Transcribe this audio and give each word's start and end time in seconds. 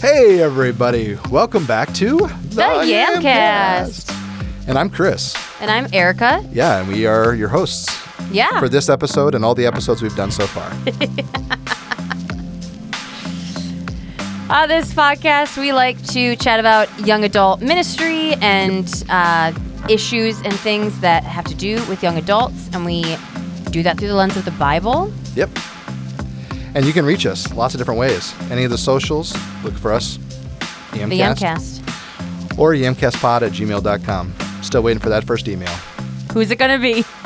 Hey, 0.00 0.40
everybody. 0.42 1.16
Welcome 1.30 1.64
back 1.66 1.92
to 1.94 2.16
The 2.18 2.62
Yamcast. 2.62 4.12
And 4.68 4.78
I'm 4.78 4.90
Chris. 4.90 5.34
And 5.60 5.70
I'm 5.70 5.86
Erica. 5.92 6.44
Yeah, 6.52 6.80
and 6.80 6.88
we 6.88 7.06
are 7.06 7.34
your 7.34 7.48
hosts 7.48 7.88
Yeah. 8.30 8.58
for 8.60 8.68
this 8.68 8.88
episode 8.88 9.34
and 9.34 9.44
all 9.44 9.54
the 9.54 9.66
episodes 9.66 10.02
we've 10.02 10.14
done 10.16 10.30
so 10.30 10.46
far. 10.46 10.70
On 14.48 14.68
this 14.68 14.92
podcast, 14.94 15.56
we 15.58 15.72
like 15.72 16.00
to 16.08 16.36
chat 16.36 16.60
about 16.60 16.88
young 17.00 17.24
adult 17.24 17.60
ministry 17.62 18.34
and 18.34 19.04
uh, 19.08 19.52
issues 19.88 20.40
and 20.42 20.52
things 20.52 21.00
that 21.00 21.24
have 21.24 21.44
to 21.46 21.54
do 21.54 21.76
with 21.86 22.02
young 22.02 22.16
adults. 22.18 22.68
And 22.72 22.84
we 22.84 23.02
do 23.70 23.82
that 23.82 23.98
through 23.98 24.08
the 24.08 24.14
lens 24.14 24.36
of 24.36 24.44
the 24.44 24.50
Bible. 24.52 25.10
yep. 25.34 25.50
And 26.76 26.84
you 26.84 26.92
can 26.92 27.04
reach 27.06 27.24
us 27.26 27.52
lots 27.54 27.74
of 27.74 27.78
different 27.78 27.98
ways. 27.98 28.32
Any 28.50 28.62
of 28.64 28.70
the 28.70 28.76
socials, 28.78 29.34
look 29.64 29.74
for 29.74 29.92
us. 29.92 30.18
Yamcast, 30.92 31.08
The 31.08 31.18
Yamcast. 31.18 32.58
Or 32.58 32.72
yamcastpod 32.72 33.42
at 33.42 33.52
gmail.com. 33.52 34.34
Still 34.62 34.82
waiting 34.82 35.00
for 35.00 35.08
that 35.08 35.24
first 35.24 35.48
email. 35.48 35.72
Who's 36.32 36.50
it 36.50 36.56
going 36.58 36.78
to 36.78 36.82
be? 36.82 37.04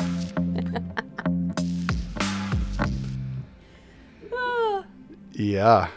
Yeah. 5.33 5.87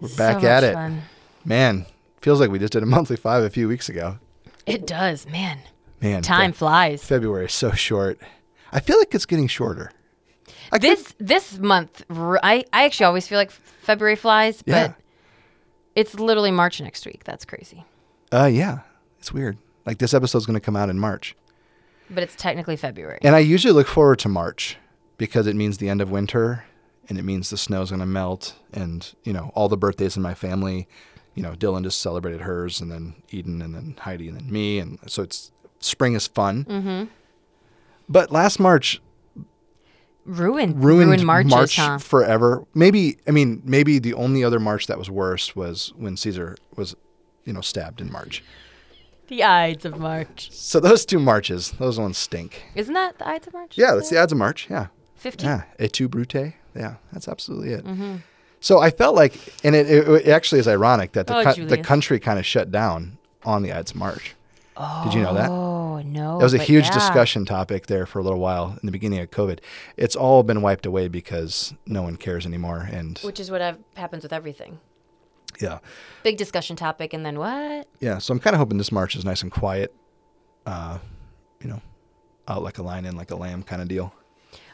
We're 0.00 0.08
So 0.08 0.16
back 0.16 0.42
at 0.44 0.64
it. 0.64 0.74
fun. 0.74 1.02
Man, 1.44 1.86
feels 2.20 2.40
like 2.40 2.50
we 2.50 2.58
just 2.58 2.72
did 2.72 2.82
a 2.82 2.86
monthly 2.86 3.16
five 3.16 3.42
a 3.44 3.50
few 3.50 3.68
weeks 3.68 3.88
ago. 3.88 4.18
It 4.66 4.86
does, 4.86 5.26
man. 5.28 5.58
Man, 6.00 6.22
Time 6.22 6.52
Fe- 6.52 6.58
flies. 6.58 7.04
February 7.04 7.46
is 7.46 7.52
so 7.54 7.72
short. 7.72 8.18
I 8.72 8.80
feel 8.80 8.98
like 8.98 9.14
it's 9.14 9.26
getting 9.26 9.46
shorter. 9.48 9.92
I 10.72 10.78
could- 10.78 10.82
This 10.82 11.14
this 11.18 11.58
month, 11.58 12.02
I 12.10 12.64
actually 12.72 13.06
always 13.06 13.26
feel 13.26 13.38
like 13.38 13.50
February 13.50 14.16
flies, 14.16 14.62
but 14.62 14.72
Yeah. 14.72 14.92
it's 15.94 16.14
literally 16.14 16.50
March 16.50 16.80
next 16.80 17.06
week. 17.06 17.22
That's 17.24 17.44
crazy. 17.44 17.84
Uh, 18.32 18.46
yeah, 18.46 18.80
it's 19.18 19.32
weird. 19.32 19.58
Like 19.86 19.98
this 19.98 20.14
episode's 20.14 20.46
going 20.46 20.54
to 20.54 20.60
come 20.64 20.76
out 20.76 20.88
in 20.88 20.98
March, 20.98 21.36
But 22.10 22.22
it's 22.22 22.34
technically 22.34 22.76
February. 22.76 23.18
and 23.22 23.34
I 23.36 23.40
usually 23.40 23.72
look 23.72 23.86
forward 23.86 24.18
to 24.20 24.28
March 24.28 24.76
because 25.18 25.46
it 25.46 25.54
means 25.54 25.78
the 25.78 25.88
end 25.88 26.00
of 26.00 26.10
winter, 26.10 26.64
and 27.08 27.18
it 27.18 27.22
means 27.22 27.50
the 27.50 27.56
snow's 27.58 27.90
going 27.90 28.00
to 28.00 28.06
melt, 28.06 28.54
and 28.72 29.12
you 29.24 29.32
know 29.32 29.52
all 29.54 29.68
the 29.68 29.76
birthdays 29.76 30.16
in 30.16 30.22
my 30.22 30.34
family. 30.34 30.88
You 31.34 31.42
know, 31.42 31.52
Dylan 31.52 31.82
just 31.82 32.00
celebrated 32.00 32.42
hers, 32.42 32.80
and 32.80 32.90
then 32.92 33.14
Eden, 33.30 33.60
and 33.60 33.74
then 33.74 33.96
Heidi, 34.00 34.28
and 34.28 34.36
then 34.38 34.50
me, 34.52 34.78
and 34.78 34.98
so 35.06 35.22
it's 35.22 35.50
spring 35.80 36.14
is 36.14 36.26
fun. 36.28 36.64
Mm-hmm. 36.64 37.04
But 38.08 38.30
last 38.30 38.58
March 38.60 39.00
Ruined, 40.24 40.82
ruined, 40.82 41.08
ruined 41.10 41.24
Marches, 41.24 41.50
March 41.50 41.76
huh? 41.76 41.98
forever. 41.98 42.64
Maybe 42.74 43.18
I 43.26 43.30
mean 43.30 43.60
maybe 43.64 43.98
the 43.98 44.14
only 44.14 44.42
other 44.42 44.58
March 44.60 44.86
that 44.86 44.98
was 44.98 45.10
worse 45.10 45.54
was 45.54 45.92
when 45.96 46.16
Caesar 46.16 46.56
was, 46.76 46.94
you 47.44 47.52
know, 47.52 47.60
stabbed 47.60 48.00
in 48.00 48.10
March. 48.10 48.42
The 49.28 49.42
Ides 49.42 49.84
of 49.84 49.98
March. 49.98 50.50
So 50.52 50.80
those 50.80 51.04
two 51.06 51.18
marches, 51.18 51.72
those 51.72 51.98
ones 51.98 52.18
stink. 52.18 52.62
Isn't 52.74 52.94
that 52.94 53.18
the 53.18 53.26
Ides 53.28 53.46
of 53.46 53.52
March? 53.54 53.76
Yeah, 53.78 53.94
that's 53.94 54.10
the 54.10 54.18
Ides 54.20 54.32
of 54.32 54.38
March. 54.38 54.66
Yeah. 54.70 54.88
15? 55.16 55.46
Yeah. 55.48 55.62
Et 55.78 55.92
tu 55.92 56.08
brute. 56.08 56.34
Yeah, 56.74 56.96
that's 57.12 57.28
absolutely 57.28 57.70
it. 57.70 57.84
Mm-hmm. 57.84 58.16
So 58.60 58.80
I 58.80 58.90
felt 58.90 59.14
like, 59.14 59.34
and 59.64 59.74
it, 59.74 59.90
it, 59.90 60.08
it 60.08 60.28
actually 60.28 60.58
is 60.58 60.68
ironic 60.68 61.12
that 61.12 61.26
the, 61.26 61.36
Oh, 61.38 61.44
co- 61.54 61.64
the 61.64 61.78
country 61.78 62.18
kind 62.18 62.38
of 62.38 62.44
shut 62.46 62.70
down 62.70 63.16
on 63.44 63.62
the 63.62 63.72
Ides 63.72 63.90
of 63.92 63.96
March. 63.98 64.34
Did 65.04 65.14
you 65.14 65.22
know 65.22 65.34
that? 65.34 65.50
Oh, 65.50 66.02
no. 66.02 66.38
That 66.38 66.44
was 66.44 66.54
a 66.54 66.58
huge 66.58 66.86
yeah. 66.86 66.94
discussion 66.94 67.44
topic 67.44 67.86
there 67.86 68.06
for 68.06 68.18
a 68.18 68.22
little 68.22 68.40
while 68.40 68.70
in 68.70 68.86
the 68.86 68.90
beginning 68.92 69.20
of 69.20 69.30
COVID. 69.30 69.60
It's 69.96 70.16
all 70.16 70.42
been 70.42 70.62
wiped 70.62 70.84
away 70.84 71.06
because 71.08 71.74
no 71.86 72.02
one 72.02 72.16
cares 72.16 72.44
anymore. 72.44 72.88
And 72.90 73.18
Which 73.18 73.38
is 73.38 73.50
what 73.50 73.60
have, 73.60 73.78
happens 73.96 74.24
with 74.24 74.32
everything. 74.32 74.80
yeah, 75.60 75.78
Big 76.24 76.36
discussion 76.36 76.74
topic, 76.74 77.12
and 77.12 77.24
then 77.24 77.38
what? 77.38 77.86
yeah. 78.00 78.18
So 78.18 78.32
I'm 78.32 78.40
kind 78.40 78.54
of 78.54 78.58
hoping 78.58 78.78
this 78.78 78.90
March 78.90 79.14
is 79.14 79.24
nice 79.24 79.42
and 79.42 79.52
quiet. 79.52 79.94
Uh, 80.66 80.98
you 81.60 81.68
know, 81.68 81.80
out 82.48 82.62
like 82.62 82.78
a 82.78 82.82
lion 82.82 83.04
in 83.04 83.16
like 83.16 83.30
a 83.30 83.36
lamb 83.36 83.62
kind 83.62 83.80
of 83.80 83.86
deal. 83.88 84.12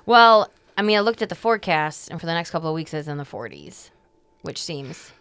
Well, 0.06 0.50
I 0.78 0.82
mean, 0.82 0.96
I 0.96 1.00
looked 1.00 1.20
at 1.20 1.28
the 1.28 1.34
forecast, 1.34 2.10
and 2.10 2.18
for 2.18 2.26
the 2.26 2.32
next 2.32 2.50
couple 2.50 2.68
of 2.68 2.74
weeks, 2.74 2.94
it's 2.94 3.06
in 3.08 3.18
the 3.18 3.24
40s, 3.24 3.90
which 4.42 4.62
seems. 4.62 5.12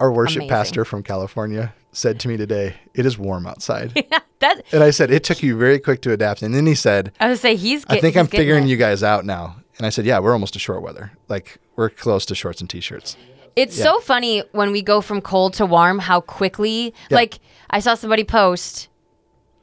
Our, 0.00 0.12
worship 0.12 0.38
Amazing. 0.42 0.48
pastor 0.50 0.84
from 0.84 1.02
California 1.02 1.74
said 1.92 2.18
to 2.20 2.28
me 2.28 2.36
today, 2.36 2.74
"It 2.94 3.04
is 3.06 3.18
warm 3.18 3.46
outside." 3.46 3.92
that 4.40 4.62
And 4.72 4.82
I 4.82 4.90
said, 4.90 5.10
it 5.10 5.24
took 5.24 5.42
you 5.42 5.56
very 5.56 5.78
quick 5.78 6.00
to 6.02 6.12
adapt. 6.12 6.42
And 6.42 6.54
then 6.54 6.66
he 6.66 6.74
said, 6.74 7.12
I 7.20 7.28
was 7.28 7.40
say 7.40 7.56
he's. 7.56 7.84
I 7.88 8.00
think 8.00 8.14
he's 8.14 8.20
I'm 8.20 8.26
figuring 8.26 8.64
it. 8.64 8.68
you 8.68 8.76
guys 8.76 9.02
out 9.02 9.24
now. 9.24 9.56
And 9.78 9.86
I 9.86 9.90
said, 9.90 10.06
yeah, 10.06 10.18
we're 10.18 10.32
almost 10.32 10.54
to 10.54 10.58
short 10.58 10.82
weather. 10.82 11.12
Like 11.28 11.58
we're 11.76 11.90
close 11.90 12.24
to 12.26 12.34
shorts 12.34 12.60
and 12.62 12.68
t-shirts. 12.70 13.16
It's 13.54 13.76
Yeah. 13.78 13.84
so 13.84 14.00
funny 14.00 14.42
when 14.52 14.72
we 14.72 14.82
go 14.82 15.00
from 15.00 15.20
cold 15.20 15.54
to 15.54 15.66
warm 15.66 15.98
how 15.98 16.20
quickly 16.20 16.94
Yeah. 17.10 17.16
like 17.16 17.38
I 17.70 17.80
saw 17.80 17.94
somebody 17.94 18.24
post 18.24 18.88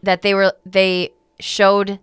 that 0.03 0.21
they 0.21 0.33
were 0.33 0.53
they 0.65 1.13
showed 1.39 1.99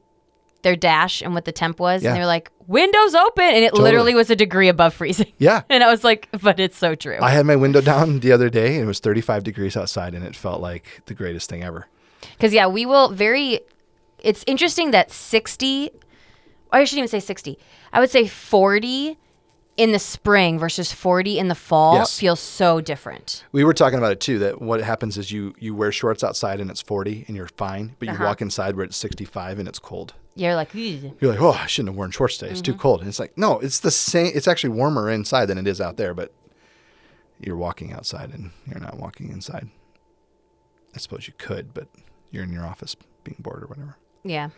their 0.63 0.77
dash 0.77 1.23
and 1.23 1.35
what 1.35 1.45
the 1.45 1.53
temp 1.53 1.79
was 1.81 2.03
Yeah. 2.03 2.09
and 2.11 2.17
they 2.17 2.21
were 2.21 2.27
like 2.27 2.51
windows 2.67 3.15
open 3.15 3.45
and 3.45 3.65
it 3.65 3.71
Totally. 3.71 3.83
literally 3.85 4.15
was 4.15 4.31
a 4.31 4.37
degree 4.37 4.69
above 4.69 4.95
freezing. 4.95 5.33
Yeah. 5.39 5.63
And 5.71 5.83
I 5.83 5.91
was 5.91 6.05
like 6.05 6.29
but 6.43 6.61
it's 6.61 6.77
so 6.79 6.95
true. 6.95 7.19
I 7.21 7.31
had 7.31 7.47
my 7.47 7.57
window 7.57 7.81
down 7.81 8.21
the 8.25 8.33
other 8.33 8.49
day 8.51 8.75
and 8.75 8.85
it 8.85 8.87
was 8.87 9.01
35 9.01 9.43
degrees 9.45 9.77
outside 9.77 10.15
and 10.15 10.25
it 10.25 10.37
felt 10.37 10.61
like 10.61 11.03
the 11.07 11.15
greatest 11.15 11.49
thing 11.51 11.63
ever. 11.63 11.87
Cuz 12.39 12.53
yeah, 12.53 12.67
we 12.67 12.85
will 12.87 13.09
very 13.11 13.61
it's 14.19 14.45
interesting 14.47 14.91
that 14.91 15.11
60 15.11 15.91
I 16.73 16.85
shouldn't 16.85 16.99
even 16.99 17.09
say 17.09 17.21
60. 17.21 17.59
I 17.93 17.99
would 18.01 18.11
say 18.11 18.27
40 18.27 19.19
in 19.77 19.93
the 19.93 19.99
spring 19.99 20.59
versus 20.59 20.93
40 20.93 21.39
in 21.39 21.49
the 21.49 21.55
fall 21.55 21.95
Yes. 21.95 22.19
feels 22.19 22.41
so 22.41 22.81
different. 22.81 23.45
We 23.53 23.65
were 23.65 23.73
talking 23.73 23.99
about 23.99 24.13
it 24.13 24.21
too. 24.21 24.39
That 24.39 24.61
what 24.61 24.81
happens 24.83 25.17
is 25.17 25.33
you 25.33 25.55
you 25.59 25.75
wear 25.75 25.91
shorts 25.93 26.23
outside 26.23 26.61
and 26.61 26.71
it's 26.71 26.83
40 26.83 27.25
and 27.29 27.37
you're 27.37 27.49
fine, 27.57 27.97
but 27.99 28.09
you 28.09 28.15
Uh-huh. 28.15 28.25
walk 28.25 28.43
inside 28.43 28.77
where 28.77 28.85
it's 28.85 28.97
65 28.97 29.59
and 29.59 29.67
it's 29.69 29.79
cold. 29.79 30.15
You're 30.37 30.55
like, 30.55 30.69
"Ugh." 30.75 31.13
You're 31.21 31.31
like, 31.33 31.41
oh, 31.41 31.53
I 31.53 31.67
shouldn't 31.67 31.91
have 31.91 31.97
worn 31.97 32.11
shorts 32.13 32.37
today. 32.39 32.53
It's 32.53 32.61
too 32.61 32.73
Mm-hmm. 32.73 32.81
cold. 32.81 33.01
And 33.01 33.09
it's 33.09 33.19
like, 33.19 33.37
no, 33.37 33.59
it's 33.61 33.81
the 33.81 33.91
same. 33.91 34.31
It's 34.35 34.47
actually 34.49 34.71
warmer 34.71 35.11
inside 35.11 35.47
than 35.47 35.59
it 35.59 35.67
is 35.67 35.81
out 35.81 35.97
there, 35.97 36.15
but 36.15 36.33
you're 37.39 37.57
walking 37.57 37.93
outside 37.93 38.33
and 38.33 38.51
you're 38.67 38.81
not 38.81 38.99
walking 38.99 39.31
inside. 39.31 39.69
I 40.95 40.99
suppose 40.99 41.27
you 41.27 41.35
could, 41.39 41.73
but 41.75 41.89
you're 42.31 42.45
in 42.45 42.53
your 42.53 42.65
office 42.67 42.97
being 43.25 43.39
bored 43.41 43.63
or 43.63 43.67
whatever. 43.67 43.97
yeah. 44.25 44.51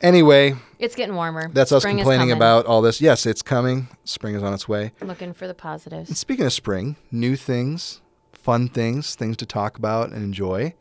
Anyway, 0.00 0.54
It's 0.78 0.94
getting 0.94 1.14
warmer. 1.14 1.50
that's 1.52 1.72
us 1.72 1.82
Spring 1.82 1.98
is 1.98 2.02
complaining 2.04 2.32
about 2.32 2.66
all 2.66 2.80
this. 2.80 3.00
Yes, 3.00 3.26
it's 3.26 3.42
coming. 3.42 3.88
Spring 4.04 4.34
is 4.34 4.42
on 4.42 4.54
its 4.54 4.66
way. 4.66 4.92
Looking 5.00 5.34
for 5.34 5.46
the 5.46 5.54
positives. 5.54 6.08
And 6.08 6.16
speaking 6.16 6.46
of 6.46 6.52
spring, 6.52 6.96
new 7.10 7.36
things, 7.36 8.00
fun 8.32 8.68
things, 8.68 9.14
things 9.14 9.36
to 9.38 9.46
talk 9.46 9.76
about 9.76 10.10
and 10.10 10.22
enjoy. 10.22 10.74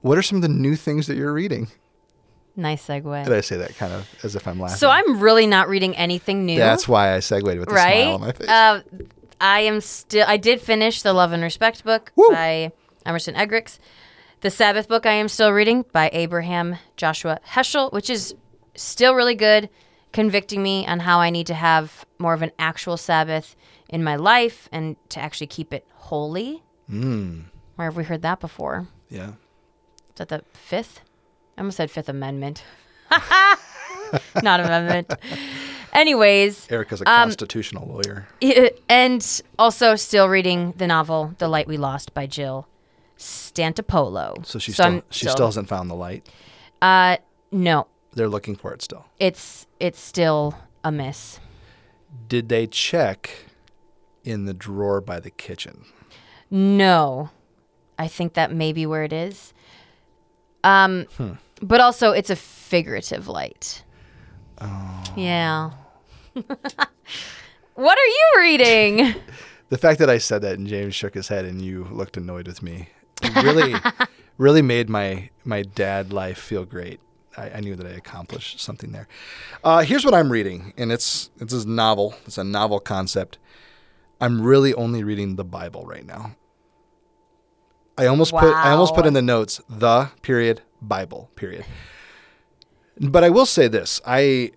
What 0.00 0.16
are 0.16 0.22
some 0.22 0.36
of 0.36 0.42
the 0.42 0.48
new 0.48 0.76
things 0.76 1.06
that 1.08 1.16
you're 1.16 1.32
reading? 1.32 1.68
Nice 2.54 2.86
segue. 2.86 3.24
Did 3.24 3.34
I 3.34 3.42
say 3.42 3.58
that 3.58 3.76
kind 3.76 3.92
of 3.92 4.08
as 4.22 4.34
if 4.34 4.48
I'm 4.48 4.58
laughing? 4.58 4.78
So 4.78 4.88
I'm 4.88 5.20
really 5.20 5.46
not 5.46 5.68
reading 5.68 5.94
anything 5.94 6.46
new. 6.46 6.58
That's 6.58 6.88
why 6.88 7.14
I 7.14 7.20
segued 7.20 7.58
with 7.58 7.68
a 7.68 7.72
right. 7.72 8.04
smile 8.04 8.14
on 8.14 8.20
my 8.22 8.32
face. 8.32 8.48
Uh, 8.48 8.82
I 9.38 9.60
am 9.60 9.82
still. 9.82 10.24
I 10.26 10.38
did 10.38 10.62
finish 10.62 11.02
the 11.02 11.12
Love 11.12 11.32
and 11.32 11.42
Respect 11.42 11.84
book 11.84 12.12
Woo. 12.16 12.30
by 12.30 12.72
Emerson 13.04 13.34
Eggerichs. 13.34 13.78
The 14.46 14.50
Sabbath 14.52 14.86
book 14.86 15.06
I 15.06 15.10
am 15.14 15.26
still 15.26 15.50
reading 15.50 15.84
by 15.92 16.08
Abraham 16.12 16.76
Joshua 16.96 17.40
Heschel, 17.48 17.92
which 17.92 18.08
is 18.08 18.32
still 18.76 19.12
really 19.16 19.34
good, 19.34 19.68
convicting 20.12 20.62
me 20.62 20.86
on 20.86 21.00
how 21.00 21.18
I 21.18 21.30
need 21.30 21.48
to 21.48 21.54
have 21.54 22.06
more 22.20 22.32
of 22.32 22.42
an 22.42 22.52
actual 22.56 22.96
Sabbath 22.96 23.56
in 23.88 24.04
my 24.04 24.14
life 24.14 24.68
and 24.70 24.94
to 25.08 25.18
actually 25.18 25.48
keep 25.48 25.72
it 25.74 25.84
holy. 25.94 26.62
Mm, 26.88 27.46
Where 27.74 27.88
have 27.88 27.96
we 27.96 28.04
heard 28.04 28.22
that 28.22 28.38
before? 28.38 28.86
yeah. 29.10 29.30
Is 29.30 30.14
that 30.18 30.28
the 30.28 30.44
fifth? 30.52 31.00
I 31.58 31.62
almost 31.62 31.78
said 31.78 31.90
Fifth 31.90 32.08
Amendment. 32.08 32.62
Not 34.44 34.60
amendment. 34.60 35.12
Anyways, 35.92 36.68
Erica's 36.70 37.00
a 37.00 37.10
Um, 37.10 37.16
constitutional 37.30 37.88
lawyer. 37.88 38.28
and 38.88 39.42
also 39.58 39.96
still 39.96 40.28
reading 40.28 40.72
the 40.76 40.86
novel 40.86 41.34
"The 41.38 41.48
Light 41.48 41.66
We 41.66 41.78
Lost" 41.78 42.14
by 42.14 42.28
Jill 42.28 42.68
Santopolo. 43.18 44.44
So 44.44 44.58
she 44.58 44.72
I'm 44.72 44.74
still 44.76 45.02
she 45.10 45.28
still 45.28 45.46
hasn't 45.46 45.68
found 45.68 45.90
the 45.90 45.94
light. 45.94 46.28
Uh, 46.82 47.16
no, 47.50 47.86
They're 48.12 48.28
looking 48.28 48.56
for 48.56 48.72
it 48.74 48.82
still. 48.82 49.06
it's 49.18 49.66
it's 49.80 49.98
still 50.00 50.54
a 50.84 50.92
miss. 50.92 51.40
Did 52.28 52.48
they 52.48 52.66
check 52.66 53.30
in 54.24 54.44
the 54.46 54.54
drawer 54.54 55.00
by 55.00 55.20
the 55.20 55.30
kitchen? 55.30 55.84
No, 56.50 57.30
I 57.98 58.08
think 58.08 58.34
that 58.34 58.52
may 58.52 58.72
be 58.72 58.86
where 58.86 59.04
it 59.04 59.12
is. 59.12 59.52
Um, 60.64 61.06
but 61.62 61.80
also 61.80 62.12
it's 62.12 62.30
a 62.30 62.36
figurative 62.36 63.28
light. 63.28 63.84
Oh. 64.60 65.04
Yeah. 65.16 65.70
what 67.74 67.98
are 67.98 68.06
you 68.06 68.34
reading? 68.38 69.14
The 69.68 69.78
fact 69.78 69.98
that 69.98 70.08
I 70.08 70.18
said 70.18 70.42
that 70.42 70.58
and 70.58 70.68
James 70.68 70.94
shook 70.94 71.14
his 71.14 71.26
head 71.26 71.44
and 71.44 71.60
you 71.60 71.88
looked 71.90 72.16
annoyed 72.16 72.46
with 72.46 72.62
me 72.62 72.88
really 73.42 73.74
really 74.38 74.62
made 74.62 74.88
my 74.88 75.30
my 75.44 75.62
dad 75.62 76.12
life 76.12 76.38
feel 76.38 76.64
great. 76.64 77.00
I, 77.36 77.50
I 77.50 77.60
knew 77.60 77.76
that 77.76 77.86
I 77.86 77.90
accomplished 77.90 78.60
something 78.60 78.92
there. 78.92 79.08
Uh, 79.62 79.82
here's 79.82 80.04
what 80.04 80.14
I'm 80.14 80.30
reading, 80.30 80.72
and 80.76 80.90
it's 80.92 81.30
it's 81.40 81.52
a 81.52 81.68
novel. 81.68 82.14
It's 82.26 82.38
a 82.38 82.44
novel 82.44 82.80
concept. 82.80 83.38
I'm 84.20 84.40
really 84.42 84.72
only 84.74 85.04
reading 85.04 85.36
the 85.36 85.44
Bible 85.44 85.84
right 85.86 86.06
now. 86.06 86.36
I 87.98 88.06
almost 88.06 88.32
put 88.32 88.52
I 88.52 88.70
almost 88.70 88.94
put 88.94 89.06
in 89.06 89.14
the 89.14 89.22
notes 89.22 89.60
the 89.68 90.10
period 90.22 90.62
Bible 90.82 91.30
period. 91.36 91.64
But 92.98 93.24
I 93.24 93.30
will 93.30 93.46
say 93.46 93.68
this: 93.68 94.00
I 94.06 94.52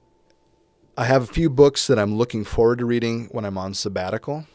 I 0.97 1.05
have 1.05 1.23
a 1.23 1.27
few 1.27 1.49
books 1.49 1.87
that 1.87 1.97
I'm 1.97 2.15
looking 2.17 2.43
forward 2.43 2.79
to 2.79 2.85
reading 2.85 3.29
when 3.31 3.45
I'm 3.45 3.57
on 3.57 3.73
sabbatical, 3.73 4.45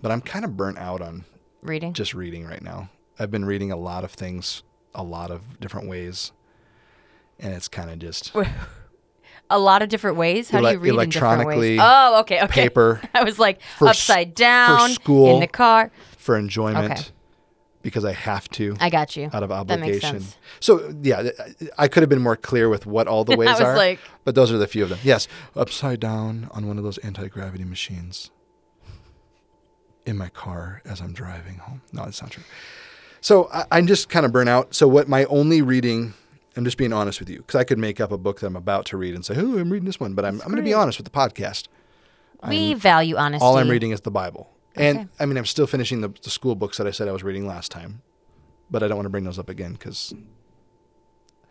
but 0.00 0.10
I'm 0.10 0.20
kind 0.20 0.44
of 0.44 0.56
burnt 0.56 0.78
out 0.78 1.00
on 1.00 1.24
Reading. 1.62 1.92
just 1.92 2.14
reading 2.14 2.44
right 2.44 2.62
now. 2.62 2.90
I've 3.18 3.30
been 3.30 3.44
reading 3.44 3.70
a 3.70 3.76
lot 3.76 4.04
of 4.04 4.10
things, 4.12 4.62
a 4.94 5.02
lot 5.02 5.30
of 5.30 5.60
different 5.60 5.88
ways, 5.88 6.32
and 7.38 7.52
it's 7.54 7.68
kind 7.68 7.90
of 7.90 7.98
just 7.98 8.32
a 9.50 9.58
lot 9.58 9.82
of 9.82 9.88
different 9.88 10.16
ways. 10.16 10.50
How 10.50 10.60
do 10.60 10.68
you 10.70 10.78
read 10.78 10.90
in 10.94 11.10
different 11.10 11.34
electronically, 11.42 11.70
ways? 11.76 11.80
Oh, 11.82 12.20
okay, 12.20 12.42
okay. 12.42 12.62
paper 12.62 13.00
I 13.14 13.22
was 13.24 13.38
like 13.38 13.60
for 13.78 13.88
upside 13.88 14.34
down 14.34 14.88
for 14.90 14.94
school. 14.94 15.34
in 15.34 15.40
the 15.40 15.46
car. 15.46 15.90
for 16.16 16.36
enjoyment 16.36 16.92
Okay. 16.92 17.02
because 17.82 18.04
I 18.04 18.12
have 18.12 18.48
to. 18.50 18.76
I 18.80 18.88
got 18.90 19.16
you. 19.16 19.28
out 19.32 19.42
of 19.42 19.52
obligation. 19.52 20.22
So 20.60 20.94
yeah, 21.02 21.30
I 21.78 21.88
could 21.88 22.02
have 22.02 22.10
been 22.10 22.22
more 22.22 22.36
clear 22.36 22.68
with 22.68 22.86
what 22.86 23.06
all 23.08 23.24
the 23.24 23.36
ways 23.36 23.50
was 23.50 23.60
are, 23.60 23.76
like- 23.76 24.00
but 24.24 24.34
those 24.34 24.50
are 24.52 24.58
the 24.58 24.66
few 24.68 24.84
of 24.84 24.88
them. 24.88 24.98
Yes, 25.02 25.28
upside 25.54 26.00
down 26.00 26.48
on 26.52 26.66
one 26.66 26.78
of 26.78 26.84
those 26.84 26.98
anti 26.98 27.28
gravity 27.28 27.64
machines 27.64 28.30
in 30.06 30.16
my 30.16 30.28
car 30.28 30.80
as 30.84 31.00
I'm 31.00 31.12
driving 31.12 31.58
home. 31.58 31.82
No, 31.92 32.04
that's 32.04 32.20
not 32.22 32.30
true. 32.32 32.42
So 33.22 33.48
I, 33.52 33.64
I'm 33.70 33.86
just 33.86 34.08
kind 34.10 34.26
of 34.26 34.32
burnt 34.32 34.50
out. 34.50 34.74
So 34.74 34.86
what 34.86 35.08
my 35.08 35.24
only 35.26 35.62
reading, 35.62 36.12
I'm 36.56 36.64
just 36.64 36.76
being 36.76 36.92
honest 36.92 37.18
with 37.20 37.30
you, 37.30 37.38
because 37.38 37.54
I 37.54 37.64
could 37.64 37.78
make 37.78 38.00
up 38.00 38.12
a 38.12 38.18
book 38.18 38.40
that 38.40 38.48
I'm 38.48 38.56
about 38.56 38.84
to 38.86 38.96
read 38.98 39.14
and 39.14 39.24
say, 39.24 39.34
"Oh, 39.38 39.58
I'm 39.58 39.70
reading 39.70 39.86
this 39.86 39.98
one," 40.00 40.12
but 40.14 40.24
I'm, 40.26 40.40
I'm 40.42 40.48
going 40.48 40.56
to 40.56 40.62
be 40.62 40.74
honest 40.74 40.98
with 40.98 41.06
the 41.10 41.10
podcast. 41.18 41.68
We 42.48 42.74
value 42.74 43.16
honesty. 43.16 43.42
All 43.44 43.56
I'm 43.56 43.70
reading 43.70 43.92
is 43.92 44.00
the 44.02 44.10
Bible. 44.10 44.50
And 44.74 44.98
Okay. 44.98 45.08
I 45.20 45.26
mean, 45.26 45.36
I'm 45.36 45.46
still 45.46 45.66
finishing 45.66 46.00
the, 46.00 46.08
the 46.22 46.30
school 46.30 46.54
books 46.56 46.78
that 46.78 46.86
I 46.86 46.90
said 46.90 47.06
I 47.06 47.12
was 47.12 47.22
reading 47.22 47.46
last 47.46 47.70
time, 47.70 48.02
but 48.70 48.82
I 48.82 48.88
don't 48.88 48.96
want 48.96 49.06
to 49.06 49.10
bring 49.10 49.24
those 49.24 49.38
up 49.38 49.48
again 49.48 49.74
because 49.74 50.12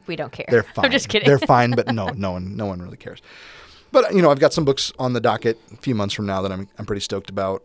We 0.07 0.15
don't 0.17 0.31
care. 0.33 0.47
they're 0.49 0.63
fine. 0.75 0.85
I'm 0.85 0.91
just 0.91 1.07
kidding. 1.07 1.27
They're 1.27 1.39
fine, 1.39 1.71
but 1.71 1.87
no, 1.93 2.07
no 2.09 2.31
one, 2.31 2.57
no 2.57 2.65
one 2.65 2.81
really 2.81 2.97
cares. 2.97 3.21
But 3.93 4.13
you 4.13 4.21
know, 4.21 4.31
I've 4.31 4.39
got 4.39 4.51
some 4.53 4.65
books 4.65 4.91
on 4.99 5.13
the 5.13 5.21
docket 5.21 5.57
a 5.71 5.77
few 5.77 5.95
months 5.95 6.13
from 6.13 6.25
now 6.25 6.41
that 6.41 6.51
I'm, 6.51 6.67
I'm 6.77 6.85
pretty 6.85 7.01
stoked 7.01 7.29
about. 7.29 7.63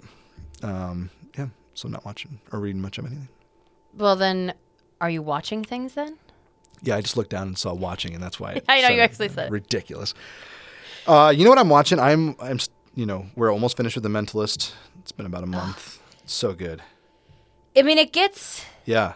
Um, 0.63 1.11
yeah, 1.37 1.49
so 1.75 1.89
not 1.89 2.05
watching 2.05 2.39
or 2.53 2.61
reading 2.61 2.81
much 2.81 2.99
of 2.99 3.07
anything. 3.07 3.29
Well, 3.97 4.17
then, 4.17 4.55
are 5.01 5.11
you 5.11 5.23
watching 5.23 5.65
things 5.65 5.95
then? 5.95 6.17
Yeah, 6.83 6.97
I 6.97 7.01
just 7.01 7.17
looked 7.17 7.31
down 7.31 7.49
and 7.49 7.59
saw 7.59 7.73
watching, 7.75 8.15
and 8.15 8.23
that's 8.23 8.39
why 8.39 8.61
I 8.69 8.83
know, 8.83 8.89
you 8.89 9.01
actually 9.01 9.29
said 9.31 9.47
it. 9.49 9.51
ridiculous. 9.51 10.15
Uh, 11.07 11.33
you 11.35 11.45
know 11.45 11.51
what 11.51 11.59
I'm 11.59 11.69
watching? 11.69 11.99
I'm, 11.99 12.37
I'm, 12.41 12.59
you 12.95 13.07
know, 13.07 13.27
we're 13.37 13.53
almost 13.53 13.77
finished 13.77 13.97
with 13.97 14.03
The 14.03 14.09
Mentalist. 14.11 14.73
It's 15.01 15.13
been 15.13 15.27
about 15.27 15.43
a 15.45 15.47
month. 15.47 16.01
so 16.27 16.53
good. 16.53 16.83
I 17.77 17.83
mean, 17.83 17.99
it 17.99 18.13
gets 18.13 18.65
Yeah. 18.87 19.15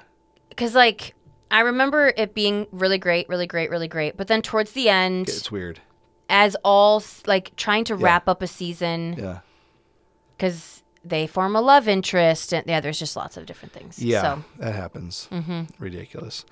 because 0.51 0.75
like 0.75 1.15
I 1.51 1.61
remember 1.61 2.13
it 2.17 2.35
being 2.35 2.67
really 2.71 2.99
great, 2.99 3.29
really 3.29 3.47
great, 3.47 3.71
really 3.71 3.89
great. 3.89 4.17
But 4.17 4.29
then 4.29 4.41
towards 4.43 4.73
the 4.73 4.89
end, 4.89 5.29
It's 5.29 5.51
weird. 5.51 5.81
as 6.29 6.57
all 6.63 6.99
s- 7.01 7.23
like 7.27 7.57
trying 7.57 7.85
to 7.85 7.97
wrap 7.97 8.29
up 8.29 8.41
a 8.43 8.47
season 8.47 9.17
Yeah. 9.19 9.39
because 10.37 10.83
they 11.05 11.27
form 11.27 11.57
a 11.57 11.61
love 11.61 11.89
interest, 11.89 12.53
and 12.53 12.67
yeah, 12.67 12.81
there's 12.81 12.99
just 12.99 13.17
lots 13.17 13.37
of 13.37 13.47
different 13.47 13.73
things. 13.73 13.99
Yeah, 14.03 14.21
So 14.23 14.45
that 14.59 14.75
happens. 14.75 15.29
Ridiculous. 15.79 16.45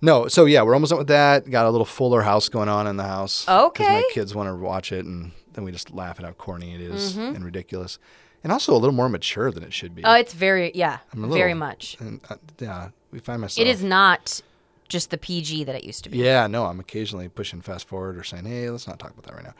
No, 0.00 0.26
so 0.28 0.44
yeah, 0.46 0.62
we're 0.62 0.74
almost 0.74 0.90
done 0.90 0.98
with 0.98 1.08
that. 1.08 1.48
Got 1.48 1.66
a 1.66 1.70
little 1.70 1.84
Fuller 1.84 2.22
House 2.22 2.48
going 2.48 2.68
on 2.68 2.86
in 2.86 2.96
the 2.96 3.04
house. 3.04 3.48
Okay. 3.48 3.84
Because 3.84 3.92
my 4.02 4.08
kids 4.12 4.34
want 4.34 4.48
to 4.48 4.54
watch 4.54 4.90
it, 4.92 5.04
and 5.04 5.30
then 5.52 5.64
we 5.64 5.70
just 5.72 5.90
laugh 5.92 6.18
at 6.18 6.24
how 6.26 6.32
corny 6.32 6.74
it 6.74 6.80
is 6.80 7.12
Mm-hmm. 7.14 7.36
and 7.36 7.44
ridiculous, 7.44 7.98
and 8.42 8.52
also 8.52 8.72
a 8.72 8.78
little 8.78 8.94
more 8.94 9.08
mature 9.08 9.50
than 9.52 9.62
it 9.62 9.72
should 9.72 9.94
be. 9.94 10.02
oh, 10.04 10.14
it's 10.14 10.34
very 10.34 10.72
yeah, 10.74 10.98
I'm 11.12 11.24
a 11.24 11.28
very 11.28 11.54
much. 11.54 11.96
And 12.00 12.20
uh, 12.28 12.36
yeah, 12.58 12.88
we 13.12 13.20
find 13.20 13.40
myself. 13.40 13.64
It 13.66 13.70
is 13.70 13.82
not 13.84 14.40
just 14.88 15.10
the 15.10 15.18
PG 15.18 15.64
that 15.64 15.74
it 15.76 15.84
used 15.84 16.02
to 16.04 16.10
be. 16.10 16.18
Yeah, 16.18 16.46
no, 16.48 16.66
I'm 16.66 16.80
occasionally 16.80 17.28
pushing 17.28 17.60
fast 17.62 17.86
forward 17.86 18.16
or 18.16 18.24
saying, 18.24 18.44
"Hey, 18.46 18.68
let's 18.70 18.88
not 18.88 18.98
talk 18.98 19.10
about 19.12 19.24
that 19.26 19.34
right 19.34 19.44
now." 19.44 19.54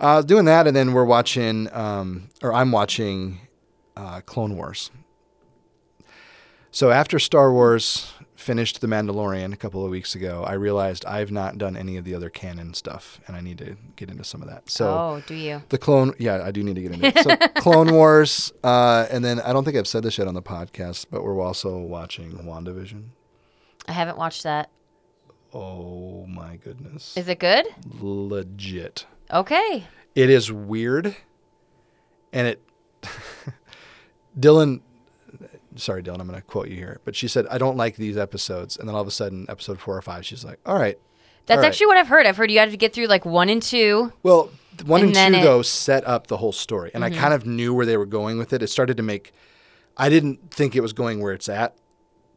Uh, 0.00 0.22
doing 0.22 0.46
that, 0.46 0.66
and 0.66 0.74
then 0.74 0.94
we're 0.94 1.04
watching, 1.04 1.68
um, 1.74 2.30
or 2.42 2.54
I'm 2.54 2.72
watching, 2.72 3.40
uh, 3.96 4.20
Clone 4.22 4.56
Wars. 4.56 4.90
So 6.70 6.90
after 6.90 7.18
Star 7.18 7.52
Wars 7.52 8.12
finished 8.34 8.80
The 8.80 8.86
Mandalorian 8.86 9.52
a 9.52 9.56
couple 9.56 9.84
of 9.84 9.90
weeks 9.90 10.14
ago, 10.14 10.42
I 10.42 10.54
realized 10.54 11.04
I've 11.04 11.30
not 11.30 11.58
done 11.58 11.76
any 11.76 11.98
of 11.98 12.04
the 12.04 12.14
other 12.14 12.30
canon 12.30 12.72
stuff, 12.72 13.20
and 13.26 13.36
I 13.36 13.40
need 13.42 13.58
to 13.58 13.76
get 13.96 14.10
into 14.10 14.24
some 14.24 14.40
of 14.42 14.48
that. 14.48 14.70
So 14.70 14.88
oh, 14.88 15.22
do 15.26 15.34
you? 15.34 15.62
the 15.68 15.76
clone, 15.76 16.14
yeah, 16.18 16.42
I 16.42 16.50
do 16.50 16.62
need 16.62 16.76
to 16.76 16.82
get 16.82 16.92
into 16.92 17.06
it. 17.08 17.18
So 17.18 17.36
Clone 17.60 17.92
Wars, 17.92 18.52
uh, 18.64 19.06
and 19.10 19.22
then 19.22 19.38
I 19.40 19.52
don't 19.52 19.64
think 19.64 19.76
I've 19.76 19.86
said 19.86 20.02
this 20.02 20.16
yet 20.16 20.26
on 20.26 20.34
the 20.34 20.42
podcast, 20.42 21.06
but 21.10 21.22
we're 21.22 21.40
also 21.40 21.76
watching 21.78 22.32
WandaVision. 22.32 23.08
I 23.86 23.92
haven't 23.92 24.16
watched 24.16 24.42
that. 24.44 24.70
Oh 25.52 26.24
my 26.26 26.56
goodness, 26.56 27.14
Is 27.16 27.28
it 27.28 27.38
good? 27.38 27.66
legit. 28.00 29.04
Okay. 29.30 29.84
It 30.14 30.30
is 30.30 30.50
weird, 30.50 31.14
and 32.32 32.46
it. 32.48 32.62
Dylan, 34.38 34.80
sorry, 35.76 36.02
Dylan, 36.02 36.20
I'm 36.20 36.26
going 36.28 36.40
to 36.40 36.46
quote 36.46 36.68
you 36.68 36.76
here, 36.76 37.00
but 37.04 37.14
she 37.16 37.28
said, 37.28 37.46
"I 37.48 37.58
don't 37.58 37.76
like 37.76 37.96
these 37.96 38.16
episodes," 38.16 38.76
and 38.76 38.88
then 38.88 38.94
all 38.94 39.02
of 39.02 39.08
a 39.08 39.12
sudden, 39.12 39.46
episode 39.48 39.80
four 39.80 39.96
or 39.96 40.02
five, 40.02 40.24
she's 40.24 40.44
like, 40.44 40.58
"All 40.66 40.78
right." 40.78 40.98
That's 41.46 41.58
all 41.58 41.62
right." 41.62 41.68
actually 41.68 41.86
what 41.86 41.96
I've 41.96 42.08
heard. 42.08 42.26
I've 42.26 42.36
heard 42.36 42.50
you 42.50 42.58
had 42.58 42.70
to 42.70 42.76
get 42.76 42.92
through 42.92 43.06
like 43.06 43.24
one 43.24 43.48
and 43.48 43.62
two. 43.62 44.12
Well, 44.22 44.50
one 44.86 45.02
And 45.02 45.16
and, 45.16 45.34
two 45.34 45.38
it- 45.38 45.42
Mm-hmm. 45.42 45.44
though 45.44 45.62
set 45.62 46.06
up 46.06 46.28
the 46.28 46.38
whole 46.38 46.52
story, 46.52 46.90
and 46.94 47.04
I 47.04 47.10
kind 47.10 47.34
of 47.34 47.46
knew 47.46 47.74
where 47.74 47.84
they 47.86 47.96
were 47.96 48.06
going 48.06 48.38
with 48.38 48.52
it. 48.52 48.62
It 48.62 48.68
started 48.68 48.96
to 48.96 49.02
make. 49.02 49.32
I 49.96 50.08
didn't 50.08 50.50
think 50.50 50.74
it 50.74 50.80
was 50.80 50.92
going 50.92 51.20
where 51.20 51.32
it's 51.32 51.48
at. 51.48 51.74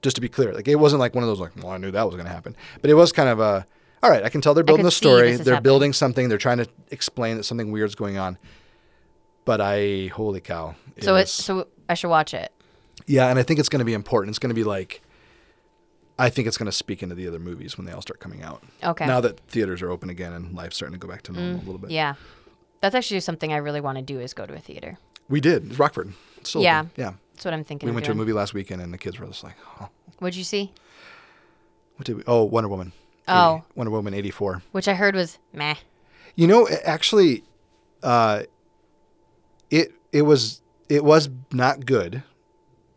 Just 0.01 0.15
to 0.17 0.21
be 0.21 0.29
clear, 0.29 0.53
like 0.53 0.67
it 0.67 0.75
wasn't 0.75 0.99
like 0.99 1.15
one 1.15 1.23
of 1.23 1.27
those 1.29 1.39
like, 1.39 1.55
well, 1.55 1.69
I 1.71 1.77
knew 1.77 1.89
that 1.91 2.05
was 2.05 2.13
going 2.15 2.27
to 2.27 2.31
happen, 2.31 2.55
but 2.81 2.91
it 2.91 2.93
was 2.95 3.11
kind 3.11 3.29
of 3.29 3.39
a. 3.39 3.65
All 4.03 4.11
right, 4.11 4.23
I 4.23 4.29
can 4.29 4.39
tell 4.41 4.53
they're 4.53 4.63
building 4.63 4.85
the 4.85 4.91
story. 4.91 5.29
They're 5.35 5.55
happening. 5.55 5.63
building 5.63 5.93
something. 5.93 6.29
They're 6.29 6.37
trying 6.37 6.57
to 6.59 6.67
explain 6.91 7.37
that 7.37 7.43
something 7.43 7.71
weird's 7.71 7.95
going 7.95 8.17
on. 8.17 8.37
But 9.45 9.61
I, 9.61 10.11
holy 10.13 10.41
cow! 10.41 10.75
So 11.01 11.15
it 11.15 11.21
it's 11.21 11.31
so 11.31 11.67
I 11.89 11.93
should 11.93 12.09
watch 12.09 12.33
it. 12.33 12.51
yeah, 13.05 13.27
and 13.29 13.37
I 13.39 13.43
think 13.43 13.59
it's 13.59 13.69
going 13.69 13.79
to 13.79 13.85
be 13.85 13.93
important. 13.93 14.29
It's 14.31 14.39
going 14.39 14.49
to 14.49 14.55
be 14.55 14.63
like. 14.63 15.01
I 16.17 16.29
think 16.29 16.47
it's 16.47 16.57
going 16.57 16.67
to 16.67 16.71
speak 16.71 17.03
into 17.03 17.13
the 17.13 17.27
other 17.27 17.39
movies 17.39 17.77
when 17.77 17.85
they 17.85 17.91
all 17.91 18.01
start 18.01 18.21
coming 18.21 18.41
out. 18.41 18.63
Okay. 18.81 19.03
Mm, 19.03 19.07
Now 19.09 19.19
that 19.19 19.37
theaters 19.49 19.81
are 19.81 19.89
open 19.91 20.09
again 20.09 20.31
and 20.31 20.55
life's 20.55 20.77
starting 20.77 20.97
to 20.97 21.05
go 21.05 21.11
back 21.11 21.23
to 21.23 21.33
normal 21.33 21.55
a 21.57 21.65
little 21.65 21.77
bit. 21.77 21.91
Yeah. 21.91 22.13
That's 22.79 22.95
actually 22.95 23.19
something 23.19 23.51
I 23.51 23.57
really 23.57 23.81
want 23.81 23.97
to 23.97 24.01
do 24.01 24.21
is 24.21 24.33
go 24.33 24.45
to 24.45 24.53
a 24.53 24.59
theater. 24.59 24.97
We 25.27 25.41
did. 25.41 25.65
It's 25.71 25.77
Rockford. 25.77 26.13
It's 26.37 26.51
still 26.51 26.61
Yeah. 26.61 26.79
open. 26.81 26.91
Yeah. 26.95 27.13
That's 27.33 27.43
what 27.43 27.53
I'm 27.53 27.65
thinking. 27.65 27.89
We 27.89 27.93
went 27.93 28.05
to 28.05 28.13
a 28.13 28.15
movie 28.15 28.31
last 28.31 28.53
weekend 28.53 28.81
and 28.81 28.93
the 28.93 28.97
kids 28.97 29.19
were 29.19 29.25
just 29.27 29.43
like, 29.43 29.57
oh, 29.81 29.89
What'd 30.19 30.37
you 30.37 30.45
see? 30.45 30.71
what 31.97 32.05
did 32.05 32.15
we? 32.15 32.23
Oh, 32.27 32.45
Wonder 32.45 32.69
Woman. 32.69 32.93
Oh. 33.27 33.55
80 33.55 33.63
Wonder 33.75 33.91
Woman 33.91 34.13
84. 34.13 34.61
Which 34.71 34.87
I 34.87 34.93
heard 34.93 35.15
was 35.15 35.37
meh. 35.51 35.75
You 36.35 36.47
know, 36.47 36.65
actually, 36.85 37.43
uh, 38.03 38.43
it, 39.69 39.91
it 40.13 40.21
was, 40.21 40.61
it 40.89 41.03
was 41.03 41.29
not 41.51 41.85
good, 41.85 42.23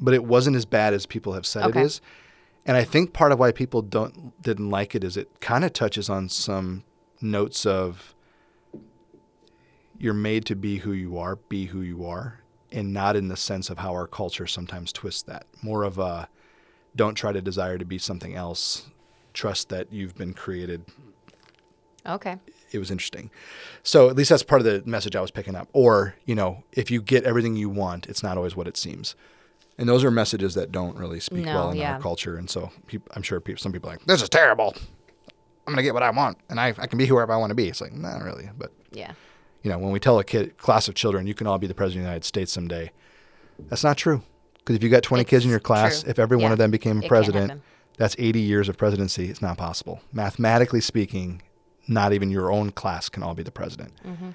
but 0.01 0.15
it 0.15 0.25
wasn't 0.25 0.57
as 0.57 0.65
bad 0.65 0.95
as 0.95 1.07
people 1.07 1.33
have 1.33 1.47
said 1.47 1.65
Okay. 1.67 1.81
it 1.81 1.85
is. 1.87 2.01
And 2.67 2.77
I 2.77 2.85
think 2.85 3.13
part 3.13 3.33
of 3.33 3.39
why 3.39 3.51
people 3.53 3.81
don't, 3.83 4.41
didn't 4.43 4.69
like 4.69 4.95
it 4.95 5.03
is 5.03 5.17
it 5.17 5.41
kind 5.41 5.65
of 5.65 5.73
touches 5.73 6.11
on 6.11 6.29
some 6.29 6.85
notes 7.21 7.65
of 7.65 8.15
you're 9.99 10.15
made 10.15 10.45
to 10.47 10.55
be 10.55 10.79
who 10.79 10.93
you 10.93 11.19
are, 11.19 11.37
be 11.37 11.67
who 11.67 11.81
you 11.81 12.05
are, 12.07 12.41
and 12.71 12.93
not 12.93 13.17
in 13.17 13.29
the 13.29 13.37
sense 13.37 13.71
of 13.71 13.79
how 13.79 13.93
our 13.93 14.07
culture 14.07 14.47
sometimes 14.47 14.93
twists 14.93 15.23
that. 15.23 15.47
More 15.63 15.83
of 15.83 15.99
a 15.99 16.29
don't 16.95 17.15
try 17.15 17.33
to 17.33 17.41
desire 17.41 17.79
to 17.79 17.85
be 17.85 17.99
something 17.99 18.35
else. 18.35 18.87
Trust 19.33 19.69
that 19.71 19.93
you've 19.93 20.15
been 20.17 20.35
created. 20.35 20.85
Okay. 22.07 22.37
It 22.71 22.79
was 22.79 22.91
interesting. 22.91 23.31
So 23.83 24.09
at 24.11 24.17
least 24.17 24.31
that's 24.31 24.43
part 24.43 24.61
of 24.61 24.65
the 24.67 24.83
message 24.89 25.17
I 25.17 25.21
was 25.21 25.31
picking 25.31 25.55
up. 25.55 25.69
Or, 25.73 26.15
you 26.27 26.35
know, 26.35 26.65
if 26.73 26.91
you 26.91 27.01
get 27.01 27.25
everything 27.25 27.57
you 27.57 27.69
want, 27.71 28.07
it's 28.07 28.23
not 28.23 28.37
always 28.37 28.55
what 28.57 28.67
it 28.69 28.77
seems. 28.77 29.15
And 29.79 29.89
those 29.89 30.03
are 30.05 30.11
messages 30.11 30.55
that 30.55 30.73
don't 30.73 30.97
really 30.99 31.21
speak 31.21 31.45
No, 31.45 31.55
well 31.55 31.71
in 31.71 31.77
yeah. 31.79 31.95
our 31.95 32.01
culture. 32.01 32.37
And 32.37 32.51
so 32.51 32.71
I'm 33.13 33.23
sure 33.23 33.41
peop 33.41 33.59
some 33.61 33.73
people 33.73 33.89
are 33.89 33.93
like, 33.95 34.05
this 34.07 34.21
is 34.23 34.29
terrible. 34.29 34.75
I'm 35.67 35.75
going 35.75 35.77
to 35.77 35.83
get 35.83 35.95
what 35.95 36.03
I 36.03 36.11
want. 36.11 36.39
And 36.51 36.59
I, 36.59 36.69
I 36.79 36.87
can 36.87 36.99
be 36.99 37.07
whoever 37.07 37.33
I 37.33 37.37
want 37.37 37.51
to 37.51 37.55
be. 37.55 37.69
It's 37.69 37.81
like, 37.81 37.93
not 37.93 38.23
really. 38.23 38.51
But 38.59 38.73
Yeah. 38.91 39.13
you 39.63 39.71
know, 39.71 39.79
when 39.79 39.93
we 39.93 40.01
tell 40.01 40.19
a 40.19 40.25
kid 40.25 40.57
class 40.59 40.89
of 40.89 40.95
children, 40.95 41.27
you 41.27 41.35
can 41.35 41.47
all 41.47 41.59
be 41.59 41.67
the 41.67 41.75
president 41.75 42.01
of 42.03 42.05
the 42.07 42.09
United 42.11 42.25
States 42.25 42.53
someday, 42.53 42.91
that's 43.69 43.85
not 43.85 43.97
true. 43.97 44.23
Because 44.59 44.77
if 44.77 44.83
you 44.83 44.89
got 44.89 45.03
20 45.03 45.25
kids 45.25 45.45
in 45.45 45.51
your 45.51 45.61
class, 45.61 46.03
true. 46.03 46.11
if 46.11 46.19
every 46.19 46.37
one 46.37 46.53
of 46.53 46.59
them 46.59 46.71
became 46.71 46.99
It 46.99 47.03
can't 47.03 47.09
president, 47.09 47.63
that's 47.97 48.15
80 48.19 48.41
years 48.41 48.69
of 48.69 48.77
presidency. 48.77 49.29
It's 49.31 49.41
not 49.43 49.57
possible. 49.57 50.01
Mathematically 50.13 50.81
speaking, 50.81 51.43
not 51.89 52.13
even 52.13 52.31
your 52.31 52.53
own 52.53 52.71
class 52.71 53.09
can 53.09 53.23
all 53.23 53.35
be 53.35 53.43
the 53.43 53.51
president. 53.51 53.93
Mm-hmm. 54.07 54.31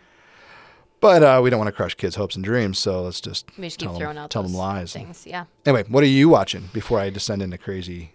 But 0.99 1.21
uh, 1.21 1.41
we 1.43 1.49
don't 1.49 1.59
want 1.59 1.67
to 1.67 1.73
crush 1.73 1.95
kids' 1.95 2.15
hopes 2.15 2.35
and 2.35 2.45
dreams, 2.45 2.79
so 2.79 3.01
let's 3.01 3.19
just, 3.19 3.47
just 3.59 3.79
tell, 3.79 3.89
keep 3.89 3.93
them, 3.93 3.99
throwing 3.99 4.17
out 4.17 4.29
tell 4.31 4.43
them 4.43 4.53
lies. 4.53 4.93
things. 4.93 5.27
Yeah. 5.27 5.45
Anyway, 5.65 5.83
what 5.89 6.01
are 6.03 6.07
you 6.07 6.29
watching 6.29 6.69
before 6.71 6.99
I 6.99 7.09
descend 7.09 7.41
into 7.41 7.57
crazy, 7.57 8.13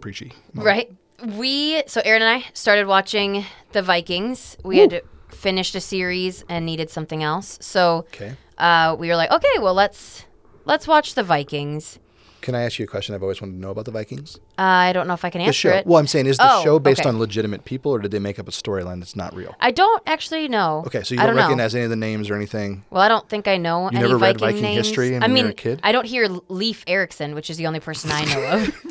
preachy? 0.00 0.32
mode? 0.52 0.66
Right. 0.66 0.92
We 1.24 1.82
so 1.86 2.00
Aaron 2.04 2.22
and 2.22 2.30
I 2.42 2.46
started 2.52 2.86
watching 2.86 3.44
the 3.72 3.82
Vikings. 3.82 4.56
We 4.62 4.78
had 4.78 5.02
finished 5.30 5.74
a 5.74 5.80
series 5.80 6.44
and 6.48 6.64
needed 6.66 6.90
something 6.90 7.22
else. 7.22 7.58
So 7.60 8.06
Okay. 8.12 8.36
uh, 8.58 8.94
we 8.98 9.08
were 9.08 9.16
like, 9.16 9.30
okay, 9.30 9.58
well 9.60 9.74
let's 9.74 10.24
let's 10.66 10.86
watch 10.86 11.14
the 11.14 11.22
Vikings. 11.24 11.98
Can 12.40 12.54
I 12.54 12.62
ask 12.62 12.78
you 12.78 12.84
a 12.84 12.88
question 12.88 13.14
I've 13.14 13.22
always 13.22 13.40
wanted 13.40 13.54
to 13.54 13.58
know 13.58 13.70
about 13.70 13.84
the 13.84 13.90
Vikings? 13.90 14.36
Uh, 14.58 14.62
I 14.62 14.92
don't 14.92 15.06
know 15.08 15.14
if 15.14 15.24
I 15.24 15.30
can 15.30 15.40
answer 15.40 15.48
The 15.50 15.52
show. 15.74 15.78
it. 15.80 15.86
Well, 15.86 15.98
I'm 15.98 16.06
saying, 16.06 16.26
is 16.26 16.36
the 16.38 16.48
Oh, 16.48 16.62
show 16.62 16.78
based 16.78 17.00
okay. 17.00 17.08
on 17.08 17.18
legitimate 17.18 17.64
people, 17.64 17.90
or 17.92 17.98
did 17.98 18.10
they 18.12 18.20
make 18.20 18.38
up 18.38 18.46
a 18.48 18.52
storyline 18.52 19.00
that's 19.00 19.16
not 19.16 19.34
real? 19.34 19.54
I 19.60 19.70
don't 19.72 20.02
actually 20.06 20.46
know. 20.48 20.84
Okay, 20.86 21.02
so 21.02 21.14
you 21.14 21.18
don't, 21.18 21.28
don't 21.28 21.36
know. 21.36 21.42
recognize 21.42 21.74
any 21.74 21.84
of 21.84 21.90
the 21.90 21.96
names 21.96 22.30
or 22.30 22.36
anything. 22.36 22.84
Well, 22.90 23.02
I 23.02 23.08
don't 23.08 23.28
think 23.28 23.48
I 23.48 23.56
know 23.56 23.82
You 23.90 23.98
any 23.98 24.00
never 24.00 24.18
read 24.18 24.38
Viking 24.38 24.56
Viking 24.56 24.62
names. 24.62 24.86
history 24.86 25.16
I 25.16 25.18
when 25.18 25.30
you 25.30 25.34
mean, 25.34 25.44
were 25.46 25.50
a 25.50 25.54
kid? 25.54 25.80
I 25.82 25.90
don't 25.92 26.06
hear 26.06 26.28
Leif 26.48 26.84
Erikson, 26.86 27.34
which 27.34 27.50
is 27.50 27.56
the 27.56 27.66
only 27.66 27.80
person 27.80 28.10
I 28.12 28.24
know 28.24 28.62
of. 28.62 28.84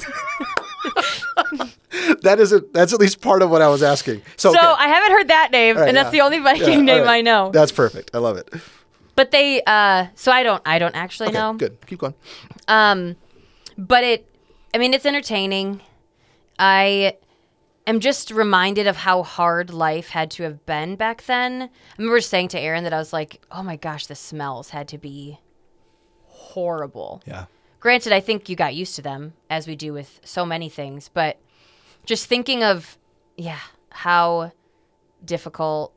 That 2.22 2.40
is 2.40 2.52
a, 2.54 2.60
that's 2.74 2.94
at 2.94 3.00
least 3.00 3.22
part 3.22 3.42
of 3.42 3.50
what 3.50 3.62
I 3.62 3.68
was 3.70 3.82
asking. 3.84 4.22
So, 4.38 4.52
so 4.54 4.58
okay. 4.58 4.66
I 4.68 4.88
haven't 4.88 5.12
heard 5.12 5.28
that 5.30 5.50
name, 5.52 5.78
right, 5.78 5.88
and 5.88 5.98
that's 5.98 6.08
yeah. 6.08 6.12
the 6.12 6.22
only 6.22 6.40
Viking 6.40 6.80
Yeah, 6.88 6.96
name 6.96 7.04
right. 7.04 7.18
I 7.18 7.22
know. 7.22 7.52
That's 7.52 7.72
perfect. 7.72 8.12
I 8.14 8.20
love 8.20 8.38
it. 8.38 8.50
but 9.16 9.32
they, 9.32 9.62
uh, 9.66 10.08
so 10.16 10.32
I 10.32 10.44
don't, 10.44 10.62
I 10.66 10.80
don't 10.80 10.96
actually 10.96 11.30
Okay, 11.30 11.38
know. 11.38 11.54
good. 11.54 11.78
Keep 11.86 12.00
going. 12.00 12.14
Um, 12.68 13.16
but 13.78 14.04
it, 14.04 14.30
I 14.74 14.78
mean, 14.78 14.94
it's 14.94 15.06
entertaining. 15.06 15.82
I 16.60 17.18
am 17.86 18.00
just 18.00 18.32
reminded 18.32 18.88
of 18.88 18.98
how 18.98 19.24
hard 19.24 19.70
life 19.72 20.10
had 20.10 20.32
to 20.32 20.44
have 20.44 20.66
been 20.66 20.96
back 20.96 21.24
then. 21.24 21.64
I 21.64 21.70
remember 21.98 22.20
saying 22.22 22.50
to 22.50 22.60
Aaron 22.60 22.84
that 22.84 22.94
I 22.94 22.98
was 22.98 23.14
like, 23.14 23.42
"Oh 23.52 23.64
my 23.64 23.76
gosh, 23.76 24.08
the 24.08 24.16
smells 24.16 24.70
had 24.72 24.88
to 24.90 24.98
be 24.98 25.40
horrible." 26.26 27.22
Yeah. 27.26 27.46
Granted, 27.80 28.12
I 28.12 28.20
think 28.20 28.50
you 28.50 28.56
got 28.56 28.76
used 28.76 28.96
to 28.96 29.02
them 29.02 29.34
as 29.50 29.68
we 29.68 29.76
do 29.76 29.94
with 29.94 30.20
so 30.24 30.46
many 30.46 30.68
things, 30.70 31.10
but 31.14 31.38
just 32.06 32.26
thinking 32.26 32.64
of, 32.64 32.98
yeah, 33.38 33.60
how 33.90 34.52
difficult 35.24 35.94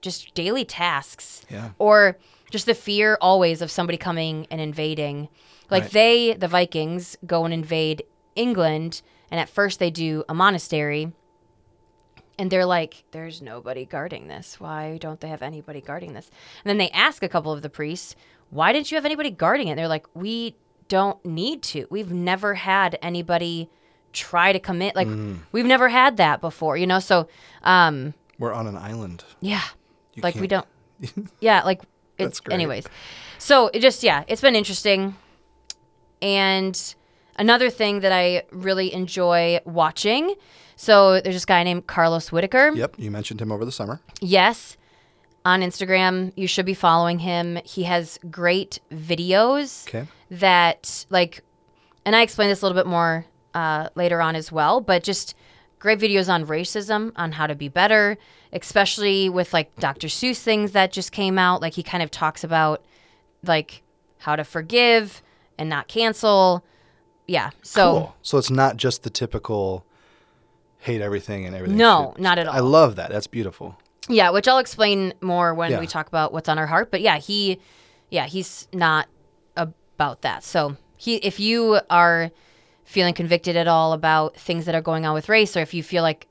just 0.00 0.32
daily 0.34 0.64
tasks 0.64 1.44
Yeah. 1.50 1.70
or 1.78 2.18
just 2.52 2.66
the 2.66 2.74
fear 2.74 3.18
always 3.20 3.60
of 3.62 3.70
somebody 3.70 3.98
coming 3.98 4.46
and 4.50 4.60
invading. 4.60 5.28
Like 5.70 5.84
Right. 5.84 5.92
they, 5.92 6.32
the 6.34 6.48
Vikings, 6.48 7.16
go 7.26 7.44
and 7.44 7.52
invade 7.52 8.02
England, 8.34 9.02
and 9.30 9.38
at 9.40 9.48
first 9.48 9.78
they 9.78 9.90
do 9.90 10.24
a 10.28 10.34
monastery, 10.34 11.12
and 12.38 12.50
they're 12.50 12.64
like, 12.66 13.04
"There's 13.10 13.42
nobody 13.42 13.84
guarding 13.84 14.28
this. 14.28 14.60
Why 14.60 14.96
don't 15.00 15.20
they 15.20 15.28
have 15.28 15.42
anybody 15.42 15.80
guarding 15.80 16.14
this?" 16.14 16.30
And 16.64 16.70
then 16.70 16.78
they 16.78 16.90
ask 16.90 17.22
a 17.22 17.28
couple 17.28 17.52
of 17.52 17.62
the 17.62 17.68
priests, 17.70 18.14
"Why 18.50 18.72
didn't 18.72 18.90
you 18.90 18.96
have 18.96 19.04
anybody 19.04 19.30
guarding 19.30 19.68
it?" 19.68 19.72
And 19.72 19.78
they're 19.78 19.88
like, 19.88 20.06
"We 20.14 20.56
don't 20.88 21.22
need 21.24 21.62
to. 21.62 21.86
We've 21.90 22.12
never 22.12 22.54
had 22.54 22.98
anybody 23.02 23.68
try 24.12 24.52
to 24.52 24.58
commit. 24.60 24.94
Like 24.96 25.08
Mm. 25.08 25.40
we've 25.52 25.66
never 25.66 25.88
had 25.88 26.16
that 26.18 26.40
before, 26.40 26.76
you 26.76 26.86
know." 26.86 27.00
So, 27.00 27.28
um, 27.62 28.14
We're 28.38 28.52
on 28.54 28.66
an 28.66 28.76
island. 28.76 29.24
yeah. 29.40 29.62
You 30.14 30.22
like 30.22 30.36
we 30.36 30.46
can't- 30.48 30.64
don't. 31.00 31.28
yeah, 31.40 31.62
like 31.64 31.82
it's 32.18 32.40
anyways. 32.50 32.86
So 33.38 33.68
it 33.74 33.80
just 33.80 34.02
yeah, 34.02 34.24
it's 34.28 34.40
been 34.40 34.56
interesting. 34.56 35.16
And 36.22 36.94
another 37.36 37.70
thing 37.70 38.00
that 38.00 38.12
I 38.12 38.42
really 38.50 38.92
enjoy 38.92 39.60
watching. 39.64 40.34
So 40.76 41.20
there's 41.20 41.34
this 41.36 41.44
guy 41.44 41.62
named 41.64 41.86
Carlos 41.86 42.30
Whitaker. 42.30 42.70
Yep. 42.74 42.94
You 42.98 43.10
mentioned 43.10 43.40
him 43.40 43.50
over 43.52 43.64
the 43.64 43.72
summer. 43.72 44.00
Yes. 44.20 44.76
On 45.44 45.60
Instagram, 45.60 46.32
you 46.36 46.46
should 46.46 46.66
be 46.66 46.74
following 46.74 47.20
him. 47.20 47.58
He 47.64 47.84
has 47.84 48.18
great 48.30 48.80
videos 48.92 49.88
Okay. 49.88 50.06
that 50.30 51.06
like 51.10 51.42
and 52.04 52.14
I 52.16 52.22
explain 52.22 52.48
this 52.48 52.62
a 52.62 52.64
little 52.66 52.76
bit 52.80 52.86
more 52.88 53.24
uh, 53.54 53.88
later 53.94 54.20
on 54.22 54.34
as 54.34 54.50
well, 54.52 54.80
but 54.80 55.02
just 55.02 55.34
great 55.78 55.98
videos 55.98 56.32
on 56.32 56.46
racism, 56.46 57.12
on 57.16 57.32
how 57.32 57.46
to 57.46 57.54
be 57.54 57.68
better, 57.68 58.16
especially 58.52 59.28
with 59.28 59.52
like 59.52 59.74
Dr. 59.76 60.06
Seuss 60.08 60.38
things 60.40 60.72
that 60.72 60.90
just 60.92 61.12
came 61.12 61.38
out. 61.38 61.60
Like 61.62 61.74
he 61.74 61.82
kind 61.82 62.02
of 62.02 62.10
talks 62.10 62.44
about 62.44 62.84
like 63.44 63.82
how 64.18 64.36
to 64.36 64.44
forgive 64.44 65.22
and 65.58 65.68
not 65.68 65.88
cancel. 65.88 66.64
Yeah. 67.26 67.50
So 67.62 67.92
cool. 67.92 68.16
So 68.22 68.38
it's 68.38 68.50
not 68.50 68.76
just 68.76 69.02
the 69.02 69.10
typical 69.10 69.84
hate 70.78 71.00
everything 71.00 71.44
and 71.44 71.54
everything. 71.54 71.76
No, 71.76 72.12
should- 72.14 72.22
not 72.22 72.38
at 72.38 72.46
all. 72.46 72.54
I 72.54 72.60
love 72.60 72.96
that. 72.96 73.10
That's 73.10 73.26
beautiful. 73.26 73.76
Yeah, 74.08 74.30
which 74.30 74.48
I'll 74.48 74.58
explain 74.58 75.12
more 75.20 75.52
when 75.52 75.70
Yeah. 75.72 75.80
we 75.80 75.86
talk 75.86 76.06
about 76.08 76.32
what's 76.32 76.48
on 76.48 76.58
our 76.58 76.66
heart. 76.66 76.90
But 76.90 77.00
yeah, 77.02 77.18
he, 77.18 77.60
yeah, 78.10 78.26
he's 78.26 78.68
not 78.72 79.06
about 79.56 80.22
that. 80.22 80.42
So 80.44 80.76
he, 80.96 81.16
if 81.16 81.38
you 81.40 81.80
are 81.90 82.30
feeling 82.84 83.12
convicted 83.12 83.54
at 83.56 83.68
all 83.68 83.92
about 83.92 84.36
things 84.36 84.64
that 84.64 84.74
are 84.74 84.80
going 84.80 85.04
on 85.04 85.12
with 85.12 85.28
race, 85.28 85.56
or 85.56 85.60
if 85.60 85.74
you 85.74 85.82
feel 85.82 86.02
like 86.02 86.26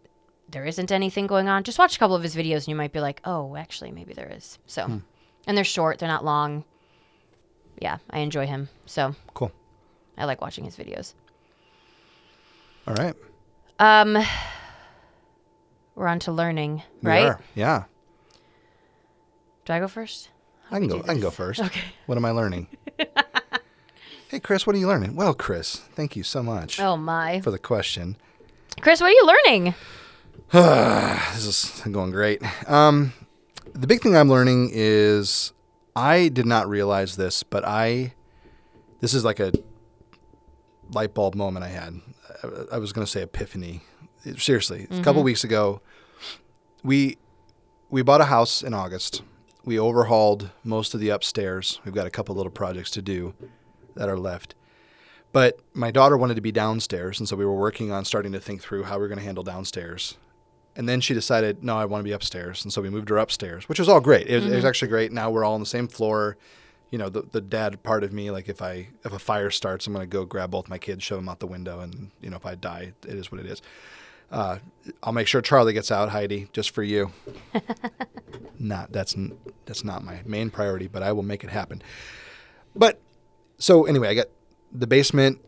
there 0.49 0.65
isn't 0.65 0.91
anything 0.91 1.27
going 1.27 1.47
on, 1.49 1.63
just 1.63 1.77
watch 1.77 1.95
a 1.97 1.99
couple 1.99 2.15
of 2.15 2.23
his 2.23 2.35
videos 2.35 2.59
and 2.59 2.69
you 2.69 2.75
might 2.75 2.93
be 2.93 2.99
like, 3.01 3.21
oh, 3.25 3.55
actually, 3.57 3.91
maybe 3.91 4.13
there 4.13 4.31
is. 4.35 4.57
So, 4.65 4.85
Hmm. 4.85 4.97
and 5.45 5.55
they're 5.57 5.63
short, 5.65 5.99
they're 5.99 6.09
not 6.09 6.25
long. 6.25 6.63
Yeah, 7.79 7.97
I 8.09 8.19
enjoy 8.19 8.47
him. 8.47 8.69
So 8.85 9.15
Cool. 9.33 9.51
I 10.17 10.25
like 10.25 10.41
watching 10.41 10.65
his 10.65 10.75
videos. 10.75 11.13
All 12.87 12.93
right. 12.95 13.13
Um, 13.79 14.17
we're 15.95 16.07
on 16.07 16.19
to 16.19 16.31
learning, 16.31 16.81
right? 17.03 17.35
Yeah. 17.53 17.83
Do 19.65 19.73
I 19.73 19.79
go 19.79 19.87
first? 19.87 20.29
I 20.71 20.79
can 20.79 20.87
go. 20.87 20.99
I 21.01 21.13
can 21.13 21.19
go 21.19 21.29
first. 21.29 21.59
Okay. 21.61 21.81
What 22.07 22.17
am 22.17 22.25
I 22.25 22.31
learning? 22.31 22.67
hey, 24.29 24.39
Chris. 24.39 24.65
What 24.65 24.75
are 24.75 24.79
you 24.79 24.87
learning? 24.87 25.15
Well, 25.15 25.33
Chris, 25.33 25.75
thank 25.95 26.15
you 26.15 26.23
so 26.23 26.41
much 26.41 26.79
Oh 26.79 26.97
my. 26.97 27.41
for 27.41 27.51
the 27.51 27.59
question. 27.59 28.15
Chris, 28.81 29.01
what 29.01 29.07
are 29.07 29.11
you 29.11 29.25
learning? 29.25 29.75
this 30.51 31.45
is 31.45 31.81
going 31.91 32.11
great. 32.11 32.41
Um, 32.69 33.13
the 33.73 33.87
big 33.87 34.01
thing 34.01 34.15
I'm 34.15 34.29
learning 34.29 34.69
is 34.73 35.51
I 35.97 36.27
did 36.27 36.45
not 36.45 36.69
realize 36.69 37.15
this, 37.15 37.41
but 37.41 37.65
I 37.65 38.13
this 38.99 39.15
is 39.15 39.25
like 39.25 39.39
a 39.39 39.51
light 40.91 41.15
bulb 41.15 41.33
moment 41.33 41.65
I 41.65 41.69
had. 41.69 41.99
I, 42.43 42.75
I 42.75 42.77
was 42.77 42.93
going 42.93 43.03
to 43.03 43.11
say 43.11 43.23
epiphany. 43.23 43.81
Seriously, 44.37 44.83
a 44.83 45.01
couple 45.01 45.13
mm-hmm. 45.13 45.23
weeks 45.23 45.43
ago, 45.43 45.81
we 46.83 47.17
we 47.89 48.03
bought 48.03 48.21
a 48.21 48.25
house 48.25 48.61
in 48.61 48.75
August. 48.75 49.23
We 49.65 49.79
overhauled 49.79 50.51
most 50.63 50.93
of 50.93 50.99
the 50.99 51.09
upstairs. 51.09 51.81
We've 51.83 51.95
got 51.95 52.05
a 52.05 52.11
couple 52.11 52.35
little 52.35 52.51
projects 52.51 52.91
to 52.91 53.01
do 53.01 53.33
that 53.95 54.07
are 54.07 54.19
left. 54.19 54.53
But 55.33 55.59
my 55.73 55.89
daughter 55.89 56.15
wanted 56.15 56.35
to 56.35 56.41
be 56.41 56.51
downstairs, 56.51 57.19
and 57.19 57.27
so 57.27 57.35
we 57.35 57.45
were 57.45 57.55
working 57.55 57.91
on 57.91 58.05
starting 58.05 58.33
to 58.33 58.39
think 58.39 58.61
through 58.61 58.83
how 58.83 58.99
we 58.99 59.05
are 59.05 59.07
going 59.07 59.17
to 59.17 59.25
handle 59.25 59.43
downstairs. 59.43 60.17
And 60.77 60.87
then 60.87 61.01
she 61.01 61.15
decided, 61.15 61.63
no, 61.63 61.75
I 61.75 61.85
want 61.85 62.01
to 62.01 62.03
be 62.03 62.11
upstairs, 62.11 62.63
and 62.63 62.71
so 62.71 62.83
we 62.83 62.91
moved 62.91 63.09
her 63.09 63.17
upstairs, 63.17 63.67
which 63.67 63.79
was 63.79 63.89
all 63.89 63.99
great. 63.99 64.27
It 64.27 64.35
was, 64.35 64.45
it 64.45 64.55
was 64.55 64.63
actually 64.63 64.89
great. 64.89 65.11
Now 65.11 65.31
we're 65.31 65.43
all 65.43 65.55
on 65.55 65.59
the 65.59 65.65
same 65.65 65.87
floor. 65.87 66.37
You 66.91 66.99
know, 66.99 67.09
the 67.09 67.23
the 67.23 67.41
dad 67.41 67.81
part 67.81 68.03
of 68.03 68.13
me, 68.13 68.29
like 68.29 68.47
if 68.47 68.61
I 68.61 68.89
if 69.03 69.11
a 69.11 69.17
fire 69.17 69.49
starts, 69.49 69.87
I'm 69.87 69.93
going 69.93 70.07
to 70.07 70.07
go 70.07 70.23
grab 70.23 70.51
both 70.51 70.69
my 70.69 70.77
kids, 70.77 71.03
shove 71.03 71.17
them 71.17 71.27
out 71.29 71.39
the 71.39 71.47
window, 71.47 71.79
and 71.79 72.11
you 72.21 72.29
know 72.29 72.37
if 72.37 72.45
I 72.45 72.53
die, 72.55 72.93
it 73.07 73.15
is 73.15 73.31
what 73.31 73.41
it 73.41 73.47
is. 73.47 73.61
Uh, 74.31 74.59
I'll 75.01 75.13
make 75.13 75.27
sure 75.27 75.41
Charlie 75.41 75.73
gets 75.73 75.91
out, 75.91 76.09
Heidi, 76.09 76.47
just 76.53 76.69
for 76.69 76.83
you. 76.83 77.11
not 78.59 78.91
that's 78.91 79.15
that's 79.65 79.83
not 79.83 80.03
my 80.03 80.21
main 80.25 80.51
priority, 80.51 80.87
but 80.87 81.01
I 81.01 81.11
will 81.11 81.23
make 81.23 81.43
it 81.43 81.49
happen. 81.49 81.81
But 82.75 83.01
so 83.57 83.85
anyway, 83.85 84.09
I 84.09 84.13
got 84.13 84.27
the 84.71 84.87
basement 84.87 85.43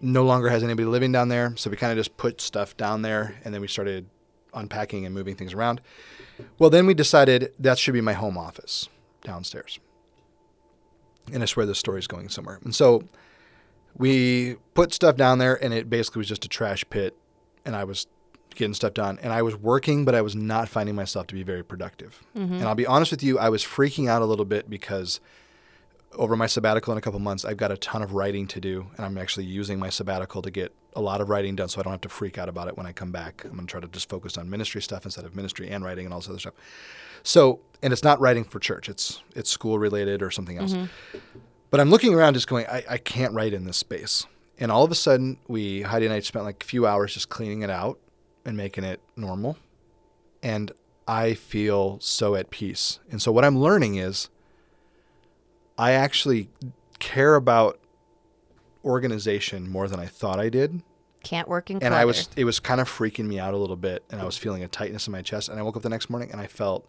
no 0.00 0.24
longer 0.24 0.48
has 0.48 0.62
anybody 0.62 0.86
living 0.86 1.10
down 1.10 1.28
there, 1.28 1.54
so 1.56 1.70
we 1.70 1.76
kind 1.76 1.90
of 1.90 1.98
just 1.98 2.16
put 2.16 2.40
stuff 2.40 2.76
down 2.76 3.02
there, 3.02 3.34
and 3.44 3.52
then 3.52 3.60
we 3.60 3.68
started 3.68 4.06
unpacking 4.54 5.04
and 5.04 5.14
moving 5.14 5.34
things 5.34 5.52
around. 5.52 5.80
Well, 6.58 6.70
then 6.70 6.86
we 6.86 6.94
decided 6.94 7.52
that 7.58 7.78
should 7.78 7.94
be 7.94 8.00
my 8.00 8.14
home 8.14 8.38
office 8.38 8.88
downstairs, 9.22 9.78
and 11.32 11.42
I 11.42 11.46
swear 11.46 11.66
this 11.66 11.78
story 11.78 11.98
is 11.98 12.06
going 12.06 12.28
somewhere. 12.28 12.58
And 12.64 12.74
so 12.74 13.04
we 13.96 14.56
put 14.74 14.92
stuff 14.94 15.16
down 15.16 15.38
there, 15.38 15.62
and 15.62 15.74
it 15.74 15.90
basically 15.90 16.20
was 16.20 16.28
just 16.28 16.44
a 16.44 16.48
trash 16.48 16.84
pit, 16.90 17.16
and 17.64 17.76
I 17.76 17.84
was 17.84 18.06
getting 18.54 18.74
stuff 18.74 18.94
done, 18.94 19.18
and 19.22 19.32
I 19.32 19.42
was 19.42 19.56
working, 19.56 20.04
but 20.04 20.14
I 20.14 20.22
was 20.22 20.34
not 20.34 20.68
finding 20.68 20.94
myself 20.94 21.26
to 21.28 21.34
be 21.34 21.42
very 21.42 21.64
productive. 21.64 22.24
Mm-hmm. 22.36 22.54
And 22.54 22.64
I'll 22.64 22.74
be 22.74 22.86
honest 22.86 23.10
with 23.10 23.22
you, 23.22 23.38
I 23.38 23.48
was 23.48 23.62
freaking 23.62 24.08
out 24.08 24.22
a 24.22 24.24
little 24.24 24.44
bit 24.44 24.68
because 24.68 25.20
over 26.14 26.36
my 26.36 26.46
sabbatical 26.46 26.92
in 26.92 26.98
a 26.98 27.00
couple 27.00 27.20
months, 27.20 27.44
I've 27.44 27.56
got 27.56 27.70
a 27.70 27.76
ton 27.76 28.02
of 28.02 28.14
writing 28.14 28.46
to 28.48 28.60
do, 28.60 28.88
and 28.96 29.06
I'm 29.06 29.16
actually 29.18 29.46
using 29.46 29.78
my 29.78 29.88
sabbatical 29.88 30.42
to 30.42 30.50
get 30.50 30.72
a 30.94 31.00
lot 31.00 31.20
of 31.20 31.28
writing 31.28 31.56
done, 31.56 31.68
so 31.68 31.80
I 31.80 31.82
don't 31.82 31.92
have 31.92 32.00
to 32.02 32.08
freak 32.08 32.38
out 32.38 32.48
about 32.48 32.68
it 32.68 32.76
when 32.76 32.86
I 32.86 32.92
come 32.92 33.12
back. 33.12 33.44
I'm 33.44 33.52
going 33.52 33.66
to 33.66 33.70
try 33.70 33.80
to 33.80 33.88
just 33.88 34.08
focus 34.08 34.36
on 34.36 34.50
ministry 34.50 34.82
stuff 34.82 35.04
instead 35.04 35.24
of 35.24 35.34
ministry 35.36 35.68
and 35.70 35.84
writing 35.84 36.04
and 36.04 36.12
all 36.12 36.20
this 36.20 36.28
other 36.28 36.38
stuff. 36.38 36.54
So, 37.22 37.60
and 37.82 37.92
it's 37.92 38.02
not 38.02 38.20
writing 38.20 38.44
for 38.44 38.58
church; 38.58 38.88
it's 38.88 39.22
it's 39.34 39.50
school 39.50 39.78
related 39.78 40.22
or 40.22 40.30
something 40.30 40.58
else. 40.58 40.72
Mm-hmm. 40.72 41.38
But 41.70 41.80
I'm 41.80 41.90
looking 41.90 42.14
around, 42.14 42.34
just 42.34 42.48
going, 42.48 42.66
I, 42.66 42.84
I 42.90 42.98
can't 42.98 43.32
write 43.32 43.52
in 43.52 43.64
this 43.64 43.76
space. 43.76 44.26
And 44.58 44.72
all 44.72 44.84
of 44.84 44.90
a 44.90 44.96
sudden, 44.96 45.38
we 45.46 45.82
Heidi 45.82 46.06
and 46.06 46.14
I 46.14 46.20
spent 46.20 46.44
like 46.44 46.62
a 46.62 46.66
few 46.66 46.86
hours 46.86 47.14
just 47.14 47.28
cleaning 47.28 47.62
it 47.62 47.70
out 47.70 47.98
and 48.44 48.56
making 48.56 48.84
it 48.84 49.00
normal, 49.16 49.56
and 50.42 50.72
I 51.06 51.34
feel 51.34 51.98
so 52.00 52.34
at 52.34 52.50
peace. 52.50 52.98
And 53.10 53.22
so 53.22 53.32
what 53.32 53.44
I'm 53.44 53.58
learning 53.58 53.96
is. 53.96 54.28
I 55.78 55.92
actually 55.92 56.50
care 56.98 57.36
about 57.36 57.80
organization 58.84 59.68
more 59.68 59.88
than 59.88 60.00
I 60.00 60.06
thought 60.06 60.38
I 60.38 60.48
did. 60.48 60.82
Can't 61.22 61.48
work 61.48 61.70
in 61.70 61.76
And 61.76 61.82
clutter. 61.82 61.94
I 61.96 62.04
was 62.04 62.28
it 62.36 62.44
was 62.44 62.60
kind 62.60 62.80
of 62.80 62.88
freaking 62.88 63.26
me 63.26 63.38
out 63.38 63.52
a 63.52 63.56
little 63.56 63.76
bit 63.76 64.04
and 64.10 64.20
I 64.20 64.24
was 64.24 64.38
feeling 64.38 64.62
a 64.62 64.68
tightness 64.68 65.06
in 65.06 65.12
my 65.12 65.22
chest 65.22 65.48
and 65.48 65.58
I 65.58 65.62
woke 65.62 65.76
up 65.76 65.82
the 65.82 65.90
next 65.90 66.08
morning 66.08 66.30
and 66.32 66.40
I 66.40 66.46
felt 66.46 66.86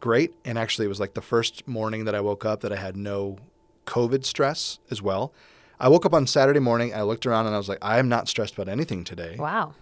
great 0.00 0.34
and 0.44 0.58
actually 0.58 0.84
it 0.84 0.88
was 0.88 1.00
like 1.00 1.14
the 1.14 1.22
first 1.22 1.66
morning 1.66 2.04
that 2.04 2.14
I 2.14 2.20
woke 2.20 2.44
up 2.44 2.60
that 2.60 2.72
I 2.72 2.76
had 2.76 2.96
no 2.96 3.38
covid 3.86 4.24
stress 4.24 4.78
as 4.90 5.00
well. 5.00 5.32
I 5.80 5.88
woke 5.88 6.04
up 6.04 6.12
on 6.12 6.26
Saturday 6.26 6.60
morning. 6.60 6.92
I 6.94 7.02
looked 7.02 7.24
around 7.24 7.46
and 7.46 7.54
I 7.54 7.58
was 7.58 7.68
like, 7.68 7.78
I 7.80 7.98
am 7.98 8.08
not 8.08 8.28
stressed 8.28 8.54
about 8.54 8.68
anything 8.68 9.04
today. 9.04 9.36
Wow. 9.38 9.74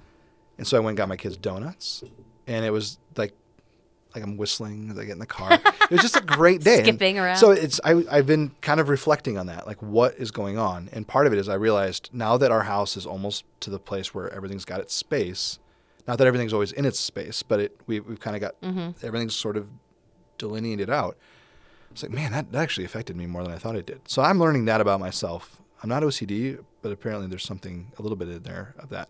And 0.58 0.66
so 0.66 0.76
I 0.76 0.80
went 0.80 0.90
and 0.90 0.98
got 0.98 1.08
my 1.08 1.16
kids 1.16 1.36
donuts, 1.36 2.02
and 2.46 2.64
it 2.64 2.70
was 2.70 2.98
like, 4.16 4.24
I'm 4.24 4.36
whistling 4.36 4.90
as 4.90 4.98
I 4.98 5.04
get 5.04 5.12
in 5.12 5.18
the 5.20 5.26
car. 5.26 5.52
it 5.52 5.90
was 5.90 6.00
just 6.00 6.16
a 6.16 6.20
great 6.20 6.60
day. 6.64 6.78
And 6.78 6.86
Skipping 6.86 7.18
around. 7.18 7.36
So 7.36 7.52
it's 7.52 7.80
I, 7.84 8.02
I've 8.10 8.26
been 8.26 8.50
kind 8.62 8.80
of 8.80 8.88
reflecting 8.88 9.38
on 9.38 9.46
that, 9.46 9.66
like 9.66 9.80
what 9.82 10.14
is 10.16 10.30
going 10.32 10.58
on, 10.58 10.88
and 10.92 11.06
part 11.06 11.26
of 11.28 11.32
it 11.32 11.38
is 11.38 11.48
I 11.48 11.54
realized 11.54 12.10
now 12.12 12.36
that 12.38 12.50
our 12.50 12.62
house 12.64 12.96
is 12.96 13.06
almost 13.06 13.44
to 13.60 13.70
the 13.70 13.78
place 13.78 14.12
where 14.14 14.28
everything's 14.32 14.64
got 14.64 14.80
its 14.80 14.94
space. 14.94 15.58
Not 16.08 16.18
that 16.18 16.26
everything's 16.26 16.52
always 16.52 16.72
in 16.72 16.84
its 16.84 16.98
space, 16.98 17.42
but 17.42 17.60
it 17.60 17.80
we 17.86 18.00
we've 18.00 18.20
kind 18.20 18.34
of 18.36 18.40
got 18.40 18.60
Mm-hmm. 18.62 19.06
everything's 19.06 19.36
sort 19.36 19.56
of 19.56 19.68
delineated 20.38 20.90
out. 20.90 21.16
It's 21.90 22.02
like, 22.02 22.12
man, 22.12 22.32
that, 22.32 22.52
that 22.52 22.62
actually 22.62 22.84
affected 22.84 23.16
me 23.16 23.26
more 23.26 23.42
than 23.42 23.52
I 23.52 23.58
thought 23.58 23.74
it 23.76 23.86
did. 23.86 24.00
So 24.08 24.22
I'm 24.22 24.38
learning 24.38 24.66
that 24.66 24.80
about 24.80 25.00
myself. 25.00 25.60
I'm 25.82 25.88
not 25.88 26.02
OCD, 26.02 26.62
but 26.82 26.92
apparently 26.92 27.26
there's 27.26 27.44
something 27.44 27.92
a 27.98 28.02
little 28.02 28.16
bit 28.16 28.28
in 28.28 28.42
there 28.42 28.74
of 28.78 28.90
that. 28.90 29.08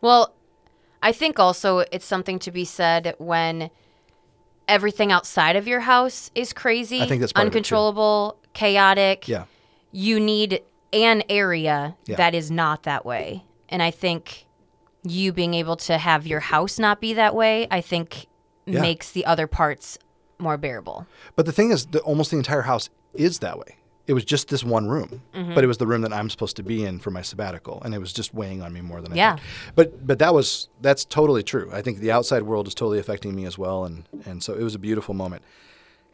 Well, 0.00 0.34
I 1.02 1.12
think 1.12 1.38
also 1.38 1.80
it's 1.92 2.06
something 2.06 2.38
to 2.40 2.50
be 2.50 2.64
said 2.64 3.14
when 3.18 3.70
everything 4.68 5.12
outside 5.12 5.56
of 5.56 5.66
your 5.68 5.80
house 5.80 6.30
is 6.34 6.52
crazy, 6.52 7.00
I 7.02 7.06
think 7.06 7.20
that's 7.20 7.32
part 7.32 7.44
of 7.44 7.48
it, 7.48 7.50
too. 7.52 7.56
uncontrollable, 7.58 8.36
chaotic. 8.52 9.28
Yeah. 9.28 9.44
You 9.92 10.18
need 10.20 10.62
an 10.92 11.22
area 11.28 11.96
Yeah. 12.06 12.16
that 12.16 12.34
is 12.34 12.50
not 12.50 12.82
that 12.84 13.04
way. 13.06 13.44
And 13.68 13.82
I 13.82 13.90
think 13.90 14.46
you 15.02 15.32
being 15.32 15.54
able 15.54 15.76
to 15.76 15.98
have 15.98 16.26
your 16.26 16.40
house 16.40 16.78
not 16.78 17.00
be 17.00 17.14
that 17.14 17.34
way, 17.34 17.66
I 17.70 17.80
think 17.80 18.26
Yeah. 18.66 18.80
makes 18.80 19.10
the 19.12 19.24
other 19.26 19.46
parts 19.46 19.98
more 20.38 20.56
bearable. 20.56 21.06
But 21.36 21.46
the 21.46 21.52
thing 21.52 21.70
is, 21.70 21.86
that 21.86 22.00
almost 22.02 22.30
the 22.30 22.36
entire 22.36 22.62
house 22.62 22.90
is 23.14 23.38
that 23.38 23.58
way. 23.58 23.76
It 24.06 24.12
was 24.14 24.24
just 24.24 24.48
this 24.48 24.62
one 24.62 24.86
room, 24.88 25.22
Mm-hmm. 25.34 25.54
but 25.54 25.64
it 25.64 25.66
was 25.66 25.78
the 25.78 25.86
room 25.86 26.02
that 26.02 26.12
I'm 26.12 26.30
supposed 26.30 26.56
to 26.56 26.62
be 26.62 26.84
in 26.84 26.98
for 27.00 27.10
my 27.10 27.22
sabbatical, 27.22 27.82
and 27.84 27.94
it 27.94 27.98
was 27.98 28.12
just 28.12 28.32
weighing 28.32 28.62
on 28.62 28.72
me 28.72 28.80
more 28.80 29.00
than 29.00 29.12
I 29.12 29.16
Yeah. 29.16 29.32
thought. 29.36 29.42
But 29.74 30.06
but 30.06 30.18
that 30.20 30.32
was 30.34 30.68
that's 30.80 31.04
totally 31.04 31.42
true. 31.42 31.70
I 31.72 31.82
think 31.82 31.98
the 31.98 32.12
outside 32.12 32.42
world 32.44 32.68
is 32.68 32.74
totally 32.74 32.98
affecting 32.98 33.34
me 33.34 33.44
as 33.46 33.58
well, 33.58 33.84
and 33.84 34.04
and 34.24 34.42
so 34.42 34.54
it 34.54 34.62
was 34.62 34.74
a 34.74 34.78
beautiful 34.78 35.14
moment. 35.14 35.42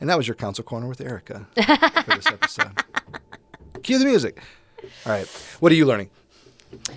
And 0.00 0.08
that 0.11 0.16
was 0.16 0.26
your 0.26 0.34
counsel 0.34 0.64
corner 0.64 0.88
with 0.88 1.00
Erica 1.00 1.46
for 1.54 2.16
this 2.16 2.26
episode. 2.26 2.82
Cue 3.82 3.99
the 3.99 4.04
music. 4.04 4.40
All 5.06 5.12
right, 5.12 5.28
what 5.61 5.70
are 5.70 5.75
you 5.76 5.87
learning? 5.87 6.11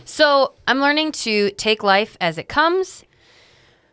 So 0.05 0.53
I'm 0.67 0.79
learning 0.79 1.11
to 1.11 1.51
take 1.51 1.83
life 1.83 2.15
as 2.21 2.37
it 2.37 2.47
comes. 2.47 3.03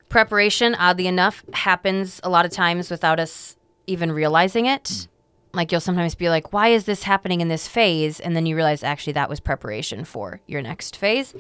Preparation, 0.09 0.75
oddly 0.75 1.07
enough, 1.07 1.43
happens 1.55 2.21
a 2.23 2.29
lot 2.31 2.45
of 2.45 2.53
times 2.53 2.91
without 2.91 3.19
us 3.19 3.57
even 3.87 4.13
realizing 4.13 4.67
it. 4.67 5.09
Like 5.55 5.71
you'll 5.71 5.81
sometimes 5.81 6.15
be 6.15 6.31
like, 6.31 6.53
why 6.53 6.69
is 6.69 6.85
this 6.85 7.03
happening 7.03 7.41
in 7.41 7.49
this 7.49 7.69
phase? 7.69 8.21
And 8.21 8.35
then 8.35 8.47
you 8.47 8.57
realize 8.57 8.83
actually 8.83 9.13
that 9.15 9.29
was 9.29 9.41
preparation 9.41 10.05
for 10.05 10.41
your 10.47 10.63
next 10.63 10.97
phase. 10.97 11.35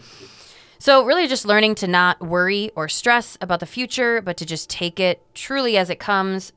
So, 0.79 1.05
really, 1.05 1.29
just 1.29 1.47
learning 1.47 1.77
to 1.77 1.87
not 1.87 2.21
worry 2.21 2.73
or 2.75 2.89
stress 2.89 3.39
about 3.41 3.61
the 3.61 3.67
future, 3.67 4.21
but 4.21 4.37
to 4.39 4.45
just 4.45 4.69
take 4.69 4.99
it 4.99 5.23
truly 5.33 5.77
as 5.77 5.91
it 5.91 6.01
comes. 6.01 6.53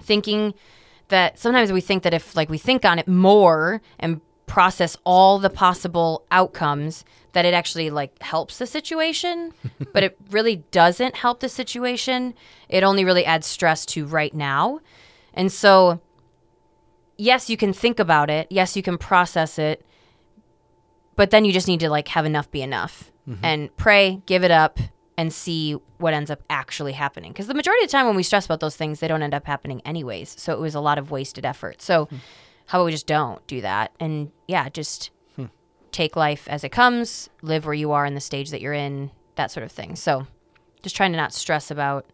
Thinking 0.00 0.52
that 1.10 1.38
sometimes 1.38 1.70
we 1.70 1.80
think 1.80 2.02
that 2.02 2.14
if 2.14 2.34
like 2.34 2.48
we 2.48 2.58
think 2.58 2.84
on 2.84 2.98
it 2.98 3.06
more 3.06 3.82
and 3.98 4.20
process 4.46 4.96
all 5.04 5.38
the 5.38 5.50
possible 5.50 6.24
outcomes 6.32 7.04
that 7.32 7.44
it 7.44 7.54
actually 7.54 7.88
like 7.88 8.20
helps 8.20 8.58
the 8.58 8.66
situation 8.66 9.52
but 9.92 10.02
it 10.02 10.16
really 10.30 10.56
doesn't 10.72 11.14
help 11.14 11.38
the 11.38 11.48
situation 11.48 12.34
it 12.68 12.82
only 12.82 13.04
really 13.04 13.24
adds 13.24 13.46
stress 13.46 13.86
to 13.86 14.04
right 14.06 14.34
now 14.34 14.80
and 15.34 15.52
so 15.52 16.00
yes 17.20 17.50
you 17.50 17.56
can 17.56 17.72
think 17.72 17.98
about 17.98 18.30
it. 18.30 18.46
Yes 18.50 18.76
you 18.76 18.82
can 18.82 18.98
process 18.98 19.58
it. 19.58 19.84
But 21.16 21.30
then 21.30 21.44
you 21.44 21.52
just 21.52 21.68
need 21.68 21.80
to 21.80 21.90
like 21.90 22.08
have 22.08 22.24
enough 22.24 22.50
be 22.50 22.62
enough 22.62 23.12
mm-hmm. 23.28 23.44
and 23.44 23.76
pray 23.76 24.22
give 24.26 24.42
it 24.42 24.50
up 24.50 24.78
and 25.18 25.32
see 25.32 25.74
what 25.98 26.14
ends 26.14 26.30
up 26.30 26.42
actually 26.48 26.92
happening. 26.92 27.30
Because 27.30 27.46
the 27.46 27.54
majority 27.54 27.84
of 27.84 27.90
the 27.90 27.92
time 27.92 28.06
when 28.06 28.16
we 28.16 28.22
stress 28.22 28.46
about 28.46 28.60
those 28.60 28.76
things 28.76 29.00
they 29.00 29.08
don't 29.08 29.22
end 29.22 29.34
up 29.34 29.46
happening 29.46 29.82
anyways. 29.84 30.34
So 30.40 30.54
it 30.54 30.60
was 30.60 30.74
a 30.74 30.80
lot 30.80 30.98
of 30.98 31.10
wasted 31.10 31.44
effort. 31.44 31.82
So 31.82 32.06
hmm. 32.06 32.16
how 32.66 32.78
about 32.78 32.86
we 32.86 32.92
just 32.92 33.06
don't 33.06 33.46
do 33.46 33.60
that? 33.60 33.92
And 34.00 34.32
yeah 34.48 34.68
just 34.70 35.10
hmm. 35.36 35.46
take 35.92 36.16
life 36.16 36.48
as 36.48 36.64
it 36.64 36.70
comes 36.70 37.28
live 37.42 37.66
where 37.66 37.74
you 37.74 37.92
are 37.92 38.06
in 38.06 38.14
the 38.14 38.20
stage 38.20 38.50
that 38.50 38.62
you're 38.62 38.72
in 38.72 39.10
that 39.34 39.50
sort 39.50 39.64
of 39.64 39.72
thing. 39.72 39.94
So 39.94 40.26
just 40.82 40.96
trying 40.96 41.12
to 41.12 41.18
not 41.18 41.34
stress 41.34 41.70
about 41.70 42.06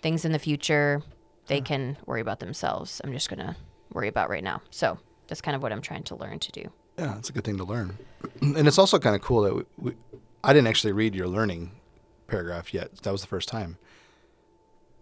things 0.00 0.24
in 0.24 0.32
the 0.32 0.38
future. 0.38 1.02
They 1.46 1.58
hmm. 1.58 1.64
can 1.64 1.96
worry 2.06 2.22
about 2.22 2.40
themselves. 2.40 3.02
I'm 3.04 3.12
just 3.12 3.28
gonna 3.28 3.56
worry 3.92 4.08
about 4.08 4.28
right 4.30 4.44
now 4.44 4.60
so 4.70 4.98
that's 5.26 5.40
kind 5.40 5.54
of 5.56 5.62
what 5.62 5.72
i'm 5.72 5.82
trying 5.82 6.02
to 6.02 6.14
learn 6.16 6.38
to 6.38 6.52
do 6.52 6.70
Yeah, 6.98 7.16
it's 7.18 7.28
a 7.30 7.32
good 7.32 7.44
thing 7.44 7.56
to 7.58 7.64
learn, 7.64 7.96
and 8.40 8.66
it's 8.68 8.78
also 8.78 8.98
kind 8.98 9.14
of 9.16 9.22
cool 9.22 9.42
that 9.42 9.54
we, 9.54 9.62
we, 9.78 9.92
I 10.42 10.52
didn't 10.52 10.68
actually 10.68 10.92
read 10.92 11.14
your 11.14 11.28
learning 11.28 11.72
paragraph 12.26 12.74
yet. 12.74 12.96
That 13.02 13.12
was 13.12 13.20
the 13.22 13.26
first 13.28 13.48
time. 13.48 13.76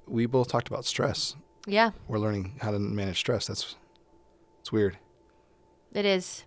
We 0.07 0.27
both 0.27 0.49
talked 0.49 0.69
about 0.69 0.85
stress. 0.85 1.35
yeah 1.67 1.91
We're 2.09 2.19
learning 2.19 2.59
how 2.63 2.71
to 2.71 2.79
manage 2.79 3.19
stress. 3.19 3.47
That's 3.47 3.75
it's 4.61 4.71
weird. 4.73 4.99
it 5.95 6.05
is 6.05 6.45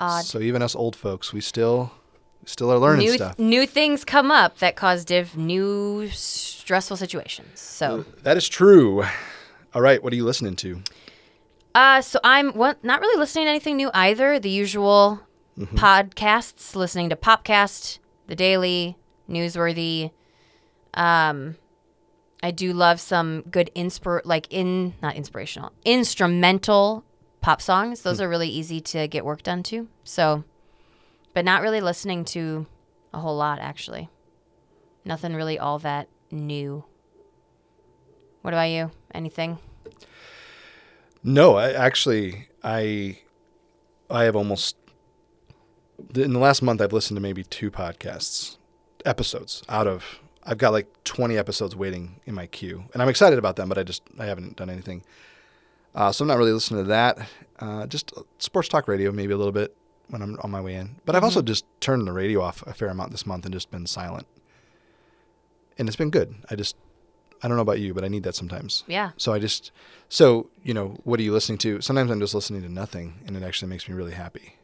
odd 0.00 0.24
So 0.24 0.38
even 0.40 0.62
us 0.62 0.74
old 0.76 0.94
folks, 0.96 1.32
we 1.32 1.40
still 1.40 1.90
still 2.44 2.72
are 2.72 2.78
learning 2.78 3.06
new, 3.06 3.12
stuff. 3.14 3.38
new 3.38 3.66
things 3.66 4.04
come 4.04 4.30
up 4.30 4.58
that 4.58 4.74
cause 4.76 5.04
div 5.04 5.36
new 5.36 6.08
stressful 6.10 6.96
situations 6.96 7.60
so 7.60 8.04
That 8.24 8.36
is 8.36 8.48
true. 8.48 9.04
All 9.74 9.80
right, 9.82 10.02
what 10.02 10.12
are 10.12 10.16
you 10.16 10.24
listening 10.24 10.56
to? 10.56 10.82
Uh, 11.74 12.00
so 12.00 12.18
I'm 12.22 12.52
not 12.82 13.00
really 13.00 13.18
listening 13.18 13.46
to 13.46 13.50
anything 13.50 13.76
new 13.76 13.90
either. 13.94 14.38
The 14.38 14.50
usual 14.50 15.20
podcasts, 15.58 16.74
listening 16.74 17.10
to 17.10 17.16
Popcast, 17.16 17.98
The 18.26 18.36
Daily, 18.36 18.96
Newsworthy. 19.28 20.10
Um, 20.94 21.56
I 22.42 22.50
do 22.50 22.72
love 22.72 23.00
some 23.00 23.42
good 23.50 23.70
inspir 23.74 24.20
like 24.24 24.48
in 24.50 24.94
not 25.00 25.16
inspirational, 25.16 25.72
instrumental 25.84 27.04
pop 27.40 27.62
songs. 27.62 28.02
Those 28.02 28.20
are 28.20 28.28
really 28.28 28.48
easy 28.48 28.80
to 28.80 29.08
get 29.08 29.24
work 29.24 29.42
done 29.42 29.62
to. 29.64 29.88
So, 30.04 30.44
but 31.34 31.44
not 31.44 31.62
really 31.62 31.80
listening 31.80 32.24
to 32.26 32.66
a 33.14 33.20
whole 33.20 33.36
lot 33.36 33.58
actually. 33.60 34.08
Nothing 35.04 35.34
really 35.34 35.58
all 35.58 35.78
that 35.80 36.08
new. 36.30 36.84
What 38.42 38.54
about 38.54 38.64
you? 38.70 38.90
Anything? 39.14 39.58
No, 41.22 41.56
I 41.56 41.72
actually 41.72 42.48
I 42.62 43.18
I 44.10 44.24
have 44.24 44.36
almost 44.36 44.76
in 46.14 46.32
the 46.32 46.38
last 46.38 46.62
month 46.62 46.80
I've 46.80 46.92
listened 46.92 47.16
to 47.16 47.20
maybe 47.20 47.44
two 47.44 47.70
podcasts 47.70 48.56
episodes 49.04 49.62
out 49.68 49.86
of 49.86 50.20
I've 50.44 50.58
got 50.58 50.72
like 50.72 50.88
20 51.04 51.38
episodes 51.38 51.76
waiting 51.76 52.20
in 52.26 52.34
my 52.34 52.46
queue, 52.46 52.84
and 52.92 53.00
I'm 53.00 53.08
excited 53.08 53.38
about 53.38 53.56
them, 53.56 53.68
but 53.68 53.78
I 53.78 53.84
just 53.84 54.02
I 54.18 54.26
haven't 54.26 54.56
done 54.56 54.68
anything. 54.68 55.04
Uh, 55.94 56.10
so 56.10 56.24
I'm 56.24 56.28
not 56.28 56.38
really 56.38 56.52
listening 56.52 56.82
to 56.84 56.88
that. 56.88 57.18
Uh, 57.60 57.86
just 57.86 58.12
sports 58.38 58.68
talk 58.68 58.88
radio, 58.88 59.12
maybe 59.12 59.32
a 59.32 59.36
little 59.36 59.52
bit 59.52 59.76
when 60.08 60.22
I'm 60.22 60.36
on 60.42 60.50
my 60.50 60.60
way 60.60 60.74
in. 60.74 60.96
But 61.04 61.14
I've 61.14 61.22
also 61.22 61.42
just 61.42 61.64
turned 61.80 62.08
the 62.08 62.12
radio 62.12 62.40
off 62.40 62.66
a 62.66 62.74
fair 62.74 62.88
amount 62.88 63.12
this 63.12 63.26
month 63.26 63.44
and 63.44 63.54
just 63.54 63.70
been 63.70 63.86
silent, 63.86 64.26
and 65.78 65.88
it's 65.88 65.96
been 65.96 66.10
good. 66.10 66.34
I 66.50 66.56
just 66.56 66.76
I 67.42 67.48
don't 67.48 67.56
know 67.56 67.62
about 67.62 67.80
you, 67.80 67.92
but 67.94 68.04
I 68.04 68.08
need 68.08 68.22
that 68.22 68.34
sometimes. 68.36 68.84
Yeah. 68.86 69.10
So 69.16 69.32
I 69.32 69.38
just, 69.38 69.72
so, 70.08 70.48
you 70.62 70.72
know, 70.74 70.98
what 71.04 71.18
are 71.18 71.22
you 71.24 71.32
listening 71.32 71.58
to? 71.58 71.80
Sometimes 71.80 72.10
I'm 72.10 72.20
just 72.20 72.34
listening 72.34 72.62
to 72.62 72.68
nothing 72.68 73.14
and 73.26 73.36
it 73.36 73.42
actually 73.42 73.68
makes 73.68 73.88
me 73.88 73.94
really 73.94 74.12
happy. 74.12 74.56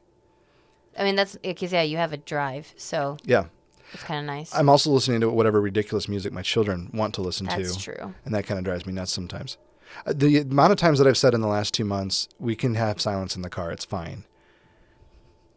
I 0.96 1.04
mean, 1.04 1.16
that's 1.16 1.36
because 1.36 1.72
yeah, 1.72 1.82
you 1.82 1.96
have 1.96 2.12
a 2.12 2.16
drive, 2.16 2.72
so 2.76 3.16
Yeah. 3.24 3.46
it's 3.92 4.02
kind 4.04 4.20
of 4.20 4.26
nice. 4.26 4.54
I'm 4.54 4.68
also 4.68 4.90
listening 4.90 5.20
to 5.22 5.30
whatever 5.30 5.60
ridiculous 5.60 6.08
music 6.08 6.32
my 6.32 6.42
children 6.42 6.90
want 6.92 7.14
to 7.14 7.22
listen 7.22 7.46
That's 7.46 7.56
to. 7.56 7.62
That's 7.62 7.82
true. 7.82 8.14
And 8.24 8.34
that 8.34 8.46
kind 8.46 8.58
of 8.58 8.64
drives 8.64 8.86
me 8.86 8.92
nuts 8.92 9.12
sometimes. 9.12 9.58
Uh, 10.06 10.12
The 10.14 10.38
amount 10.38 10.72
of 10.72 10.78
times 10.78 10.98
that 10.98 11.06
I've 11.08 11.16
said 11.16 11.34
in 11.34 11.40
the 11.40 11.46
last 11.48 11.72
two 11.74 11.84
months, 11.84 12.28
we 12.38 12.54
can 12.56 12.74
have 12.74 13.00
silence 13.00 13.34
in 13.36 13.42
the 13.42 13.50
car, 13.50 13.70
it's 13.72 13.84
fine, 13.84 14.24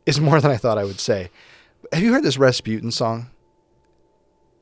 is 0.06 0.20
more 0.20 0.40
than 0.42 0.52
I 0.52 0.58
thought 0.58 0.78
I 0.78 0.84
would 0.86 1.00
say. 1.00 1.30
Have 1.92 2.02
you 2.04 2.14
heard 2.14 2.24
this 2.24 2.38
Rasputin 2.38 2.92
song? 2.92 3.30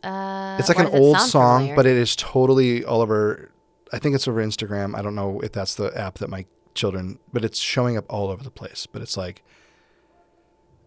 Uh, 0.04 0.58
It's 0.60 0.70
like 0.70 0.80
an 0.80 0.88
old 0.88 1.20
song, 1.20 1.60
familiar? 1.60 1.76
but 1.76 1.86
it 1.86 1.98
is 1.98 2.16
totally 2.16 2.84
all 2.86 3.02
over. 3.02 3.52
I 3.92 4.00
think 4.00 4.16
it's 4.16 4.28
over 4.28 4.44
Instagram. 4.44 4.96
I 4.98 5.02
don't 5.02 5.16
know 5.16 5.40
if 5.42 5.52
that's 5.52 5.76
the 5.76 5.96
app 5.98 6.20
that 6.20 6.30
my 6.30 6.46
children, 6.76 7.20
but 7.34 7.44
it's 7.44 7.60
showing 7.60 7.98
up 7.98 8.06
all 8.10 8.30
over 8.30 8.44
the 8.44 8.52
place. 8.52 8.86
But 8.86 9.02
it's 9.02 9.18
like, 9.18 9.44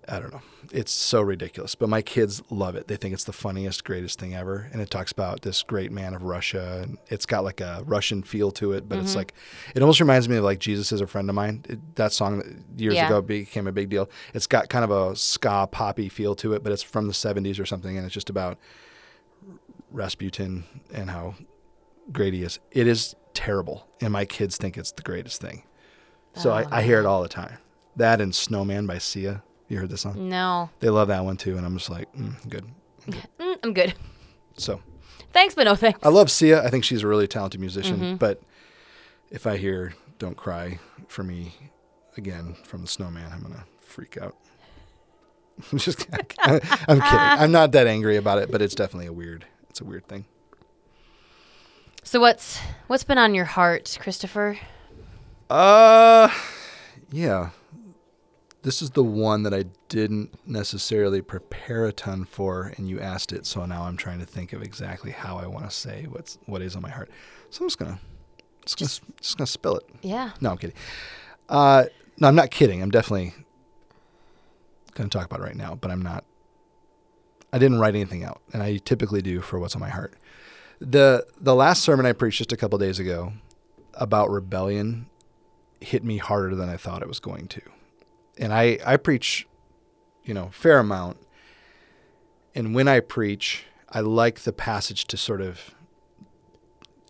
I 0.08 0.18
don't 0.18 0.32
know. 0.32 0.42
It's 0.72 0.90
so 0.90 1.20
ridiculous. 1.20 1.74
But 1.76 1.88
my 1.88 2.02
kids 2.02 2.42
love 2.50 2.74
it. 2.74 2.88
They 2.88 2.96
think 2.96 3.14
it's 3.14 3.22
the 3.24 3.32
funniest, 3.32 3.84
greatest 3.84 4.18
thing 4.18 4.34
ever. 4.34 4.68
And 4.72 4.80
it 4.82 4.90
talks 4.90 5.12
about 5.12 5.42
this 5.42 5.62
great 5.62 5.92
man 5.92 6.12
of 6.14 6.22
Russia. 6.24 6.80
And 6.82 6.98
it's 7.08 7.24
got 7.24 7.44
like 7.44 7.60
a 7.60 7.82
Russian 7.86 8.22
feel 8.24 8.50
to 8.52 8.72
it, 8.72 8.88
but 8.88 8.96
Mm-hmm. 8.96 9.04
it's 9.04 9.14
like, 9.16 9.32
it 9.76 9.82
almost 9.82 10.00
reminds 10.00 10.28
me 10.28 10.36
of 10.38 10.44
like 10.44 10.58
Jesus 10.58 10.90
is 10.90 11.00
a 11.00 11.06
friend 11.06 11.28
of 11.28 11.36
mine. 11.36 11.64
It, 11.68 11.96
that 11.96 12.12
song 12.12 12.64
years 12.76 12.94
Yeah. 12.94 13.06
ago 13.06 13.22
became 13.22 13.68
a 13.68 13.72
big 13.72 13.90
deal. 13.90 14.10
It's 14.34 14.48
got 14.48 14.68
kind 14.68 14.84
of 14.84 14.90
a 14.90 15.14
ska 15.14 15.68
poppy 15.70 16.08
feel 16.08 16.34
to 16.36 16.52
it, 16.54 16.64
but 16.64 16.72
it's 16.72 16.82
from 16.82 17.06
the 17.06 17.14
70s 17.14 17.60
or 17.60 17.66
something. 17.66 17.96
And 17.96 18.04
it's 18.04 18.14
just 18.14 18.30
about 18.30 18.58
Rasputin 19.92 20.64
and 20.92 21.10
how 21.10 21.34
great 22.12 22.34
he 22.34 22.42
is. 22.42 22.58
It 22.70 22.86
is 22.86 23.14
terrible, 23.34 23.86
and 24.00 24.12
my 24.12 24.24
kids 24.24 24.56
think 24.56 24.76
it's 24.76 24.92
the 24.92 25.02
greatest 25.02 25.40
thing. 25.40 25.64
So 26.34 26.50
Oh, 26.50 26.54
I, 26.54 26.78
I 26.78 26.82
hear 26.82 26.98
it 26.98 27.06
all 27.06 27.22
the 27.22 27.28
time. 27.28 27.58
That 27.96 28.20
and 28.20 28.34
Snowman 28.34 28.86
by 28.86 28.98
Sia. 28.98 29.42
You 29.68 29.78
heard 29.78 29.90
this 29.90 30.02
song? 30.02 30.28
No, 30.28 30.70
They 30.80 30.90
love 30.90 31.08
that 31.08 31.24
one 31.24 31.36
too, 31.36 31.56
and 31.56 31.64
I'm 31.64 31.76
just 31.78 31.90
like, 31.90 32.12
mm, 32.14 32.48
good. 32.48 32.64
Mm, 33.40 33.58
I'm 33.64 33.72
good. 33.74 33.94
So 34.56 34.80
Thanks, 35.32 35.54
but 35.54 35.64
no 35.64 35.74
thanks. 35.74 35.98
I 36.02 36.08
love 36.10 36.30
Sia. 36.30 36.62
I 36.62 36.68
think 36.70 36.84
she's 36.84 37.02
a 37.02 37.06
really 37.06 37.26
talented 37.26 37.60
musician. 37.60 37.96
Mm-hmm. 37.98 38.16
But 38.16 38.42
if 39.30 39.46
I 39.46 39.56
hear 39.56 39.94
"Don't 40.18 40.36
Cry 40.36 40.78
for 41.08 41.22
Me" 41.24 41.54
again 42.16 42.54
from 42.64 42.82
the 42.82 42.86
Snowman, 42.88 43.32
I'm 43.32 43.40
gonna 43.42 43.64
freak 43.80 44.18
out. 44.20 44.36
I'm 45.72 45.78
just. 45.78 46.06
I'm 46.40 46.60
kidding. 46.60 47.00
I'm 47.00 47.50
not 47.52 47.72
that 47.72 47.86
angry 47.86 48.16
about 48.16 48.38
it, 48.38 48.50
but 48.52 48.60
it's 48.62 48.74
definitely 48.74 49.06
a 49.06 49.12
weird. 49.12 49.46
It's 49.72 49.80
a 49.80 49.84
weird 49.84 50.06
thing. 50.06 50.26
So 52.02 52.20
what's 52.20 52.58
what's 52.88 53.04
been 53.04 53.16
on 53.16 53.34
your 53.34 53.46
heart, 53.46 53.96
Christopher? 53.98 54.58
Uh, 55.48 56.28
yeah. 57.10 57.50
This 58.60 58.82
is 58.82 58.90
the 58.90 59.02
one 59.02 59.44
that 59.44 59.54
I 59.54 59.64
didn't 59.88 60.34
necessarily 60.46 61.22
prepare 61.22 61.86
a 61.86 61.92
ton 61.92 62.26
for, 62.26 62.74
and 62.76 62.86
you 62.86 63.00
asked 63.00 63.32
it, 63.32 63.46
so 63.46 63.64
now 63.64 63.84
I'm 63.84 63.96
trying 63.96 64.18
to 64.18 64.26
think 64.26 64.52
of 64.52 64.60
exactly 64.62 65.10
how 65.10 65.38
I 65.38 65.46
want 65.46 65.64
to 65.64 65.74
say 65.74 66.06
what's 66.06 66.36
what 66.44 66.60
is 66.60 66.76
on 66.76 66.82
my 66.82 66.90
heart. 66.90 67.10
So 67.48 67.64
I'm 67.64 67.68
just 67.68 67.78
gonna 67.78 67.98
just, 68.66 68.78
gonna 68.78 69.16
just 69.22 69.38
gonna 69.38 69.46
spill 69.46 69.76
it. 69.76 69.88
Yeah. 70.02 70.32
No, 70.42 70.50
I'm 70.50 70.58
kidding. 70.58 70.76
Uh, 71.48 71.84
no, 72.18 72.28
I'm 72.28 72.34
not 72.34 72.50
kidding. 72.50 72.82
I'm 72.82 72.90
definitely 72.90 73.32
going 74.92 75.08
to 75.08 75.18
talk 75.18 75.26
about 75.26 75.40
it 75.40 75.44
right 75.44 75.56
now, 75.56 75.74
but 75.74 75.90
I'm 75.90 76.02
not. 76.02 76.24
I 77.52 77.58
didn't 77.58 77.78
write 77.80 77.94
anything 77.94 78.24
out, 78.24 78.40
and 78.52 78.62
I 78.62 78.78
typically 78.78 79.20
do 79.22 79.40
for 79.40 79.58
what's 79.58 79.74
on 79.74 79.80
my 79.80 79.90
heart. 79.90 80.14
the 80.80 81.26
The 81.40 81.54
last 81.54 81.82
sermon 81.82 82.06
I 82.06 82.12
preached 82.12 82.38
just 82.38 82.52
a 82.52 82.56
couple 82.56 82.78
days 82.78 82.98
ago 82.98 83.32
about 83.94 84.30
rebellion 84.30 85.06
hit 85.80 86.02
me 86.04 86.16
harder 86.18 86.54
than 86.54 86.68
I 86.68 86.76
thought 86.76 87.02
it 87.02 87.08
was 87.08 87.20
going 87.20 87.48
to, 87.48 87.60
and 88.38 88.52
I 88.52 88.78
I 88.86 88.96
preach, 88.96 89.46
you 90.24 90.32
know, 90.34 90.48
fair 90.52 90.78
amount, 90.78 91.18
and 92.54 92.74
when 92.74 92.88
I 92.88 93.00
preach, 93.00 93.64
I 93.90 94.00
like 94.00 94.40
the 94.40 94.52
passage 94.52 95.04
to 95.06 95.16
sort 95.16 95.40
of 95.40 95.74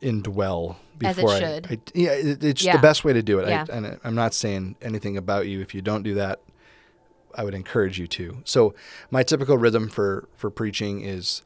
indwell 0.01 0.77
As 1.05 1.17
it 1.19 1.21
before 1.21 1.31
I- 1.37 1.39
should. 1.41 1.67
I, 1.71 1.79
yeah, 1.95 2.11
it, 2.13 2.43
it's 2.45 2.65
Yeah. 2.65 2.73
the 2.77 2.83
best 2.83 3.05
way 3.05 3.13
to 3.13 3.23
do 3.23 3.39
it. 3.39 3.49
Yeah. 3.49 3.65
I, 3.71 3.77
and 3.77 4.01
I'm 4.05 4.15
not 4.15 4.35
saying 4.35 4.77
anything 4.83 5.17
about 5.17 5.47
you 5.47 5.61
if 5.61 5.75
you 5.75 5.83
don't 5.83 6.03
do 6.03 6.15
that. 6.15 6.41
I 7.35 7.45
would 7.45 7.55
encourage 7.55 7.99
you 7.99 8.07
to. 8.09 8.39
So 8.45 8.75
my 9.11 9.23
typical 9.23 9.59
rhythm 9.59 9.89
for 9.89 10.29
for 10.37 10.51
preaching 10.51 11.03
is 11.03 11.43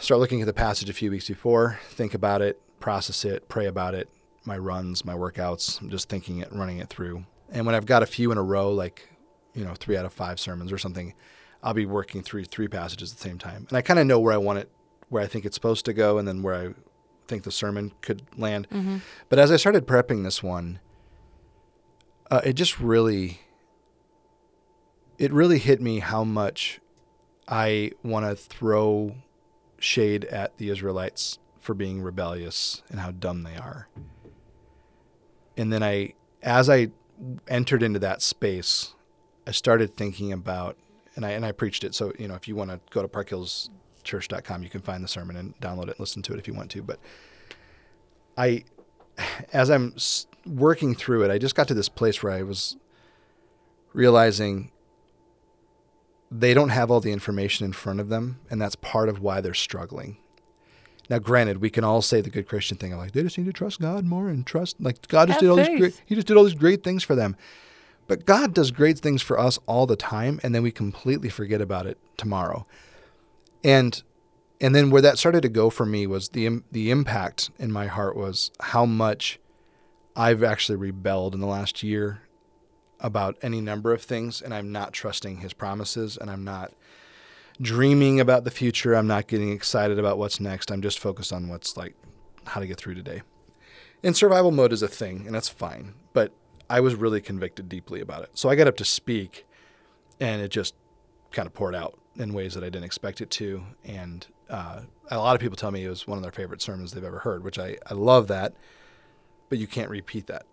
start 0.00 0.20
looking 0.20 0.40
at 0.40 0.46
the 0.46 0.52
passage 0.52 0.88
a 0.88 0.92
few 0.94 1.10
weeks 1.10 1.28
before, 1.28 1.78
think 1.84 2.14
about 2.14 2.42
it, 2.42 2.60
process 2.80 3.24
it, 3.24 3.48
pray 3.48 3.66
about 3.66 3.94
it. 3.94 4.08
My 4.44 4.56
runs, 4.56 5.04
my 5.04 5.14
workouts, 5.14 5.80
I'm 5.80 5.90
just 5.90 6.08
thinking 6.08 6.38
it, 6.38 6.48
running 6.52 6.78
it 6.78 6.88
through. 6.88 7.26
And 7.50 7.66
when 7.66 7.74
I've 7.74 7.86
got 7.86 8.02
a 8.02 8.06
few 8.06 8.32
in 8.32 8.38
a 8.38 8.42
row, 8.42 8.72
like 8.72 9.08
you 9.54 9.64
know, 9.64 9.74
three 9.74 9.96
out 9.96 10.04
of 10.04 10.12
five 10.12 10.38
sermons 10.38 10.70
or 10.72 10.78
something, 10.78 11.14
I'll 11.62 11.74
be 11.74 11.86
working 11.86 12.22
through 12.22 12.44
three 12.44 12.68
passages 12.68 13.10
at 13.12 13.18
the 13.18 13.22
same 13.22 13.38
time. 13.38 13.66
And 13.68 13.76
I 13.76 13.82
kind 13.82 13.98
of 13.98 14.06
know 14.06 14.20
where 14.20 14.32
I 14.32 14.36
want 14.36 14.60
it, 14.60 14.70
where 15.08 15.22
I 15.22 15.26
think 15.26 15.44
it's 15.44 15.56
supposed 15.56 15.84
to 15.86 15.92
go, 15.92 16.16
and 16.18 16.28
then 16.28 16.42
where 16.42 16.54
I 16.54 16.74
think 17.26 17.42
the 17.42 17.50
sermon 17.50 17.92
could 18.00 18.22
land. 18.38 18.68
But 19.28 19.38
as 19.38 19.50
I 19.50 19.56
started 19.56 19.86
prepping 19.86 20.22
this 20.22 20.42
one, 20.42 20.78
uh, 22.30 22.40
it 22.44 22.52
just 22.52 22.78
really, 22.78 23.40
it 25.18 25.32
really 25.32 25.58
hit 25.58 25.80
me 25.80 25.98
how 25.98 26.24
much 26.24 26.80
I 27.46 27.92
want 28.02 28.26
to 28.26 28.36
throw 28.36 29.16
shade 29.78 30.24
at 30.26 30.56
the 30.58 30.70
Israelites 30.70 31.38
for 31.58 31.74
being 31.74 32.00
rebellious 32.00 32.82
and 32.88 33.00
how 33.00 33.10
dumb 33.10 33.42
they 33.42 33.56
are. 33.56 33.88
And 35.56 35.72
then 35.72 35.82
I, 35.82 36.14
as 36.42 36.70
I 36.70 36.88
entered 37.48 37.82
into 37.82 37.98
that 37.98 38.22
space, 38.22 38.94
I 39.46 39.50
started 39.50 39.96
thinking 39.96 40.32
about, 40.32 40.76
and 41.16 41.26
I 41.26 41.30
and 41.30 41.44
I 41.44 41.52
preached 41.52 41.82
it. 41.82 41.94
So 41.94 42.12
you 42.18 42.28
know, 42.28 42.34
if 42.34 42.46
you 42.46 42.54
want 42.54 42.70
to 42.70 42.80
go 42.90 43.02
to 43.02 43.08
parkhillschurch.com, 43.08 44.62
you 44.62 44.68
can 44.68 44.82
find 44.82 45.02
the 45.02 45.08
sermon 45.08 45.36
and 45.36 45.58
download 45.58 45.84
it 45.84 45.90
and 45.90 46.00
listen 46.00 46.22
to 46.22 46.34
it 46.34 46.38
if 46.38 46.46
you 46.46 46.54
want 46.54 46.70
to. 46.72 46.82
But 46.82 47.00
I, 48.36 48.64
as 49.52 49.68
I'm 49.68 49.96
working 50.46 50.94
through 50.94 51.24
it, 51.24 51.30
I 51.30 51.38
just 51.38 51.56
got 51.56 51.66
to 51.68 51.74
this 51.74 51.88
place 51.88 52.22
where 52.22 52.32
I 52.32 52.42
was 52.42 52.76
realizing 53.92 54.70
they 56.30 56.54
don't 56.54 56.68
have 56.70 56.90
all 56.90 57.00
the 57.00 57.12
information 57.12 57.64
in 57.64 57.72
front 57.72 58.00
of 58.00 58.08
them, 58.08 58.38
and 58.50 58.60
that's 58.60 58.76
part 58.76 59.08
of 59.08 59.20
why 59.20 59.40
they're 59.40 59.54
struggling. 59.54 60.18
Now, 61.10 61.18
granted, 61.18 61.58
we 61.58 61.70
can 61.70 61.84
all 61.84 62.02
say 62.02 62.20
the 62.20 62.28
good 62.30 62.46
Christian 62.46 62.76
thing 62.76 62.92
of 62.92 62.98
like 62.98 63.12
they 63.12 63.22
just 63.22 63.38
need 63.38 63.46
to 63.46 63.52
trust 63.52 63.80
God 63.80 64.04
more 64.04 64.28
and 64.28 64.46
trust 64.46 64.76
like 64.78 65.08
God 65.08 65.28
just 65.28 65.40
Have 65.40 65.40
did 65.40 65.50
all 65.50 65.56
faith. 65.56 65.68
these 65.68 65.78
great 65.78 66.02
He 66.04 66.14
just 66.14 66.26
did 66.26 66.36
all 66.36 66.44
these 66.44 66.54
great 66.54 66.84
things 66.84 67.02
for 67.02 67.14
them. 67.14 67.36
But 68.06 68.24
God 68.24 68.54
does 68.54 68.70
great 68.70 68.98
things 68.98 69.20
for 69.20 69.38
us 69.38 69.58
all 69.66 69.86
the 69.86 69.96
time, 69.96 70.40
and 70.42 70.54
then 70.54 70.62
we 70.62 70.70
completely 70.70 71.28
forget 71.28 71.60
about 71.60 71.86
it 71.86 71.98
tomorrow. 72.16 72.66
And 73.64 74.02
and 74.60 74.74
then 74.74 74.90
where 74.90 75.02
that 75.02 75.18
started 75.18 75.42
to 75.42 75.48
go 75.48 75.70
for 75.70 75.86
me 75.86 76.06
was 76.06 76.30
the 76.30 76.62
the 76.72 76.90
impact 76.90 77.50
in 77.58 77.72
my 77.72 77.86
heart 77.86 78.16
was 78.16 78.50
how 78.60 78.84
much 78.84 79.38
I've 80.14 80.42
actually 80.42 80.76
rebelled 80.76 81.34
in 81.34 81.40
the 81.40 81.46
last 81.46 81.82
year 81.82 82.22
about 83.00 83.36
any 83.42 83.60
number 83.60 83.92
of 83.92 84.02
things, 84.02 84.40
and 84.42 84.52
I'm 84.52 84.72
not 84.72 84.92
trusting 84.92 85.38
His 85.38 85.52
promises, 85.52 86.16
and 86.16 86.30
I'm 86.30 86.44
not 86.44 86.72
dreaming 87.60 88.20
about 88.20 88.44
the 88.44 88.50
future. 88.50 88.94
I'm 88.94 89.06
not 89.06 89.26
getting 89.26 89.52
excited 89.52 89.98
about 89.98 90.18
what's 90.18 90.40
next. 90.40 90.70
I'm 90.70 90.82
just 90.82 90.98
focused 90.98 91.32
on 91.32 91.48
what's 91.48 91.76
like 91.76 91.94
how 92.46 92.60
to 92.60 92.66
get 92.66 92.78
through 92.78 92.94
today. 92.94 93.22
And 94.02 94.16
survival 94.16 94.50
mode 94.50 94.72
is 94.72 94.82
a 94.82 94.88
thing, 94.88 95.24
and 95.26 95.34
that's 95.34 95.48
fine. 95.48 95.94
But 96.12 96.32
I 96.70 96.80
was 96.80 96.94
really 96.94 97.20
convicted 97.20 97.68
deeply 97.68 98.00
about 98.00 98.22
it. 98.22 98.30
So 98.34 98.48
I 98.48 98.54
got 98.54 98.68
up 98.68 98.76
to 98.76 98.84
speak, 98.84 99.46
and 100.20 100.40
it 100.40 100.48
just 100.48 100.74
kind 101.32 101.46
of 101.46 101.54
poured 101.54 101.74
out 101.74 101.98
in 102.16 102.32
ways 102.32 102.54
that 102.54 102.64
I 102.64 102.68
didn't 102.68 102.84
expect 102.84 103.20
it 103.20 103.30
to. 103.30 103.64
And 103.84 104.26
uh, 104.48 104.80
a 105.10 105.18
lot 105.18 105.34
of 105.34 105.40
people 105.40 105.56
tell 105.56 105.70
me 105.70 105.84
it 105.84 105.88
was 105.88 106.06
one 106.06 106.18
of 106.18 106.22
their 106.22 106.32
favorite 106.32 106.62
sermons 106.62 106.92
they've 106.92 107.04
ever 107.04 107.20
heard, 107.20 107.44
which 107.44 107.58
I, 107.58 107.76
I 107.86 107.94
love 107.94 108.28
that. 108.28 108.54
But 109.48 109.58
you 109.58 109.66
can't 109.66 109.90
repeat 109.90 110.26
that. 110.26 110.46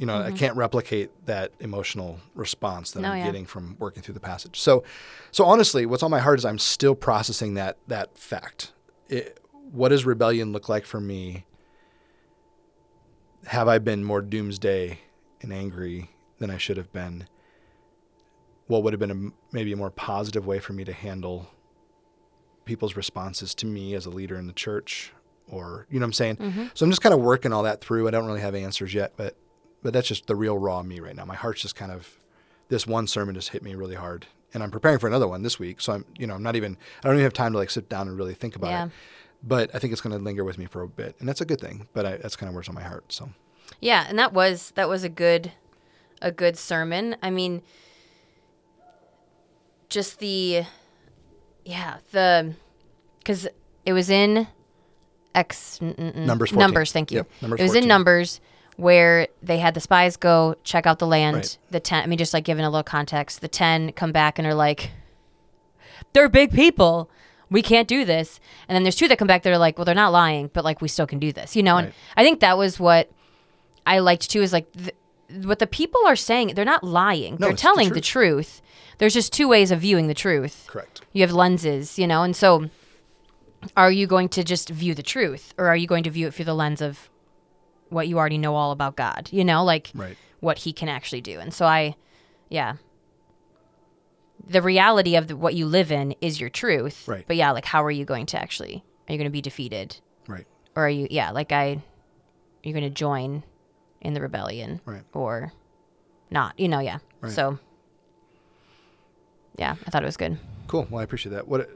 You 0.00 0.06
know, 0.06 0.16
I 0.16 0.28
mm-hmm. 0.28 0.36
can't 0.36 0.56
replicate 0.56 1.10
that 1.26 1.52
emotional 1.60 2.20
response 2.34 2.92
that 2.92 3.02
No, 3.02 3.10
I'm 3.10 3.18
yeah. 3.18 3.26
getting 3.26 3.44
from 3.44 3.76
working 3.78 4.02
through 4.02 4.14
the 4.14 4.20
passage. 4.20 4.58
So, 4.58 4.82
so 5.30 5.44
honestly, 5.44 5.84
what's 5.84 6.02
on 6.02 6.10
my 6.10 6.20
heart 6.20 6.38
is 6.38 6.46
I'm 6.46 6.58
still 6.58 6.94
processing 6.94 7.52
that 7.54 7.76
that 7.88 8.16
fact. 8.16 8.72
It, 9.10 9.38
what 9.52 9.90
does 9.90 10.06
rebellion 10.06 10.52
look 10.52 10.70
like 10.70 10.86
for 10.86 11.02
me? 11.02 11.44
Have 13.48 13.68
I 13.68 13.76
been 13.76 14.02
more 14.02 14.22
doomsday 14.22 15.00
and 15.42 15.52
angry 15.52 16.08
than 16.38 16.48
I 16.48 16.56
should 16.56 16.78
have 16.78 16.90
been? 16.94 17.26
What 18.68 18.82
would 18.82 18.94
have 18.94 19.00
been 19.00 19.10
a, 19.10 19.54
maybe 19.54 19.70
a 19.74 19.76
more 19.76 19.90
positive 19.90 20.46
way 20.46 20.60
for 20.60 20.72
me 20.72 20.82
to 20.84 20.94
handle 20.94 21.50
people's 22.64 22.96
responses 22.96 23.54
to 23.56 23.66
me 23.66 23.94
as 23.94 24.06
a 24.06 24.10
leader 24.10 24.36
in 24.36 24.46
the 24.46 24.54
church? 24.54 25.12
Or, 25.46 25.86
you 25.90 26.00
know 26.00 26.04
what 26.04 26.08
I'm 26.08 26.12
saying? 26.14 26.36
Mm-hmm. 26.36 26.64
So 26.72 26.86
I'm 26.86 26.90
just 26.90 27.02
kind 27.02 27.12
of 27.12 27.20
working 27.20 27.52
all 27.52 27.64
that 27.64 27.82
through. 27.82 28.08
I 28.08 28.10
don't 28.12 28.24
really 28.24 28.40
have 28.40 28.54
answers 28.54 28.94
yet, 28.94 29.12
but 29.18 29.36
but 29.82 29.92
that's 29.92 30.08
just 30.08 30.26
the 30.26 30.36
real 30.36 30.58
raw 30.58 30.82
me 30.82 31.00
right 31.00 31.14
now. 31.16 31.24
My 31.24 31.34
heart's 31.34 31.62
just 31.62 31.76
kind 31.76 31.92
of 31.92 32.18
this 32.68 32.86
one 32.86 33.06
sermon 33.06 33.34
just 33.34 33.50
hit 33.50 33.62
me 33.62 33.74
really 33.74 33.94
hard. 33.96 34.26
And 34.52 34.62
I'm 34.62 34.70
preparing 34.70 34.98
for 34.98 35.06
another 35.06 35.28
one 35.28 35.42
this 35.42 35.58
week. 35.58 35.80
So 35.80 35.92
I'm 35.94 36.04
you 36.18 36.26
know, 36.26 36.34
I'm 36.34 36.42
not 36.42 36.56
even 36.56 36.76
I 37.02 37.06
don't 37.08 37.16
even 37.16 37.24
have 37.24 37.32
time 37.32 37.52
to 37.52 37.58
like 37.58 37.70
sit 37.70 37.88
down 37.88 38.08
and 38.08 38.16
really 38.16 38.34
think 38.34 38.56
about 38.56 38.70
Yeah. 38.70 38.84
it. 38.86 38.90
But 39.42 39.70
I 39.74 39.78
think 39.78 39.92
it's 39.92 40.02
gonna 40.02 40.18
linger 40.18 40.44
with 40.44 40.58
me 40.58 40.66
for 40.66 40.82
a 40.82 40.88
bit. 40.88 41.16
And 41.18 41.28
that's 41.28 41.40
a 41.40 41.44
good 41.44 41.60
thing. 41.60 41.86
But 41.92 42.04
I, 42.06 42.16
that's 42.16 42.36
kind 42.36 42.48
of 42.48 42.54
where 42.54 42.60
it's 42.60 42.68
on 42.68 42.74
my 42.74 42.82
heart. 42.82 43.12
So 43.12 43.30
Yeah, 43.80 44.06
and 44.08 44.18
that 44.18 44.32
was 44.32 44.72
that 44.74 44.88
was 44.88 45.04
a 45.04 45.08
good 45.08 45.52
a 46.20 46.30
good 46.32 46.56
sermon. 46.58 47.16
I 47.22 47.30
mean 47.30 47.62
just 49.88 50.18
the 50.18 50.64
yeah, 51.64 51.98
the 52.12 52.54
cuz 53.24 53.46
it 53.84 53.92
was 53.92 54.10
in 54.10 54.46
X 55.34 55.78
mm, 55.80 55.94
mm, 55.94 56.12
mm. 56.16 56.26
Numbers 56.26 56.50
14. 56.50 56.58
Numbers, 56.58 56.92
thank 56.92 57.10
you. 57.12 57.18
Yep, 57.18 57.30
Numbers 57.42 57.60
it 57.60 57.62
was 57.62 57.70
14. 57.72 57.82
in 57.84 57.88
Numbers 57.88 58.40
where 58.80 59.28
they 59.42 59.58
had 59.58 59.74
the 59.74 59.80
spies 59.80 60.16
go 60.16 60.56
check 60.64 60.86
out 60.86 60.98
the 60.98 61.06
land. 61.06 61.36
Right. 61.36 61.58
The 61.70 61.80
10 61.80 62.02
I 62.02 62.06
mean 62.06 62.18
just 62.18 62.34
like 62.34 62.44
giving 62.44 62.64
a 62.64 62.70
little 62.70 62.82
context. 62.82 63.40
The 63.40 63.48
10 63.48 63.92
come 63.92 64.12
back 64.12 64.38
and 64.38 64.46
are 64.46 64.54
like 64.54 64.90
they're 66.12 66.28
big 66.28 66.52
people. 66.52 67.10
We 67.50 67.62
can't 67.62 67.88
do 67.88 68.04
this. 68.04 68.38
And 68.68 68.74
then 68.76 68.84
there's 68.84 68.96
two 68.96 69.08
that 69.08 69.18
come 69.18 69.26
back 69.26 69.42
that 69.42 69.52
are 69.52 69.58
like, 69.58 69.76
well, 69.76 69.84
they're 69.84 69.94
not 69.94 70.12
lying, 70.12 70.50
but 70.52 70.64
like 70.64 70.80
we 70.80 70.88
still 70.88 71.06
can 71.06 71.18
do 71.18 71.32
this, 71.32 71.56
you 71.56 71.62
know? 71.62 71.78
And 71.78 71.92
I 72.16 72.22
think 72.22 72.40
that 72.40 72.56
was 72.56 72.78
what 72.78 73.10
I 73.86 73.98
liked 73.98 74.30
too 74.30 74.40
is 74.40 74.52
like 74.52 74.70
th- 74.72 74.94
what 75.44 75.58
the 75.58 75.66
people 75.66 76.00
are 76.06 76.16
saying. 76.16 76.54
They're 76.54 76.64
not 76.64 76.84
lying. 76.84 77.34
No, 77.34 77.38
they're 77.38 77.50
it's 77.50 77.62
the 77.62 77.66
telling 77.66 77.88
the 77.90 78.00
truth. 78.00 78.62
There's 78.98 79.14
just 79.14 79.32
two 79.32 79.48
ways 79.48 79.70
of 79.70 79.80
viewing 79.80 80.06
the 80.06 80.14
truth. 80.14 80.66
correct. 80.68 81.02
You 81.12 81.22
have 81.22 81.32
lenses, 81.32 81.98
you 81.98 82.06
know, 82.06 82.22
and 82.22 82.36
so 82.36 82.70
are 83.76 83.90
you 83.90 84.06
going 84.06 84.28
to 84.30 84.44
just 84.44 84.68
view 84.70 84.94
the 84.94 85.02
truth 85.02 85.52
or 85.58 85.66
are 85.66 85.76
you 85.76 85.86
going 85.86 86.04
to 86.04 86.10
view 86.10 86.28
it 86.28 86.34
through 86.34 86.46
the 86.46 86.54
lens 86.54 86.80
of 86.80 87.09
what 87.90 88.08
you 88.08 88.18
already 88.18 88.38
know 88.38 88.54
all 88.54 88.72
about 88.72 88.96
God, 88.96 89.28
you 89.32 89.44
know, 89.44 89.62
like 89.64 89.90
Right. 89.94 90.16
what 90.40 90.58
he 90.58 90.72
can 90.72 90.88
actually 90.88 91.20
do. 91.20 91.38
And 91.38 91.52
so 91.52 91.66
I, 91.66 91.96
yeah. 92.48 92.76
The 94.48 94.62
reality 94.62 95.16
of 95.16 95.28
the, 95.28 95.36
what 95.36 95.54
you 95.54 95.66
live 95.66 95.92
in 95.92 96.14
is 96.20 96.40
your 96.40 96.50
truth. 96.50 97.06
Right. 97.06 97.24
But 97.26 97.36
yeah, 97.36 97.50
like 97.50 97.64
how 97.66 97.84
are 97.84 97.90
you 97.90 98.04
going 98.04 98.26
to 98.26 98.40
actually, 98.40 98.82
are 99.08 99.12
you 99.12 99.18
going 99.18 99.26
to 99.28 99.30
be 99.30 99.42
defeated? 99.42 100.00
Right. 100.26 100.46
Or 100.74 100.86
are 100.86 100.90
you, 100.90 101.06
yeah, 101.10 101.30
like 101.30 101.52
I, 101.52 101.82
you're 102.62 102.72
going 102.72 102.84
to 102.84 102.90
join 102.90 103.42
in 104.00 104.14
the 104.14 104.20
rebellion? 104.20 104.80
Right. 104.86 105.02
Or 105.12 105.52
not. 106.30 106.58
You 106.58 106.68
know, 106.68 106.80
yeah. 106.80 106.98
So 107.28 107.58
yeah, 109.58 109.76
I 109.86 109.90
thought 109.90 110.02
it 110.02 110.06
was 110.06 110.16
good. 110.16 110.38
Cool. 110.68 110.86
Well, 110.90 111.00
I 111.00 111.04
appreciate 111.04 111.32
that. 111.32 111.46
What 111.48 111.68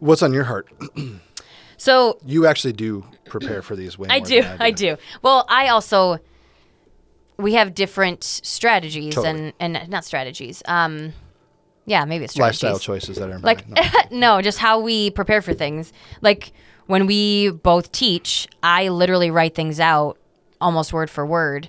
What's 0.00 0.22
on 0.22 0.32
your 0.32 0.44
heart? 0.44 0.68
So 1.78 2.18
You 2.26 2.46
actually 2.46 2.74
do 2.74 3.04
prepare 3.24 3.62
for 3.62 3.74
these 3.76 3.98
way 3.98 4.08
I 4.10 4.18
more 4.18 4.26
do, 4.26 4.42
I 4.60 4.70
do. 4.70 4.96
Well, 5.22 5.46
I 5.48 5.68
also 5.68 6.18
we 7.38 7.54
have 7.54 7.74
different 7.74 8.24
strategies 8.24 9.14
Totally. 9.14 9.54
and 9.60 9.76
and 9.78 9.88
not 9.88 10.04
strategies. 10.04 10.62
Um, 10.66 11.12
yeah, 11.86 12.04
maybe 12.04 12.24
it's 12.24 12.34
strategies. 12.34 12.62
Lifestyle 12.64 12.78
choices 12.80 13.16
that 13.16 13.30
are 13.30 13.38
like 13.38 13.66
no. 13.68 13.82
no 14.10 14.42
just 14.42 14.58
how 14.58 14.80
we 14.80 15.10
prepare 15.10 15.40
for 15.40 15.54
things 15.54 15.92
like 16.20 16.52
when 16.86 17.06
we 17.06 17.50
both 17.50 17.92
teach 17.92 18.46
i 18.62 18.88
literally 18.88 19.30
write 19.30 19.54
things 19.54 19.78
out 19.80 20.18
almost 20.60 20.92
word 20.92 21.08
for 21.10 21.24
word 21.24 21.68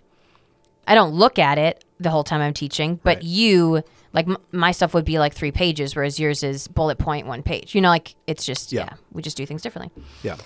i 0.88 0.96
don't 0.96 1.14
look 1.14 1.38
at 1.40 1.58
it 1.58 1.84
the 2.00 2.10
whole 2.10 2.24
time 2.24 2.42
i'm 2.42 2.54
teaching 2.54 3.00
but 3.04 3.18
Right. 3.18 3.24
you 3.24 3.84
like 4.14 4.28
m- 4.28 4.38
my 4.52 4.72
stuff 4.72 4.94
would 4.94 5.06
be 5.06 5.20
like 5.20 5.34
three 5.34 5.52
pages 5.52 5.96
whereas 5.96 6.20
yours 6.20 6.44
is 6.44 6.68
bullet 6.68 6.98
point 6.98 7.28
one 7.28 7.44
page 7.44 7.76
you 7.76 7.82
know 7.82 7.90
like 7.90 8.16
it's 8.28 8.46
just 8.46 8.72
yeah, 8.72 8.82
Yeah. 8.86 8.94
we 9.12 9.22
just 9.22 9.38
do 9.38 9.46
things 9.46 9.62
differently 9.62 9.92
yeah. 10.24 10.38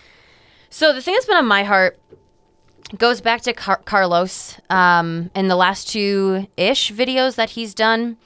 so 0.69 0.93
the 0.93 1.01
thing 1.01 1.13
that's 1.13 1.25
been 1.25 1.37
on 1.37 1.45
my 1.47 1.63
heart 1.63 1.99
goes 2.97 3.21
back 3.21 3.41
to 3.41 3.53
Car- 3.53 3.81
Carlos 3.85 4.59
um, 4.69 5.31
in 5.35 5.47
the 5.47 5.55
last 5.55 5.87
two 5.89 6.47
ish 6.57 6.91
videos 6.91 7.35
that 7.35 7.51
he's 7.51 7.73
done, 7.73 8.17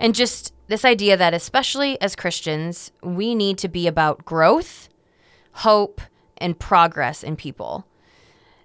and 0.00 0.14
just 0.14 0.52
this 0.66 0.84
idea 0.84 1.16
that 1.16 1.34
especially 1.34 2.00
as 2.00 2.16
Christians, 2.16 2.90
we 3.02 3.34
need 3.34 3.58
to 3.58 3.68
be 3.68 3.86
about 3.86 4.24
growth, 4.24 4.88
hope, 5.52 6.00
and 6.38 6.58
progress 6.58 7.22
in 7.22 7.36
people. 7.36 7.86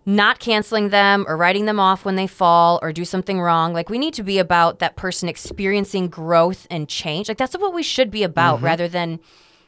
Not 0.05 0.39
canceling 0.39 0.89
them 0.89 1.25
or 1.27 1.37
writing 1.37 1.65
them 1.65 1.79
off 1.79 2.03
when 2.03 2.15
they 2.15 2.27
fall 2.27 2.79
or 2.81 2.91
do 2.91 3.05
something 3.05 3.39
wrong. 3.39 3.73
Like 3.73 3.89
we 3.89 3.97
need 3.97 4.13
to 4.15 4.23
be 4.23 4.37
about 4.37 4.79
that 4.79 4.95
person 4.95 5.29
experiencing 5.29 6.09
growth 6.09 6.67
and 6.69 6.89
change. 6.89 7.29
Like 7.29 7.37
that's 7.37 7.57
what 7.57 7.73
we 7.73 7.83
should 7.83 8.11
be 8.11 8.23
about 8.23 8.57
mm-hmm. 8.57 8.65
rather 8.65 8.87
than 8.87 9.19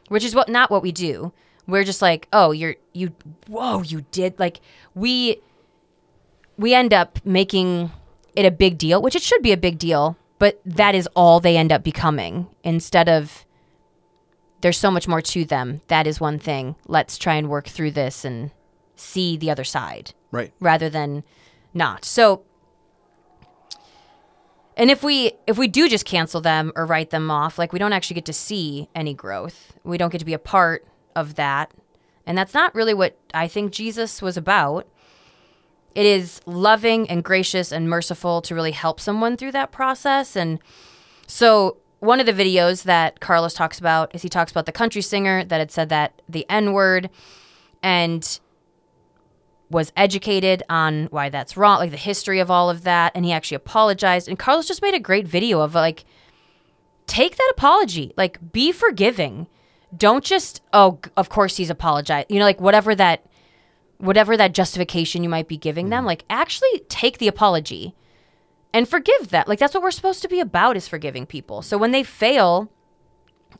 which 0.10 0.26
is 0.26 0.36
what 0.36 0.50
not 0.50 0.70
what 0.70 0.84
we 0.84 0.92
do. 0.92 1.32
We're 1.68 1.84
just 1.84 2.02
like, 2.02 2.28
oh, 2.34 2.52
you're 2.52 2.76
you 2.94 3.14
whoa, 3.48 3.82
you 3.82 4.06
did 4.12 4.38
like 4.38 4.60
we 4.94 5.40
we 6.58 6.74
end 6.74 6.94
up 6.94 7.20
making 7.26 7.92
it 8.36 8.46
a 8.46 8.52
big 8.52 8.78
deal, 8.78 9.02
which 9.02 9.16
it 9.16 9.22
should 9.22 9.42
be 9.42 9.52
a 9.52 9.58
big 9.58 9.78
deal, 9.78 10.18
but 10.38 10.60
that 10.66 10.96
is 10.96 11.08
all 11.16 11.40
they 11.40 11.58
end 11.58 11.72
up 11.72 11.84
becoming 11.84 12.48
instead 12.64 13.08
of 13.08 13.46
there's 14.62 14.78
so 14.78 14.92
much 14.92 15.08
more 15.08 15.22
to 15.22 15.46
them. 15.46 15.82
That 15.88 16.08
is 16.08 16.20
one 16.20 16.40
thing. 16.40 16.76
Let's 16.88 17.18
try 17.18 17.36
and 17.36 17.50
work 17.50 17.68
through 17.68 17.92
this 17.92 18.26
and 18.26 18.52
see 18.96 19.38
the 19.38 19.50
other 19.52 19.64
side 19.64 20.14
Right. 20.32 20.52
rather 20.60 20.90
than 20.90 21.24
not. 21.74 22.06
So 22.06 22.44
and 24.78 24.92
if 24.92 25.04
we 25.04 25.34
if 25.48 25.58
we 25.58 25.68
do 25.68 25.88
just 25.88 26.06
cancel 26.06 26.42
them 26.42 26.72
or 26.76 26.86
write 26.86 27.10
them 27.10 27.32
off, 27.32 27.58
like 27.58 27.72
we 27.72 27.80
don't 27.80 27.94
actually 27.94 28.16
get 28.16 28.26
to 28.26 28.34
see 28.34 28.90
any 28.94 29.14
growth. 29.14 29.74
We 29.84 29.98
don't 29.98 30.12
get 30.12 30.20
to 30.20 30.26
be 30.26 30.34
a 30.34 30.40
part 30.40 30.86
of 31.16 31.36
that. 31.36 31.72
And 32.26 32.38
that's 32.38 32.54
not 32.54 32.76
really 32.76 32.94
what 32.94 33.18
I 33.34 33.48
think 33.48 33.72
Jesus 33.72 34.22
was 34.22 34.36
about. 34.36 34.88
It 35.94 36.06
is 36.06 36.42
loving 36.46 37.10
and 37.10 37.24
gracious 37.24 37.72
and 37.72 37.90
merciful 37.90 38.42
to 38.42 38.56
really 38.56 38.72
help 38.74 39.00
someone 39.00 39.38
through 39.38 39.54
that 39.54 39.72
process 39.72 40.36
and 40.36 40.60
so 41.28 41.78
one 42.02 42.20
of 42.20 42.26
the 42.28 42.34
videos 42.34 42.84
that 42.84 43.20
Carlos 43.20 43.54
talks 43.56 43.80
about 43.80 44.14
is 44.14 44.22
he 44.22 44.30
talks 44.30 44.52
about 44.52 44.66
the 44.68 44.72
country 44.72 45.02
singer 45.02 45.44
that 45.46 45.58
had 45.58 45.72
said 45.72 45.90
that 45.90 46.22
the 46.30 46.46
N 46.50 46.74
word 46.74 47.10
and 47.82 48.40
was 49.70 49.92
educated 49.96 50.64
on 50.70 51.06
why 51.06 51.30
that's 51.30 51.58
wrong, 51.58 51.80
like 51.80 51.92
the 51.92 51.98
history 51.98 52.40
of 52.40 52.52
all 52.52 52.70
of 52.70 52.84
that, 52.84 53.12
and 53.16 53.26
he 53.26 53.32
actually 53.32 53.56
apologized. 53.56 54.28
And 54.28 54.38
Carlos 54.38 54.68
just 54.68 54.82
made 54.82 54.94
a 54.94 55.00
great 55.00 55.28
video 55.28 55.62
of 55.62 55.74
like, 55.74 56.06
take 57.08 57.36
that 57.36 57.54
apology, 57.56 58.14
like 58.18 58.52
be 58.52 58.72
forgiving. 58.72 59.48
Don't 59.96 60.24
just 60.24 60.62
oh, 60.74 61.00
of 61.18 61.30
course 61.30 61.58
he's 61.58 61.70
apologized. 61.70 62.30
You 62.30 62.40
know, 62.40 62.46
like 62.46 62.62
whatever 62.62 62.94
that, 62.96 63.26
whatever 63.98 64.38
that 64.38 64.54
justification 64.54 65.24
you 65.24 65.30
might 65.30 65.48
be 65.48 65.58
giving 65.58 65.90
them, 65.90 66.04
mm. 66.04 66.08
like 66.08 66.26
actually 66.30 66.80
take 66.90 67.18
the 67.18 67.28
apology 67.28 67.96
and 68.74 68.88
forgive 68.88 69.30
that. 69.30 69.48
Like 69.48 69.58
that's 69.58 69.74
what 69.74 69.84
we're 69.84 69.92
supposed 69.92 70.22
to 70.22 70.28
be 70.28 70.40
about 70.40 70.78
is 70.78 70.88
forgiving 70.88 71.26
people. 71.26 71.62
So 71.62 71.78
when 71.78 71.92
they 71.92 72.04
fail, 72.04 72.72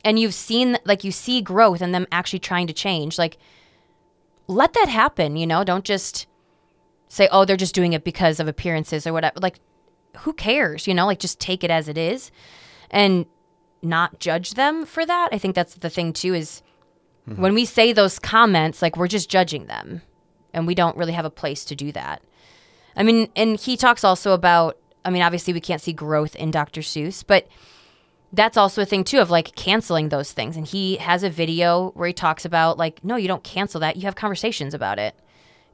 and 0.04 0.18
you've 0.18 0.34
seen 0.34 0.78
like 0.84 1.04
you 1.04 1.10
see 1.10 1.40
growth 1.40 1.80
and 1.80 1.94
them 1.94 2.06
actually 2.12 2.38
trying 2.38 2.66
to 2.66 2.72
change, 2.72 3.18
like 3.18 3.38
let 4.46 4.72
that 4.74 4.88
happen, 4.88 5.36
you 5.36 5.46
know? 5.46 5.64
Don't 5.64 5.84
just 5.84 6.26
say, 7.08 7.28
oh, 7.30 7.44
they're 7.44 7.56
just 7.56 7.74
doing 7.74 7.92
it 7.92 8.04
because 8.04 8.40
of 8.40 8.48
appearances 8.48 9.06
or 9.06 9.12
whatever. 9.12 9.38
Like, 9.40 9.60
who 10.18 10.32
cares, 10.32 10.86
you 10.86 10.94
know? 10.94 11.06
Like, 11.06 11.18
just 11.18 11.40
take 11.40 11.64
it 11.64 11.70
as 11.70 11.88
it 11.88 11.98
is 11.98 12.30
and 12.90 13.26
not 13.82 14.18
judge 14.20 14.54
them 14.54 14.86
for 14.86 15.04
that. 15.06 15.28
I 15.32 15.38
think 15.38 15.54
that's 15.54 15.74
the 15.74 15.90
thing, 15.90 16.12
too, 16.12 16.34
is 16.34 16.62
mm-hmm. 17.28 17.40
when 17.40 17.54
we 17.54 17.64
say 17.64 17.92
those 17.92 18.18
comments, 18.18 18.82
like, 18.82 18.96
we're 18.96 19.08
just 19.08 19.30
judging 19.30 19.66
them 19.66 20.02
and 20.52 20.66
we 20.66 20.74
don't 20.74 20.96
really 20.96 21.12
have 21.12 21.24
a 21.24 21.30
place 21.30 21.64
to 21.66 21.76
do 21.76 21.92
that. 21.92 22.22
I 22.96 23.02
mean, 23.02 23.28
and 23.36 23.60
he 23.60 23.76
talks 23.76 24.04
also 24.04 24.32
about, 24.32 24.78
I 25.04 25.10
mean, 25.10 25.22
obviously 25.22 25.52
we 25.52 25.60
can't 25.60 25.82
see 25.82 25.92
growth 25.92 26.34
in 26.34 26.50
Dr. 26.50 26.80
Seuss, 26.80 27.22
but 27.24 27.46
that's 28.32 28.56
also 28.56 28.82
a 28.82 28.86
thing 28.86 29.04
too 29.04 29.18
of 29.18 29.30
like 29.30 29.54
canceling 29.54 30.08
those 30.08 30.32
things. 30.32 30.56
And 30.56 30.66
he 30.66 30.96
has 30.96 31.22
a 31.22 31.30
video 31.30 31.90
where 31.90 32.08
he 32.08 32.12
talks 32.12 32.44
about 32.44 32.78
like, 32.78 33.02
no, 33.04 33.16
you 33.16 33.28
don't 33.28 33.44
cancel 33.44 33.80
that. 33.80 33.96
You 33.96 34.02
have 34.02 34.16
conversations 34.16 34.74
about 34.74 34.98
it. 34.98 35.14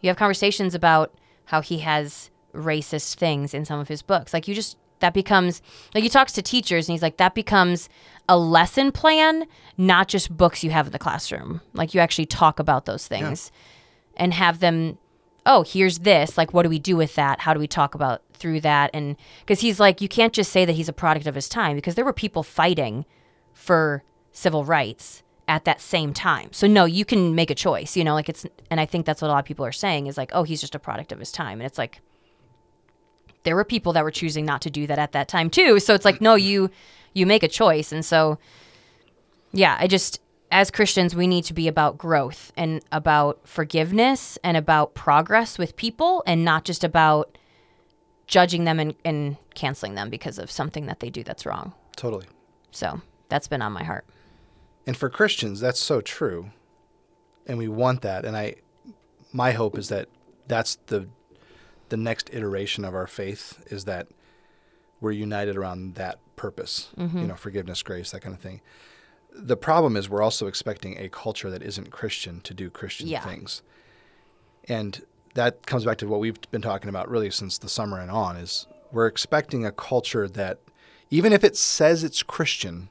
You 0.00 0.08
have 0.08 0.16
conversations 0.16 0.74
about 0.74 1.14
how 1.46 1.60
he 1.60 1.78
has 1.78 2.30
racist 2.54 3.14
things 3.14 3.54
in 3.54 3.64
some 3.64 3.80
of 3.80 3.88
his 3.88 4.02
books. 4.02 4.32
Like 4.32 4.46
you 4.46 4.54
just 4.54 4.76
that 5.00 5.14
becomes 5.14 5.62
like 5.94 6.04
he 6.04 6.08
talks 6.08 6.32
to 6.32 6.42
teachers 6.42 6.88
and 6.88 6.94
he's 6.94 7.02
like 7.02 7.16
that 7.16 7.34
becomes 7.34 7.88
a 8.28 8.38
lesson 8.38 8.92
plan, 8.92 9.46
not 9.76 10.08
just 10.08 10.36
books 10.36 10.62
you 10.62 10.70
have 10.70 10.86
in 10.86 10.92
the 10.92 10.98
classroom. 10.98 11.60
Like 11.72 11.94
you 11.94 12.00
actually 12.00 12.26
talk 12.26 12.58
about 12.58 12.84
those 12.86 13.06
things 13.08 13.50
and 14.16 14.32
have 14.34 14.60
them 14.60 14.98
oh 15.46 15.62
here's 15.64 16.00
this 16.00 16.38
like 16.38 16.52
what 16.52 16.62
do 16.62 16.68
we 16.68 16.78
do 16.78 16.96
with 16.96 17.14
that 17.16 17.40
how 17.40 17.52
do 17.52 17.58
we 17.58 17.66
talk 17.66 17.94
about 17.94 18.22
through 18.42 18.60
that 18.60 18.90
and 18.92 19.16
because 19.40 19.60
he's 19.60 19.78
like 19.80 20.00
you 20.00 20.08
can't 20.08 20.32
just 20.32 20.52
say 20.52 20.64
that 20.64 20.72
he's 20.72 20.88
a 20.88 20.92
product 20.92 21.26
of 21.26 21.34
his 21.34 21.48
time 21.48 21.76
because 21.76 21.94
there 21.94 22.04
were 22.04 22.12
people 22.12 22.42
fighting 22.42 23.06
for 23.54 24.02
civil 24.32 24.64
rights 24.64 25.22
at 25.48 25.64
that 25.64 25.80
same 25.80 26.12
time. 26.12 26.48
So 26.52 26.66
no 26.66 26.84
you 26.84 27.04
can 27.04 27.34
make 27.34 27.50
a 27.50 27.54
choice 27.54 27.96
you 27.96 28.04
know 28.04 28.14
like 28.14 28.28
it's 28.28 28.44
and 28.70 28.80
i 28.80 28.86
think 28.86 29.06
that's 29.06 29.22
what 29.22 29.28
a 29.28 29.32
lot 29.32 29.38
of 29.38 29.44
people 29.44 29.64
are 29.64 29.72
saying 29.72 30.06
is 30.06 30.16
like 30.16 30.30
oh 30.34 30.42
he's 30.42 30.60
just 30.60 30.74
a 30.74 30.78
product 30.78 31.12
of 31.12 31.18
his 31.18 31.32
time. 31.32 31.60
And 31.60 31.66
it's 31.66 31.78
like 31.78 32.00
there 33.44 33.56
were 33.56 33.64
people 33.64 33.92
that 33.94 34.04
were 34.04 34.10
choosing 34.10 34.44
not 34.44 34.60
to 34.62 34.70
do 34.70 34.86
that 34.86 34.98
at 34.98 35.12
that 35.12 35.28
time 35.28 35.48
too. 35.48 35.80
So 35.80 35.94
it's 35.94 36.04
like 36.04 36.20
no 36.20 36.34
you 36.34 36.70
you 37.14 37.24
make 37.26 37.42
a 37.42 37.48
choice. 37.48 37.92
And 37.92 38.04
so 38.04 38.38
yeah 39.52 39.76
i 39.78 39.86
just 39.86 40.20
as 40.50 40.70
christians 40.70 41.14
we 41.14 41.26
need 41.26 41.44
to 41.44 41.54
be 41.54 41.68
about 41.68 41.96
growth 41.96 42.52
and 42.56 42.82
about 42.90 43.40
forgiveness 43.44 44.38
and 44.42 44.56
about 44.56 44.94
progress 44.94 45.58
with 45.58 45.76
people 45.76 46.22
and 46.26 46.44
not 46.44 46.64
just 46.64 46.82
about 46.82 47.36
judging 48.36 48.64
them 48.64 48.78
and, 48.80 48.94
and 49.04 49.36
canceling 49.54 49.94
them 49.94 50.08
because 50.10 50.38
of 50.38 50.50
something 50.50 50.86
that 50.86 51.00
they 51.00 51.10
do 51.10 51.22
that's 51.22 51.44
wrong 51.44 51.72
Totally. 51.96 52.26
so 52.70 53.00
that's 53.28 53.46
been 53.52 53.62
on 53.62 53.72
my 53.72 53.84
heart 53.84 54.04
And 54.86 54.96
for 54.96 55.08
Christians, 55.10 55.60
that's 55.60 55.78
so 55.92 56.00
true. 56.00 56.50
And 57.46 57.56
we 57.58 57.68
want 57.68 58.00
that. 58.02 58.24
And 58.24 58.34
I 58.36 58.46
my 59.32 59.52
hope 59.52 59.78
is 59.78 59.88
that 59.94 60.06
that's 60.48 60.72
the 60.92 61.00
the 61.88 61.96
next 61.96 62.30
iteration 62.32 62.84
of 62.84 62.94
our 62.94 63.06
faith 63.06 63.44
is 63.70 63.84
that 63.84 64.06
we're 65.00 65.12
united 65.28 65.56
around 65.56 65.94
that 65.96 66.16
purpose. 66.36 66.74
Mm-hmm. 66.96 67.18
You 67.22 67.26
know, 67.28 67.36
forgiveness, 67.36 67.82
grace, 67.82 68.10
that 68.12 68.22
kind 68.22 68.34
of 68.34 68.40
thing. 68.40 68.60
The 69.52 69.56
problem 69.56 69.96
is 69.96 70.08
we're 70.08 70.22
also 70.28 70.46
expecting 70.48 70.98
a 70.98 71.08
culture 71.08 71.50
that 71.50 71.62
isn't 71.62 71.90
Christian 71.90 72.40
to 72.42 72.52
do 72.54 72.70
Christian 72.70 73.06
Yeah. 73.08 73.24
things. 73.24 73.62
And 74.68 74.92
that 75.34 75.66
comes 75.66 75.84
back 75.84 75.98
to 75.98 76.06
what 76.06 76.20
we've 76.20 76.38
been 76.50 76.62
talking 76.62 76.88
about 76.88 77.08
really 77.08 77.30
since 77.30 77.58
the 77.58 77.68
summer 77.68 77.98
and 77.98 78.10
on 78.10 78.36
is 78.36 78.66
we're 78.90 79.06
expecting 79.06 79.64
a 79.64 79.72
culture 79.72 80.28
that 80.28 80.58
even 81.10 81.32
if 81.32 81.44
it 81.44 81.56
says 81.56 82.04
it's 82.04 82.22
Christian, 82.22 82.88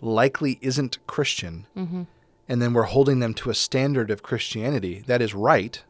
likely 0.00 0.58
isn't 0.60 0.98
Christian. 1.06 1.66
Mm-hmm. 1.76 2.02
And 2.48 2.62
then 2.62 2.74
we're 2.74 2.84
holding 2.84 3.18
them 3.18 3.34
to 3.34 3.50
a 3.50 3.54
standard 3.54 4.10
of 4.10 4.22
Christianity 4.22 5.02
that 5.06 5.20
is 5.20 5.34
right. 5.34 5.82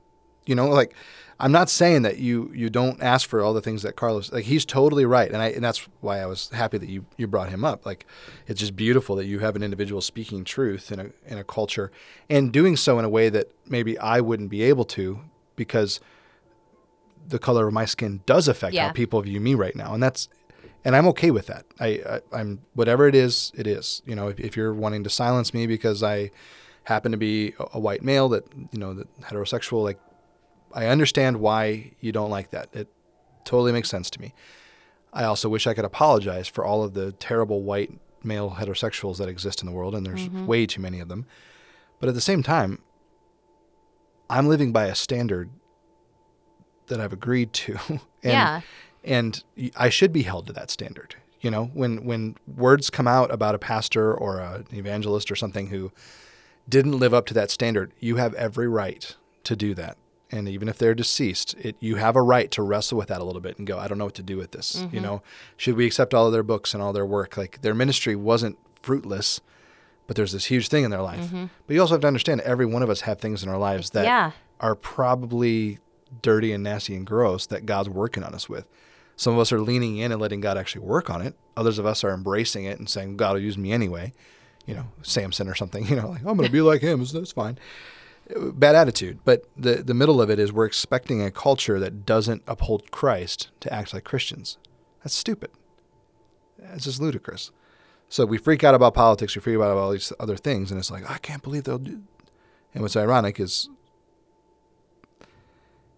You 0.46 0.54
know, 0.54 0.68
like 0.68 0.94
I'm 1.38 1.52
not 1.52 1.68
saying 1.68 2.02
that 2.02 2.18
you 2.18 2.50
you 2.54 2.70
don't 2.70 3.02
ask 3.02 3.28
for 3.28 3.42
all 3.42 3.52
the 3.52 3.60
things 3.60 3.82
that 3.82 3.94
Carlos 3.94 4.32
like 4.32 4.44
he's 4.44 4.64
totally 4.64 5.04
right. 5.04 5.30
And 5.30 5.42
I 5.42 5.48
and 5.48 5.62
that's 5.62 5.86
why 6.00 6.20
I 6.20 6.26
was 6.26 6.48
happy 6.50 6.78
that 6.78 6.88
you 6.88 7.04
you 7.18 7.26
brought 7.26 7.50
him 7.50 7.64
up. 7.64 7.84
Like 7.84 8.06
it's 8.46 8.60
just 8.60 8.74
beautiful 8.74 9.16
that 9.16 9.26
you 9.26 9.40
have 9.40 9.54
an 9.54 9.62
individual 9.62 10.00
speaking 10.00 10.44
truth 10.44 10.90
in 10.90 11.00
a 11.00 11.10
in 11.26 11.36
a 11.36 11.44
culture 11.44 11.90
and 12.30 12.52
doing 12.52 12.76
so 12.76 12.98
in 12.98 13.04
a 13.04 13.10
way 13.10 13.28
that 13.28 13.50
maybe 13.68 13.98
I 13.98 14.20
wouldn't 14.20 14.48
be 14.48 14.62
able 14.62 14.84
to 14.86 15.20
because 15.56 16.00
the 17.28 17.38
color 17.38 17.66
of 17.66 17.74
my 17.74 17.84
skin 17.84 18.22
does 18.26 18.48
affect 18.48 18.74
Yeah. 18.74 18.88
how 18.88 18.92
people 18.92 19.20
view 19.22 19.40
me 19.40 19.54
right 19.54 19.74
now. 19.74 19.94
And 19.94 20.02
that's 20.02 20.28
and 20.84 20.94
I'm 20.94 21.08
okay 21.08 21.32
with 21.32 21.48
that. 21.48 21.66
I, 21.80 21.86
I 22.08 22.20
I'm 22.32 22.60
whatever 22.74 23.08
it 23.08 23.14
is, 23.14 23.50
it 23.56 23.66
is. 23.66 24.02
You 24.06 24.14
know, 24.14 24.28
if, 24.28 24.38
if 24.38 24.56
you're 24.56 24.72
wanting 24.72 25.02
to 25.04 25.10
silence 25.10 25.52
me 25.52 25.66
because 25.66 26.02
I 26.02 26.30
happen 26.84 27.10
to 27.10 27.18
be 27.18 27.54
a, 27.58 27.66
a 27.74 27.80
white 27.80 28.04
male 28.04 28.28
that 28.28 28.44
you 28.70 28.78
know 28.78 28.94
that 28.94 29.20
heterosexual, 29.22 29.82
like 29.82 29.98
I 30.72 30.86
understand 30.86 31.40
why 31.40 31.92
you 32.00 32.12
don't 32.12 32.30
like 32.30 32.50
that. 32.50 32.68
It 32.72 32.88
totally 33.44 33.72
makes 33.72 33.88
sense 33.88 34.10
to 34.10 34.20
me. 34.20 34.32
I 35.12 35.24
also 35.24 35.48
wish 35.48 35.66
I 35.66 35.74
could 35.74 35.84
apologize 35.84 36.46
for 36.46 36.64
all 36.64 36.84
of 36.84 36.94
the 36.94 37.12
terrible 37.12 37.62
white 37.62 37.90
male 38.22 38.56
heterosexuals 38.58 39.18
that 39.18 39.28
exist 39.28 39.62
in 39.62 39.66
the 39.66 39.72
world, 39.72 39.94
and 39.94 40.04
there's 40.04 40.28
mm-hmm. 40.28 40.46
way 40.46 40.66
too 40.66 40.80
many 40.80 41.00
of 41.00 41.08
them. 41.08 41.26
But 41.98 42.08
at 42.08 42.14
the 42.14 42.20
same 42.20 42.42
time, 42.42 42.80
I'm 44.28 44.48
living 44.48 44.72
by 44.72 44.86
a 44.86 44.94
standard 44.94 45.50
that 46.88 47.00
I've 47.00 47.12
agreed 47.12 47.52
to. 47.52 47.78
and, 47.88 48.00
Yeah. 48.22 48.60
And 49.04 49.42
I 49.76 49.88
should 49.88 50.12
be 50.12 50.22
held 50.22 50.46
to 50.48 50.52
that 50.54 50.70
standard. 50.70 51.14
You 51.40 51.50
know, 51.50 51.66
when 51.74 52.04
when 52.04 52.36
words 52.56 52.90
come 52.90 53.06
out 53.06 53.32
about 53.32 53.54
a 53.54 53.58
pastor 53.58 54.12
or 54.12 54.38
a, 54.38 54.64
an 54.68 54.76
evangelist 54.76 55.30
or 55.30 55.36
something 55.36 55.68
who 55.68 55.92
didn't 56.68 56.98
live 56.98 57.14
up 57.14 57.26
to 57.26 57.34
that 57.34 57.50
standard, 57.50 57.92
you 58.00 58.16
have 58.16 58.34
every 58.34 58.66
right 58.66 59.14
to 59.44 59.54
do 59.54 59.74
that. 59.74 59.96
And 60.30 60.48
even 60.48 60.68
if 60.68 60.76
they're 60.78 60.94
deceased, 60.94 61.54
it, 61.54 61.76
you 61.78 61.96
have 61.96 62.16
a 62.16 62.22
right 62.22 62.50
to 62.50 62.62
wrestle 62.62 62.98
with 62.98 63.08
that 63.08 63.20
a 63.20 63.24
little 63.24 63.40
bit 63.40 63.58
and 63.58 63.66
go, 63.66 63.78
I 63.78 63.86
don't 63.86 63.96
know 63.96 64.06
what 64.06 64.14
to 64.14 64.24
do 64.24 64.36
with 64.36 64.50
this. 64.50 64.74
You 64.74 64.86
mm-hmm. 64.88 65.02
know, 65.02 65.22
should 65.56 65.76
we 65.76 65.86
accept 65.86 66.14
all 66.14 66.26
of 66.26 66.32
their 66.32 66.42
books 66.42 66.74
and 66.74 66.82
all 66.82 66.92
their 66.92 67.06
work? 67.06 67.36
Like 67.36 67.62
their 67.62 67.74
ministry 67.74 68.16
wasn't 68.16 68.58
fruitless, 68.82 69.40
but 70.06 70.16
there's 70.16 70.32
this 70.32 70.46
huge 70.46 70.68
thing 70.68 70.84
in 70.84 70.90
their 70.90 71.02
life. 71.02 71.20
Mm-hmm. 71.26 71.46
But 71.66 71.74
you 71.74 71.80
also 71.80 71.94
have 71.94 72.00
to 72.02 72.06
understand 72.06 72.40
every 72.42 72.66
one 72.66 72.82
of 72.82 72.90
us 72.90 73.02
have 73.02 73.18
things 73.18 73.42
in 73.42 73.48
our 73.48 73.58
lives 73.58 73.90
that 73.90 74.04
Yeah. 74.04 74.32
are 74.60 74.74
probably 74.74 75.78
dirty 76.22 76.52
and 76.52 76.62
nasty 76.62 76.94
and 76.94 77.06
gross 77.06 77.46
that 77.46 77.66
God's 77.66 77.88
working 77.88 78.22
on 78.22 78.34
us 78.34 78.48
with. 78.48 78.66
Some 79.16 79.32
of 79.34 79.38
us 79.40 79.50
are 79.52 79.60
leaning 79.60 79.96
in 79.96 80.12
and 80.12 80.20
letting 80.20 80.40
God 80.40 80.58
actually 80.58 80.84
work 80.84 81.08
on 81.10 81.22
it. 81.22 81.34
Others 81.56 81.78
of 81.78 81.86
us 81.86 82.04
are 82.04 82.12
embracing 82.12 82.64
it 82.64 82.78
and 82.78 82.88
saying, 82.88 83.16
God 83.16 83.32
will 83.34 83.40
use 83.40 83.56
me 83.58 83.72
anyway. 83.72 84.12
You 84.66 84.74
know, 84.74 84.86
Samson 85.02 85.48
or 85.48 85.54
something, 85.54 85.86
you 85.88 85.96
know, 85.96 86.08
like, 86.08 86.20
I'm 86.20 86.36
going 86.36 86.46
to 86.46 86.52
be 86.52 86.60
like 86.60 86.82
him. 86.82 87.02
That's 87.04 87.32
fine. 87.32 87.58
Bad 88.36 88.74
attitude. 88.74 89.20
But 89.24 89.44
the, 89.56 89.76
the 89.76 89.94
middle 89.94 90.20
of 90.20 90.30
it 90.30 90.38
is 90.38 90.52
we're 90.52 90.66
expecting 90.66 91.22
a 91.22 91.30
culture 91.30 91.78
that 91.80 92.04
doesn't 92.04 92.42
uphold 92.46 92.90
Christ 92.90 93.48
to 93.60 93.72
act 93.72 93.94
like 93.94 94.04
Christians. 94.04 94.58
That's 95.02 95.14
stupid. 95.14 95.50
It's 96.74 96.84
just 96.84 97.00
ludicrous. 97.00 97.52
So 98.08 98.24
we 98.24 98.38
freak 98.38 98.62
out 98.62 98.74
about 98.74 98.94
politics, 98.94 99.34
we 99.34 99.42
freak 99.42 99.56
out 99.56 99.62
about 99.62 99.76
all 99.78 99.90
these 99.90 100.12
other 100.20 100.36
things, 100.36 100.70
and 100.70 100.78
it's 100.78 100.90
like, 100.90 101.08
I 101.10 101.18
can't 101.18 101.42
believe 101.42 101.64
they'll 101.64 101.78
do. 101.78 102.02
And 102.72 102.82
what's 102.82 102.96
ironic 102.96 103.40
is, 103.40 103.68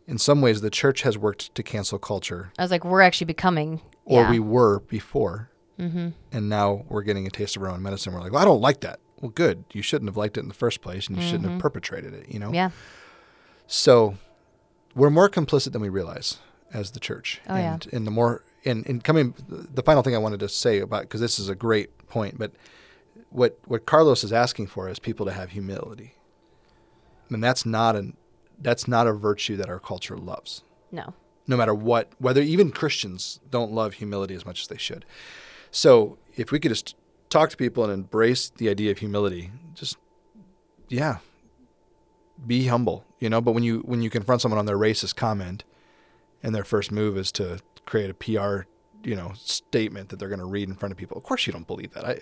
in 0.06 0.16
some 0.16 0.40
ways, 0.40 0.60
the 0.60 0.70
church 0.70 1.02
has 1.02 1.18
worked 1.18 1.54
to 1.54 1.62
cancel 1.62 1.98
culture, 1.98 2.52
I 2.58 2.62
was 2.62 2.70
like, 2.70 2.84
we're 2.84 3.02
actually 3.02 3.26
becoming. 3.26 3.82
or 4.04 4.22
yeah. 4.22 4.30
we 4.30 4.38
were 4.38 4.80
before, 4.80 5.50
mm-hmm. 5.78 6.08
and 6.32 6.48
now 6.48 6.86
we're 6.88 7.02
getting 7.02 7.26
a 7.26 7.30
taste 7.30 7.56
of 7.56 7.62
our 7.62 7.68
own 7.68 7.82
medicine. 7.82 8.14
We're 8.14 8.20
like, 8.20 8.32
well, 8.32 8.42
I 8.42 8.46
don't 8.46 8.60
like 8.60 8.80
that. 8.80 9.00
Well, 9.20 9.30
good. 9.30 9.64
You 9.72 9.82
shouldn't 9.82 10.08
have 10.08 10.16
liked 10.16 10.36
it 10.38 10.40
in 10.40 10.48
the 10.48 10.54
first 10.54 10.80
place, 10.80 11.08
and 11.08 11.16
you 11.16 11.22
shouldn't 11.22 11.50
have 11.50 11.60
perpetrated 11.60 12.14
it. 12.14 12.28
You 12.28 12.38
know. 12.38 12.52
Yeah. 12.52 12.70
So 13.66 14.16
we're 14.94 15.10
more 15.10 15.28
complicit 15.28 15.72
than 15.72 15.82
we 15.82 15.88
realize 15.88 16.38
as 16.72 16.92
the 16.92 17.00
church. 17.00 17.40
Oh, 17.48 17.56
yeah. 17.56 17.74
and, 17.74 17.88
and 17.92 18.06
the 18.06 18.10
more 18.10 18.42
and, 18.64 18.86
and 18.86 19.02
coming 19.02 19.34
the 19.48 19.82
final 19.82 20.02
thing 20.02 20.14
I 20.14 20.18
wanted 20.18 20.40
to 20.40 20.48
say 20.48 20.78
about 20.78 21.02
because 21.02 21.20
this 21.20 21.38
is 21.38 21.48
a 21.48 21.54
great 21.54 22.08
point, 22.08 22.38
but 22.38 22.52
what 23.30 23.58
what 23.66 23.86
Carlos 23.86 24.24
is 24.24 24.32
asking 24.32 24.68
for 24.68 24.88
is 24.88 24.98
people 24.98 25.26
to 25.26 25.32
have 25.32 25.50
humility. 25.50 26.14
And 27.30 27.42
that's 27.42 27.66
not 27.66 27.96
an 27.96 28.16
that's 28.60 28.88
not 28.88 29.06
a 29.06 29.12
virtue 29.12 29.56
that 29.56 29.68
our 29.68 29.78
culture 29.78 30.16
loves. 30.16 30.62
No. 30.90 31.14
No 31.46 31.56
matter 31.56 31.74
what, 31.74 32.12
whether 32.18 32.42
even 32.42 32.70
Christians 32.70 33.40
don't 33.50 33.72
love 33.72 33.94
humility 33.94 34.34
as 34.34 34.44
much 34.44 34.60
as 34.62 34.66
they 34.68 34.76
should. 34.76 35.04
So 35.70 36.18
if 36.36 36.50
we 36.50 36.58
could 36.58 36.70
just 36.70 36.94
talk 37.30 37.50
to 37.50 37.56
people 37.56 37.84
and 37.84 37.92
embrace 37.92 38.50
the 38.50 38.68
idea 38.68 38.90
of 38.90 38.98
humility, 38.98 39.50
just 39.74 39.96
yeah, 40.88 41.18
be 42.46 42.66
humble, 42.66 43.04
you 43.18 43.28
know. 43.28 43.40
But 43.40 43.52
when 43.52 43.62
you 43.62 43.80
when 43.80 44.02
you 44.02 44.10
confront 44.10 44.40
someone 44.40 44.58
on 44.58 44.66
their 44.66 44.78
racist 44.78 45.16
comment, 45.16 45.64
and 46.42 46.54
their 46.54 46.64
first 46.64 46.92
move 46.92 47.16
is 47.16 47.32
to 47.32 47.60
create 47.88 48.10
a 48.10 48.14
PR, 48.14 48.68
you 49.02 49.16
know, 49.16 49.32
statement 49.34 50.10
that 50.10 50.18
they're 50.18 50.28
going 50.28 50.38
to 50.38 50.44
read 50.44 50.68
in 50.68 50.74
front 50.74 50.92
of 50.92 50.98
people. 50.98 51.16
Of 51.16 51.24
course, 51.24 51.46
you 51.46 51.52
don't 51.52 51.66
believe 51.66 51.92
that. 51.94 52.04
I, 52.04 52.20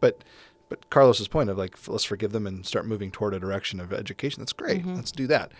but 0.00 0.24
but 0.68 0.88
Carlos's 0.90 1.28
point 1.28 1.50
of 1.50 1.58
like 1.58 1.76
let's 1.88 2.04
forgive 2.04 2.32
them 2.32 2.46
and 2.46 2.66
start 2.66 2.86
moving 2.86 3.10
toward 3.10 3.34
a 3.34 3.40
direction 3.40 3.80
of 3.80 3.92
education. 3.92 4.40
That's 4.40 4.52
great. 4.52 4.80
Mm-hmm. 4.80 4.94
Let's 4.94 5.12
do 5.12 5.26
that. 5.28 5.52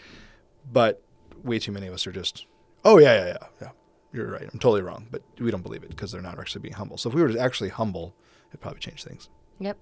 But 0.71 1.03
way 1.43 1.59
too 1.59 1.73
many 1.73 1.87
of 1.87 1.95
us 1.95 2.07
are 2.07 2.13
just, 2.13 2.47
oh 2.85 2.99
yeah, 2.99 3.15
yeah, 3.15 3.27
yeah, 3.27 3.47
yeah. 3.63 3.71
You're 4.13 4.31
right. 4.31 4.43
I'm 4.43 4.59
totally 4.59 4.83
wrong, 4.83 5.07
but 5.11 5.23
we 5.39 5.51
don't 5.51 5.63
believe 5.63 5.85
it 5.85 5.91
because 5.91 6.11
they're 6.11 6.21
not 6.21 6.39
actually 6.39 6.63
being 6.63 6.75
humble. 6.75 6.97
So 6.97 7.09
if 7.09 7.15
we 7.15 7.23
were 7.23 7.29
to 7.29 7.39
actually 7.39 7.69
humble, 7.69 8.15
it'd 8.49 8.61
probably 8.61 8.81
change 8.81 9.05
things. 9.05 9.29
Yep. 9.61 9.79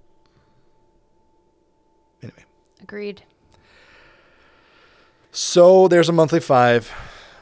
Anyway. 2.23 2.45
Agreed. 2.83 3.23
So 5.31 5.89
there's 5.89 6.09
a 6.09 6.13
monthly 6.13 6.41
five, 6.41 6.93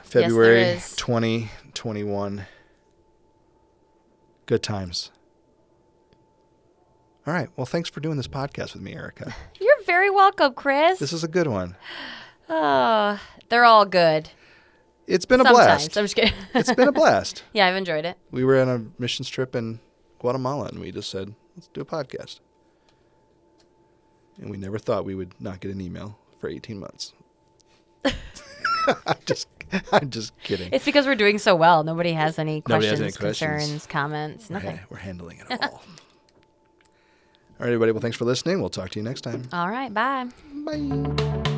February 0.02 0.60
yes, 0.60 0.94
21. 1.76 2.46
Good 4.46 4.62
times. 4.62 5.10
All 7.26 7.34
right. 7.34 7.48
Well, 7.56 7.66
thanks 7.66 7.90
for 7.90 8.00
doing 8.00 8.16
this 8.16 8.28
podcast 8.28 8.72
with 8.72 8.82
me, 8.82 8.94
Erica. 8.94 9.34
You're 9.60 9.82
very 9.84 10.10
welcome, 10.10 10.54
Chris. 10.54 10.98
This 10.98 11.12
is 11.12 11.22
a 11.22 11.28
good 11.28 11.46
one. 11.46 11.76
Oh, 12.48 13.20
they're 13.48 13.64
all 13.64 13.84
good. 13.84 14.30
It's 15.06 15.26
been 15.26 15.38
Sometimes. 15.38 15.58
a 15.58 15.62
blast. 15.62 15.98
I'm 15.98 16.04
just 16.04 16.16
kidding. 16.16 16.32
it's 16.54 16.72
been 16.72 16.88
a 16.88 16.92
blast. 16.92 17.44
Yeah, 17.52 17.66
I've 17.66 17.76
enjoyed 17.76 18.04
it. 18.04 18.16
We 18.30 18.44
were 18.44 18.60
on 18.60 18.68
a 18.68 18.84
missions 19.00 19.28
trip 19.28 19.54
in 19.54 19.80
Guatemala 20.18 20.66
and 20.66 20.78
we 20.80 20.90
just 20.90 21.10
said, 21.10 21.34
let's 21.56 21.68
do 21.68 21.80
a 21.80 21.84
podcast. 21.84 22.40
And 24.38 24.50
we 24.50 24.56
never 24.56 24.78
thought 24.78 25.04
we 25.04 25.14
would 25.14 25.34
not 25.40 25.60
get 25.60 25.70
an 25.70 25.80
email 25.80 26.18
for 26.38 26.48
18 26.48 26.78
months. 26.80 27.12
I'm 29.06 29.16
just, 29.26 29.48
I'm 29.92 30.10
just 30.10 30.36
kidding. 30.42 30.70
It's 30.72 30.84
because 30.84 31.06
we're 31.06 31.14
doing 31.14 31.38
so 31.38 31.54
well. 31.56 31.84
Nobody 31.84 32.12
has 32.12 32.38
any 32.38 32.62
Nobody 32.66 32.88
questions, 32.88 32.90
has 32.90 33.00
any 33.00 33.12
questions. 33.12 33.60
concerns, 33.60 33.86
comments, 33.86 34.50
nothing. 34.50 34.70
Okay, 34.74 34.80
we're 34.90 34.96
handling 34.98 35.38
it 35.38 35.46
all. 35.50 35.58
all 35.60 35.80
right, 37.58 37.66
everybody. 37.68 37.92
Well, 37.92 38.00
thanks 38.00 38.16
for 38.16 38.24
listening. 38.24 38.60
We'll 38.60 38.70
talk 38.70 38.90
to 38.90 38.98
you 38.98 39.04
next 39.04 39.22
time. 39.22 39.42
All 39.52 39.68
right, 39.68 39.92
bye. 39.92 40.26
Bye. 40.64 41.56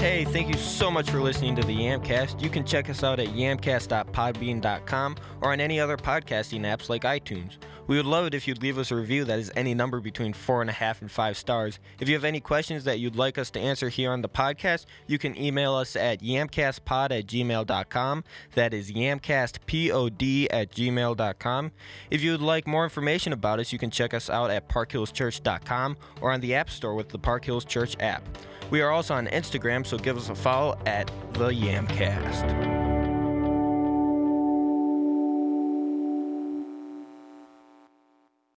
Hey, 0.00 0.24
thank 0.24 0.48
you 0.48 0.54
so 0.54 0.90
much 0.92 1.10
for 1.10 1.20
listening 1.20 1.56
to 1.56 1.62
the 1.62 1.74
Yamcast. 1.76 2.40
You 2.40 2.48
can 2.48 2.64
check 2.64 2.88
us 2.88 3.02
out 3.02 3.18
at 3.18 3.28
yamcast.podbean.com 3.28 5.16
or 5.40 5.52
on 5.52 5.60
any 5.60 5.80
other 5.80 5.96
podcasting 5.96 6.60
apps 6.60 6.88
like 6.88 7.02
iTunes. 7.02 7.56
We 7.88 7.96
would 7.96 8.06
love 8.06 8.26
it 8.26 8.34
if 8.34 8.46
you'd 8.46 8.62
leave 8.62 8.78
us 8.78 8.92
a 8.92 8.96
review 8.96 9.24
that 9.24 9.38
is 9.38 9.50
any 9.56 9.74
number 9.74 9.98
between 9.98 10.32
four 10.32 10.60
and 10.60 10.70
a 10.70 10.74
half 10.74 11.00
and 11.00 11.10
five 11.10 11.36
stars. 11.36 11.80
If 11.98 12.08
you 12.08 12.14
have 12.14 12.22
any 12.22 12.38
questions 12.38 12.84
that 12.84 13.00
you'd 13.00 13.16
like 13.16 13.38
us 13.38 13.50
to 13.50 13.60
answer 13.60 13.88
here 13.88 14.12
on 14.12 14.22
the 14.22 14.28
podcast, 14.28 14.86
you 15.06 15.18
can 15.18 15.36
email 15.36 15.74
us 15.74 15.96
at 15.96 16.20
yamcastpod 16.20 17.10
at 17.10 17.26
gmail.com. 17.26 18.24
That 18.54 18.72
is 18.74 18.92
yamcastpod 18.92 20.46
at 20.50 20.70
gmail.com. 20.70 21.72
If 22.10 22.22
you 22.22 22.30
would 22.32 22.42
like 22.42 22.66
more 22.66 22.84
information 22.84 23.32
about 23.32 23.58
us, 23.58 23.72
you 23.72 23.78
can 23.78 23.90
check 23.90 24.14
us 24.14 24.30
out 24.30 24.50
at 24.50 24.68
parkhillschurch.com 24.68 25.96
or 26.20 26.30
on 26.30 26.40
the 26.40 26.54
App 26.54 26.70
Store 26.70 26.94
with 26.94 27.08
the 27.08 27.18
Park 27.18 27.46
Hills 27.46 27.64
Church 27.64 27.96
app. 28.00 28.22
We 28.70 28.82
are 28.82 28.90
also 28.90 29.14
on 29.14 29.26
Instagram, 29.28 29.86
so 29.86 29.96
give 29.96 30.18
us 30.18 30.28
a 30.28 30.34
follow 30.34 30.78
at 30.84 31.10
the 31.32 31.48
Yamcast. 31.48 32.87